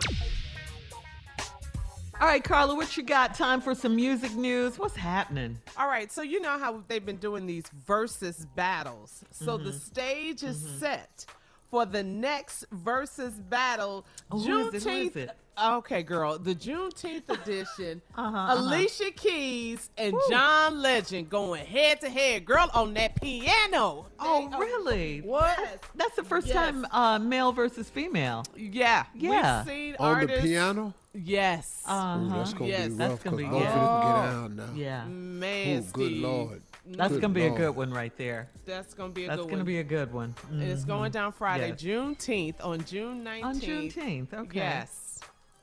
[2.20, 3.34] All right, Carla, what you got?
[3.34, 4.78] Time for some music news.
[4.78, 5.58] What's happening?
[5.76, 9.24] All right, so you know how they've been doing these Verzuz battles.
[9.30, 9.80] So the Mhm.
[9.80, 11.26] stage is set
[11.70, 14.06] for the next Verzuz battle.
[14.30, 14.82] Oh, who is it?
[14.82, 15.30] Who is Juneteenth.
[15.56, 15.62] It?
[15.64, 18.00] Okay, girl, the Juneteenth edition.
[18.16, 18.54] Uh-huh, uh-huh.
[18.60, 22.44] Alicia Keys and John Legend going head to head.
[22.44, 24.06] Girl on that piano.
[24.20, 25.20] Oh, really?
[25.20, 25.56] What?
[25.56, 26.54] That's, that's the first Yes.
[26.56, 28.44] time uh, male versus female.
[28.56, 29.04] Yeah.
[29.14, 29.64] Yeah.
[29.64, 30.94] We've seen On the piano?
[31.12, 31.82] Yes.
[31.86, 32.36] Uh-huh.
[32.36, 33.74] that's gonna yes, be that's rough gonna because be- both yeah.
[33.74, 34.26] get Oh.
[34.30, 34.68] down now.
[34.74, 35.04] Yeah.
[35.06, 36.62] Man, Oh, good Lord.
[36.86, 38.48] That's Good going to be a good one right there.
[38.66, 39.64] That's gonna be a That's good going to one.
[39.66, 40.34] be a good one.
[40.50, 41.80] And it's going down Friday, Yes.
[41.82, 43.44] Juneteenth on June 19th.
[43.44, 44.58] On Juneteenth, okay.
[44.58, 45.03] Yes.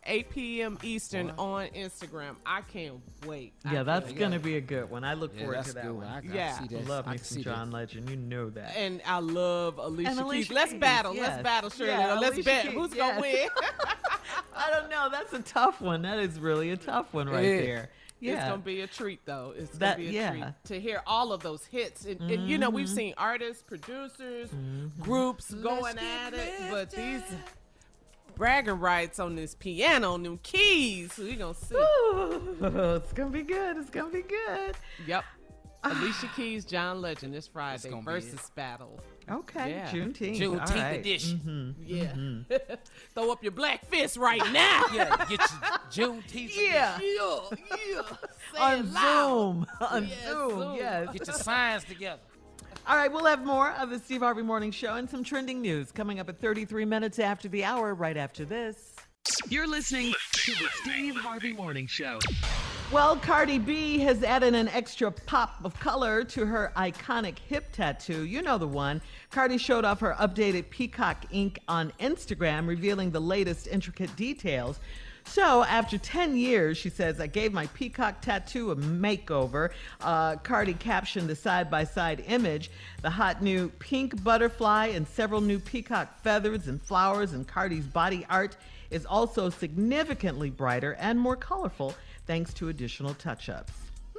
[0.05, 0.77] 8 p.m.
[0.81, 2.35] Eastern on Instagram.
[2.45, 2.95] I can't
[3.25, 3.53] wait.
[3.63, 4.43] I Yeah, that's can't going to wait.
[4.43, 5.03] be a good one.
[5.03, 6.05] I look Yeah, forward that's to that good one.
[6.05, 6.13] one.
[6.13, 6.59] I- I can Yeah.
[6.59, 6.87] see that.
[6.87, 7.49] love I me can some see that.
[7.55, 8.09] John Legend.
[8.09, 8.75] You know that.
[8.75, 10.55] And I love Alicia, And Alicia Keys.
[10.55, 11.13] Let's battle.
[11.13, 11.27] yes.
[11.29, 11.89] Let's battle, Shirley.
[11.91, 13.09] Yeah, Let's Alicia bet Keys, who's yes.
[13.09, 13.49] gonna win.
[14.55, 15.09] I don't know.
[15.11, 16.01] That's a tough one.
[16.01, 17.61] That is really a tough one right Yeah.
[17.61, 17.89] there.
[18.19, 18.33] Yeah.
[18.35, 19.53] It's gonna be a treat, though.
[19.57, 20.31] It's That- gonna be a yeah.
[20.31, 22.05] treat to hear all of those hits.
[22.05, 22.95] And, and you know, we've Mhm.
[22.95, 25.01] seen artists, producers, Mm-hmm.
[25.01, 27.23] groups going at it, but these
[28.41, 31.75] bragging rights on this piano, and them keys, we gonna see.
[31.75, 33.77] it's going to be good.
[33.77, 34.75] It's going to be good.
[35.05, 35.23] Yep.
[35.83, 38.99] Alicia Keys, John Legend this Friday Verzuz battle.
[39.29, 39.69] Okay.
[39.71, 39.89] Yeah.
[39.91, 40.39] Juneteenth.
[40.39, 40.99] Juneteenth All right.
[40.99, 41.75] edition.
[41.77, 41.83] Mhm.
[41.87, 42.13] Yeah.
[42.13, 42.77] Mhm.
[43.13, 44.85] Throw up your black fist right now.
[44.93, 45.39] Yeah, get
[45.95, 46.51] your Juneteenth.
[46.55, 46.99] Yeah.
[46.99, 47.39] yeah,
[47.87, 48.01] yeah.
[48.53, 49.27] Say On it loud.
[49.27, 49.65] Zoom.
[49.91, 50.49] On Yes, Zoom.
[50.49, 50.75] Zoom.
[50.75, 51.09] Yes.
[51.13, 52.21] Get your signs together.
[52.87, 55.91] All right, we'll have more of the Steve Harvey Morning Show and some trending news
[55.91, 58.95] coming up at 33 minutes after the hour, right after this.
[59.49, 62.17] You're listening to the Steve Harvey Morning Show.
[62.91, 68.25] Well, Cardi B has added an extra pop of color to her iconic hip tattoo.
[68.25, 68.99] You know the one.
[69.29, 74.79] Cardi showed off her updated peacock ink on Instagram, revealing the latest intricate details.
[75.31, 79.69] So, after 10 years, she says, I gave my peacock tattoo a makeover.
[80.01, 82.69] Uh, Cardi captioned the side by side image
[83.01, 88.25] the hot new pink butterfly and several new peacock feathers and flowers, and Cardi's body
[88.29, 88.57] art
[88.89, 91.95] is also significantly brighter and more colorful
[92.27, 93.71] thanks to additional touch-ups.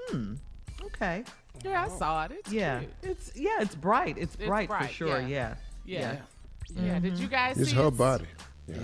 [0.09, 0.37] Hmm.
[0.83, 1.25] Okay.
[1.63, 2.33] Yeah, I saw it.
[2.33, 2.79] It's yeah.
[2.79, 2.93] cute.
[3.03, 4.17] It's yeah, it's bright.
[4.17, 5.21] It's, It's bright, bright, for sure.
[5.21, 5.57] yeah.
[5.85, 6.17] Yeah.
[6.75, 6.85] Yeah.
[6.87, 6.99] Yeah.
[7.01, 7.99] Did you guys It's see her it?
[7.99, 8.25] body.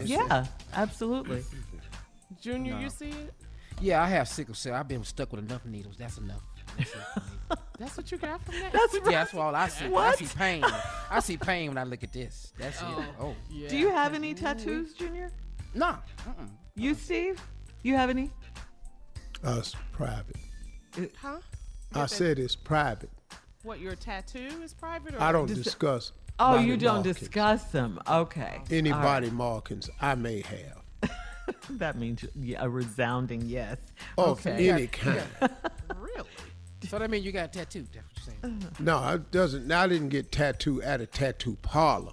[0.05, 0.45] Yeah,
[0.75, 1.43] absolutely.
[2.41, 2.81] Junior, No.
[2.81, 3.35] you see it?
[3.81, 4.75] Yeah, I have sickle cell.
[4.75, 5.97] I've been stuck with enough needles.
[5.97, 6.43] That's enough.
[6.77, 7.21] That's, it for
[7.57, 7.57] me.
[7.79, 8.73] That's what you got from that?
[8.73, 9.95] That's yeah, that's all I see.
[9.95, 10.65] I see pain.
[11.11, 12.53] I see pain when I look at this.
[12.59, 13.05] That's Oh, it.
[13.21, 13.69] Oh, yeah.
[13.69, 15.31] Do you have any tattoos, Junior?
[15.75, 15.97] no.
[16.27, 16.49] Mm-mm.
[16.75, 17.41] You, Steve?
[17.83, 18.31] You have any?
[19.45, 20.37] Uh, Us private.
[20.97, 21.39] Uh, huh?
[21.95, 23.11] I said it's private.
[23.63, 25.15] What, your tattoo is private?
[25.15, 26.13] Or I don't discuss.
[26.41, 27.19] Oh, body you don't markings.
[27.19, 27.99] discuss them.
[28.09, 28.61] Okay.
[28.71, 30.78] Any All body markings I may have.
[31.49, 31.57] Right.
[31.79, 32.25] That means
[32.59, 33.79] a resounding yes.
[34.17, 34.69] Of okay.
[34.71, 35.23] any kind.
[35.99, 36.29] Really?
[36.89, 37.85] So that means you got a tattoo.
[37.93, 38.73] That's what you're saying.
[38.79, 39.71] No, it doesn't.
[39.73, 42.13] I didn't get tattooed at a tattoo parlor,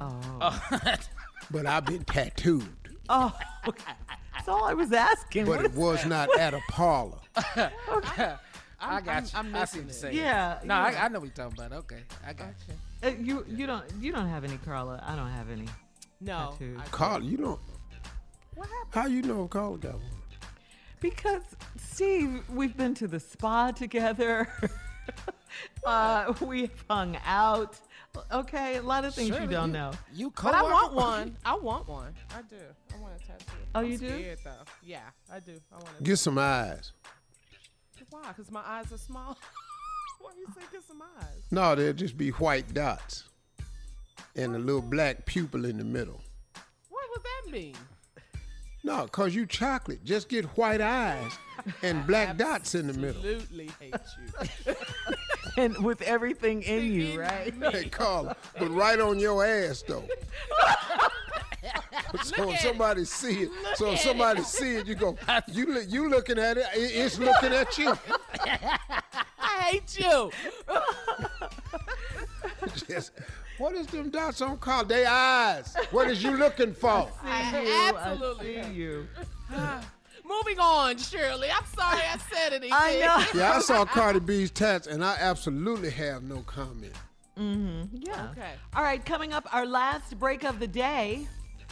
[0.00, 0.62] Oh.
[1.50, 2.68] but I've been tattooed.
[3.08, 3.36] oh,
[3.68, 3.92] okay.
[4.34, 5.44] That's all I was asking.
[5.46, 7.18] But What it is- was not at a parlor.
[7.56, 8.34] okay.
[8.82, 9.38] I got you.
[9.38, 10.16] I'm I see missing what it.
[10.16, 10.82] Yeah, No, yeah.
[11.02, 11.78] I, I know what you're talking about.
[11.80, 12.74] Okay, I got you.
[13.08, 15.02] Uh, you you don't you don't have any, Carla.
[15.06, 15.66] I don't have any.
[16.20, 16.52] No.
[16.58, 16.80] Tattoos.
[16.90, 17.60] Carla, you don't.
[18.60, 18.94] What happened?
[18.94, 20.02] How you know Carla got one?
[21.00, 21.40] Because
[21.78, 24.52] Steve, we've been to the spa together.
[25.86, 27.80] uh, we've hung out.
[28.30, 29.92] Okay, a lot of things you don't know.
[30.12, 31.38] You But I want one.
[31.46, 32.12] I want one.
[32.36, 32.56] I do.
[32.94, 33.44] I want a tattoo.
[33.74, 34.36] Oh, I'm you do?
[34.44, 34.50] Though.
[34.82, 34.98] Yeah,
[35.32, 35.58] I do.
[35.72, 36.04] I want to.
[36.04, 36.92] Get some eyes.
[38.10, 38.28] Why?
[38.28, 39.38] Because my eyes are small.
[40.20, 41.44] Why you say get some eyes?
[41.50, 43.24] No, they'll just be white dots
[44.36, 46.20] and a little black pupil in the middle.
[46.90, 47.76] What would that mean?
[48.82, 50.04] No, cause you chocolate.
[50.04, 51.32] Just get white eyes
[51.82, 53.20] and black dots in the middle.
[53.22, 53.94] Absolutely hate
[54.66, 54.74] you.
[55.62, 57.52] and with everything in you, right?
[57.72, 60.04] Hey, Carla, but right on your ass though.
[62.22, 65.16] so if somebody see it, so if somebody see it, you go,
[65.48, 67.92] you look, you looking at it, it- it's looking at you.
[68.42, 68.78] I
[69.64, 70.30] hate you.
[72.88, 73.12] Just,
[73.60, 74.86] what is them dots on Carla?
[74.86, 75.76] They eyes.
[75.90, 77.08] What is you looking for?
[77.24, 79.06] I absolutely see you.
[80.24, 81.48] Moving on, Shirley.
[81.50, 82.72] I'm sorry I said anything.
[82.72, 83.24] I know.
[83.40, 86.94] Yeah, I saw Cardi B's tats, and I absolutely have no comment.
[87.38, 87.96] Mm-hmm.
[88.00, 88.28] Yeah.
[88.30, 88.52] Okay.
[88.74, 91.26] All right, coming up, our last break of the day.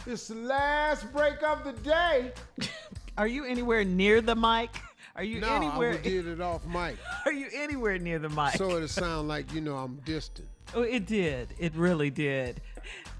[0.05, 2.33] It's the last break of the day.
[3.17, 4.71] Are you anywhere near the mic?
[5.15, 5.93] Are you anywhere No, anywhere?
[5.93, 8.55] I did it off mic, Are you anywhere near the mic?
[8.55, 10.48] so it'll sound like you know I'm distant.
[10.75, 11.55] Oh, it did.
[11.57, 12.61] It really did.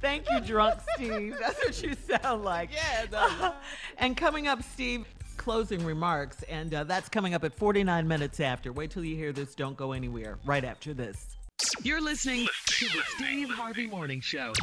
[0.01, 1.35] Thank you, drunk Steve.
[1.39, 2.69] That's what you sound like.
[2.71, 3.53] Yeah, it
[3.97, 5.05] and coming up, Steve,
[5.37, 8.71] closing remarks, and uh, that's coming up at 49 minutes after.
[8.71, 9.55] Wait till you hear this.
[9.55, 10.37] Don't go anywhere.
[10.45, 11.35] Right after this.
[11.83, 14.53] You're listening to the Steve Harvey Morning Show.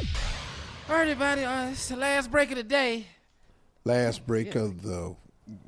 [0.89, 1.43] All right, everybody.
[1.43, 3.05] Uh, it's the last break of the day.
[3.83, 5.15] Last break of the,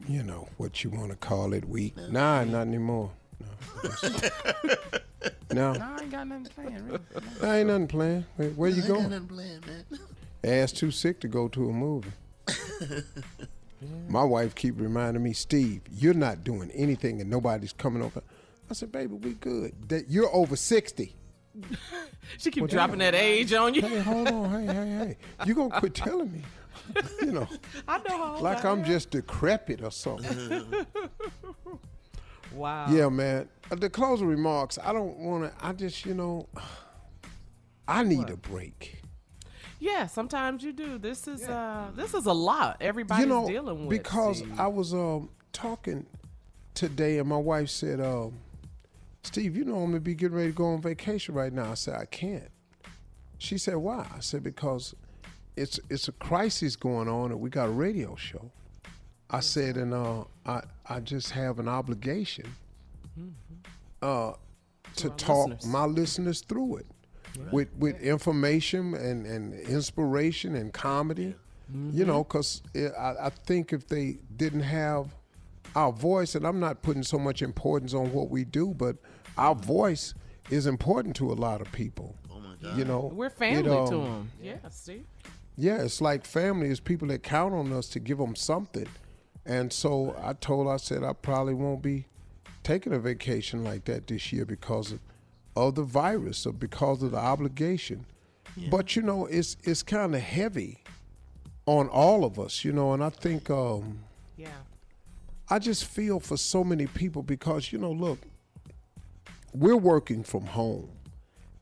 [0.08, 1.96] you know what you want to call it, week.
[1.98, 3.12] Nah, not anymore.
[5.52, 5.74] No.
[5.74, 5.80] no.
[5.80, 6.86] No, I ain't got nothing planned.
[6.88, 7.00] Really.
[7.42, 8.26] I ain't nothing planned.
[8.36, 9.10] Where, where you I ain't got going?
[9.10, 9.86] nothing planned, man.
[10.44, 12.12] Ass too sick to go to a movie.
[14.08, 18.22] My wife keep reminding me, Steve, you're not doing anything and nobody's coming over.
[18.70, 19.74] I said, baby, we good.
[19.90, 21.16] That you're over 60.
[22.38, 23.14] She keep Well, dropping damn.
[23.14, 23.82] that age on you.
[23.82, 24.52] Hey, hold on.
[24.68, 25.18] Hey, hey, hey.
[25.48, 26.42] You gonna quit telling me.
[27.22, 27.48] You know,
[27.88, 28.86] I know how old like I I'm am.
[28.86, 30.72] just decrepit or something.
[32.54, 32.88] Wow.
[32.90, 33.48] Yeah, man.
[33.72, 36.48] Uh, The closing remarks, I don't want to, I just, you know,
[37.88, 39.02] I need a break.
[39.80, 40.98] Yeah, sometimes you do.
[40.98, 42.78] This is uh this is a lot.
[42.82, 44.60] Everybody's you know, dealing with because Steve.
[44.60, 46.06] I was um, talking
[46.74, 48.34] today, and my wife said, um,
[49.24, 51.76] "Steve, you know I'm gonna be getting ready to go on vacation right now." I
[51.76, 52.50] said, "I can't."
[53.38, 54.94] She said, "Why?" I said, "Because
[55.56, 58.52] it's it's a crisis going on, and we got a radio show."
[59.30, 62.46] I said, "And uh, I I just have an obligation
[64.02, 64.34] uh,
[64.96, 65.66] to our talk listeners.
[65.74, 66.86] my listeners through it."
[67.52, 71.36] With with information and, and inspiration and comedy,
[71.92, 75.16] you know, because I, I think if they didn't have
[75.76, 78.98] our voice, and I'm not putting so much importance on what we do, but
[79.38, 80.14] our voice
[80.50, 82.16] is important to a lot of people.
[82.32, 84.32] Oh my You know, We're it, family to um, them.
[84.42, 85.04] Yeah, see.
[85.56, 86.70] Yeah, it's like family.
[86.70, 88.88] It's people that count on us to give them something.
[89.50, 92.06] And so I told her, I said, I probably won't be
[92.64, 95.00] taking a vacation like that this year because of,
[95.56, 98.06] of the virus or because of the obligation.
[98.70, 100.84] But you know, it's it's kind of heavy
[101.66, 102.94] on all of us, you know.
[102.94, 104.00] And I think um,
[104.38, 104.50] Yeah.
[105.50, 108.20] I just feel for so many people because you know, look,
[109.54, 110.90] we're working from home.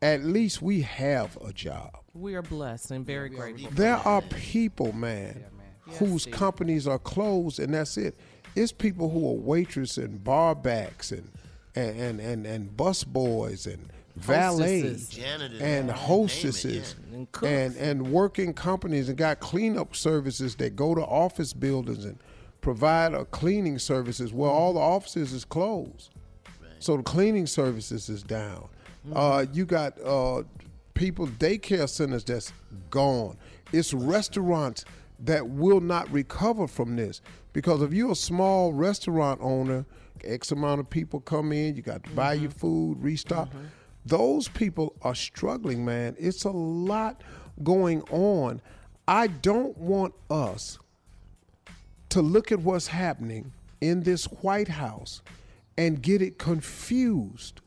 [0.02, 1.92] At least we have a job.
[2.14, 3.70] We are blessed and very grateful.
[3.72, 5.46] There are people, man,
[5.88, 6.34] whose Steve.
[6.34, 8.16] companies are closed, and that's it.
[8.56, 11.30] It's people who are waitress and bar backs and
[11.76, 17.18] and and and, and bus boys and valets Janitors, and you it, hostesses yeah.
[17.18, 22.18] And and and working companies and got cleanup services that go to office buildings and
[22.62, 24.34] provide a cleaning services.
[24.34, 26.10] Well, all the offices is closed,
[26.80, 28.68] so the cleaning services is down.
[29.14, 30.44] Uh, you got uh,
[30.94, 32.52] people daycare centers that's
[32.90, 33.38] gone.
[33.72, 34.84] It's restaurants
[35.19, 37.22] that will not recover from this
[37.53, 39.85] because if you're a small restaurant owner,
[40.23, 42.60] X amount of people come in, you got to buy your mm-hmm.
[42.60, 43.49] food, restock.
[43.49, 43.65] Mm-hmm.
[44.06, 46.15] Those people are struggling, man.
[46.19, 47.22] It's a lot
[47.64, 48.61] going on.
[49.07, 50.80] I don't want us
[52.10, 55.22] to look at what's happening in this White House
[55.77, 57.61] and get it confused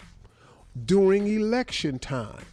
[0.85, 2.45] during election time.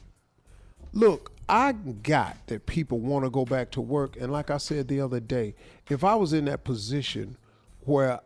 [0.92, 4.18] Look, I got that people want to go back to work.
[4.20, 5.56] And like I said the other day,
[5.90, 7.38] if I was in that position
[7.82, 8.20] where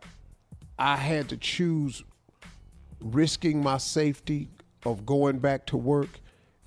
[0.78, 2.02] I had to choose
[3.00, 4.48] risking my safety
[4.84, 6.08] of going back to work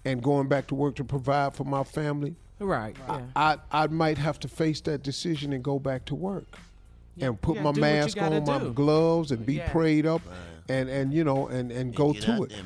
[0.05, 2.95] and going back to work to provide for my family, Right.
[3.09, 3.21] Yeah.
[3.35, 6.57] I, I might have to face that decision and go back to work.
[7.19, 9.71] and put yeah, my do what you mask gotta on, my gloves, and be Yeah.
[9.73, 10.21] prayed up,
[10.69, 12.49] and and you know, and and go to it.
[12.51, 12.63] there.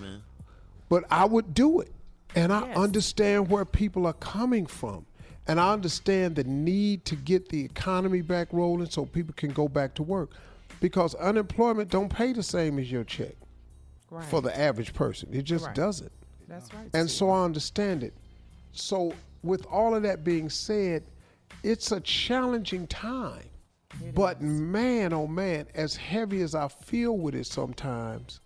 [0.90, 1.92] But I would do it,
[2.36, 2.78] and I Yes.
[2.78, 5.06] understand where people are coming from,
[5.48, 9.68] and I understand the need to get the economy back rolling so people can go
[9.68, 10.32] back to work,
[10.80, 13.36] because unemployment don't pay the same as your check
[14.12, 14.26] Right.
[14.26, 15.30] for the average person.
[15.34, 15.76] It just Right.
[15.76, 16.12] doesn't.
[16.48, 16.90] That's right.
[16.94, 18.14] And so I understand it.
[18.72, 21.04] So with all of that being said,
[21.64, 23.44] it's a challenging time.
[24.14, 28.40] but man, oh man, as heavy as I feel with it sometimes,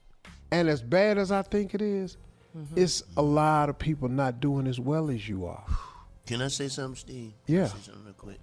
[0.52, 2.18] and as bad as I think it is,
[2.58, 2.78] Mm-hmm.
[2.78, 5.64] it's a lot of people not doing as well as you are.
[6.28, 7.34] Can I say something, Steve?
[7.48, 7.68] Can I Yeah.
[7.68, 8.40] say something real quick.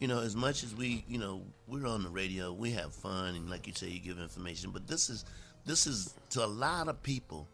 [0.00, 3.34] You know, as much as we, you know, we're on the radio, we have fun,
[3.34, 4.70] and like you say, you give information.
[4.70, 5.26] But this is,
[5.66, 7.46] this is to a lot of people,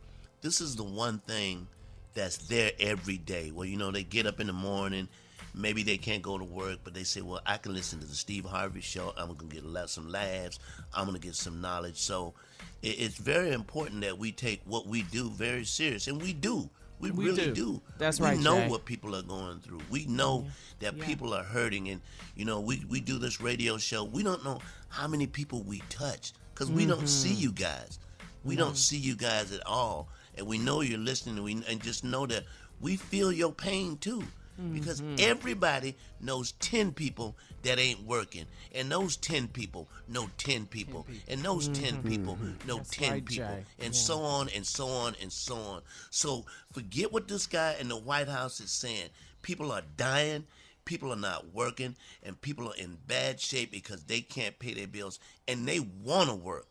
[0.43, 1.67] this is the one thing
[2.15, 3.51] that's there every day.
[3.53, 5.09] Well, you know, they get up in the morning,
[5.57, 8.15] maybe they can't go to work, but they say, well, I can listen to the
[8.15, 9.13] Steve Harvey show.
[9.17, 10.59] I'm gonna get lot, some laughs.
[10.95, 11.97] I'm gonna get some knowledge.
[11.97, 12.35] So,
[12.83, 16.69] it, it's very important that we take what we do very serious, and we do.
[16.99, 17.55] We, We really do.
[17.55, 17.83] do.
[17.99, 18.69] That's we right, know Jay.
[18.69, 19.81] what people are going through.
[19.91, 20.47] We know
[20.81, 21.05] that Yeah.
[21.05, 22.01] people are hurting, and
[22.37, 24.05] you know, we we do this radio show.
[24.05, 27.41] We don't know how many people we touch because we don't see Mhm.
[27.41, 27.99] you guys.
[28.45, 28.67] We No.
[28.67, 31.37] don't see you guys at all, and we know you're listening.
[31.37, 32.45] And we and just know that
[32.81, 34.25] we feel your pain too,
[34.73, 35.21] because Mhm.
[35.21, 41.43] everybody knows ten people that ain't working, and those ten people know ten people, and
[41.45, 42.09] those ten Mhm.
[42.09, 43.65] people know That's ten right, people, Jay.
[43.79, 44.01] and Yeah.
[44.01, 45.83] so on and so on and so on.
[46.11, 49.11] So forget what this guy in the White House is saying.
[49.43, 50.47] People are dying,
[50.85, 54.87] people are not working, and people are in bad shape because they can't pay their
[54.89, 55.19] bills
[55.49, 56.69] and they want to work.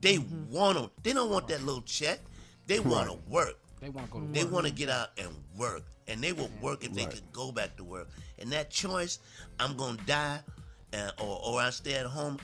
[0.00, 0.90] They want to.
[1.02, 2.20] They don't want that little check.
[2.66, 3.58] They want to work.
[3.80, 4.52] They want to go to They work.
[4.52, 7.14] want to get out and work, and they will work if they Right.
[7.14, 8.08] could go back to work.
[8.38, 9.18] And that choice,
[9.60, 10.40] I'm gonna die,
[10.92, 12.38] uh, or or I stay at home.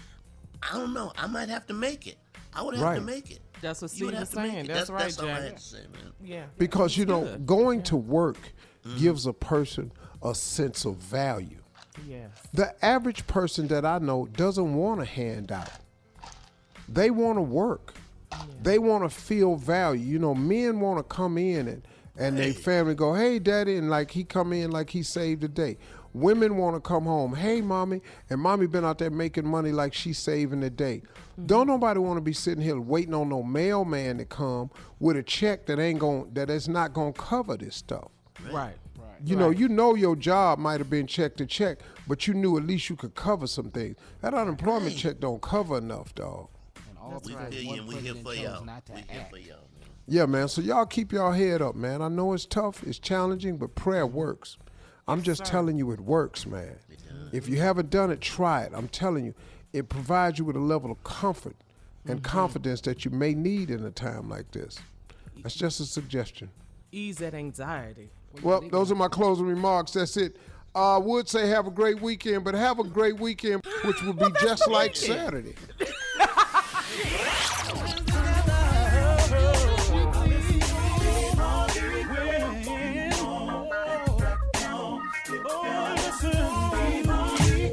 [0.62, 1.12] I don't know.
[1.16, 2.18] I might have to make it.
[2.54, 2.94] I would have Right.
[2.96, 3.40] to make it.
[3.60, 4.64] That's what You would Steve was saying.
[4.66, 4.68] it.
[4.68, 6.12] That's, right, that's all I had to say, man.
[6.24, 6.46] Yeah.
[6.58, 7.46] Because you know, Good.
[7.46, 8.38] going to work
[8.86, 8.98] Mm-hmm.
[8.98, 9.90] gives a person
[10.22, 11.58] a sense of value.
[12.06, 12.30] Yes.
[12.54, 15.68] The average person that I know doesn't want a handout.
[16.88, 17.94] They want to work.
[18.62, 20.04] They want to feel value.
[20.04, 21.82] You know, men want to come in and
[22.18, 25.48] and their family go, "Hey, daddy," and like he come in like he saved the
[25.48, 25.78] day.
[26.12, 29.94] Women want to come home, "Hey, mommy," and mommy been out there making money like
[29.94, 31.02] she's saving the day.
[31.46, 35.22] Don't nobody want to be sitting here waiting on no mailman to come with a
[35.22, 38.08] check that ain't going that is not going to cover this stuff.
[38.44, 38.52] Right.
[38.52, 38.74] right.
[39.24, 42.56] You know, you know your job might have been check to check, but you knew
[42.56, 43.96] at least you could cover some things.
[44.22, 46.48] That unemployment check don't cover enough, dog.
[47.24, 48.64] we feel you, and we here for y'all.
[48.94, 49.67] We here for y'all.
[50.10, 50.48] Yeah, man.
[50.48, 52.00] So y'all keep y'all head up, man.
[52.00, 54.56] I know it's tough, it's challenging, but prayer works.
[55.06, 56.76] I'm just telling you it works, man.
[57.32, 58.72] If you haven't done it, try it.
[58.74, 59.34] I'm telling you,
[59.72, 61.56] it provides you with a level of comfort
[62.06, 64.78] and confidence that you may need in a time like this.
[65.42, 66.50] That's just a suggestion.
[66.90, 68.10] Ease that anxiety.
[68.42, 69.92] Well, those are my closing remarks.
[69.92, 70.36] That's it.
[70.74, 74.12] Uh, I would say have a great weekend, but have a great weekend, which will
[74.14, 75.54] be just like Saturday.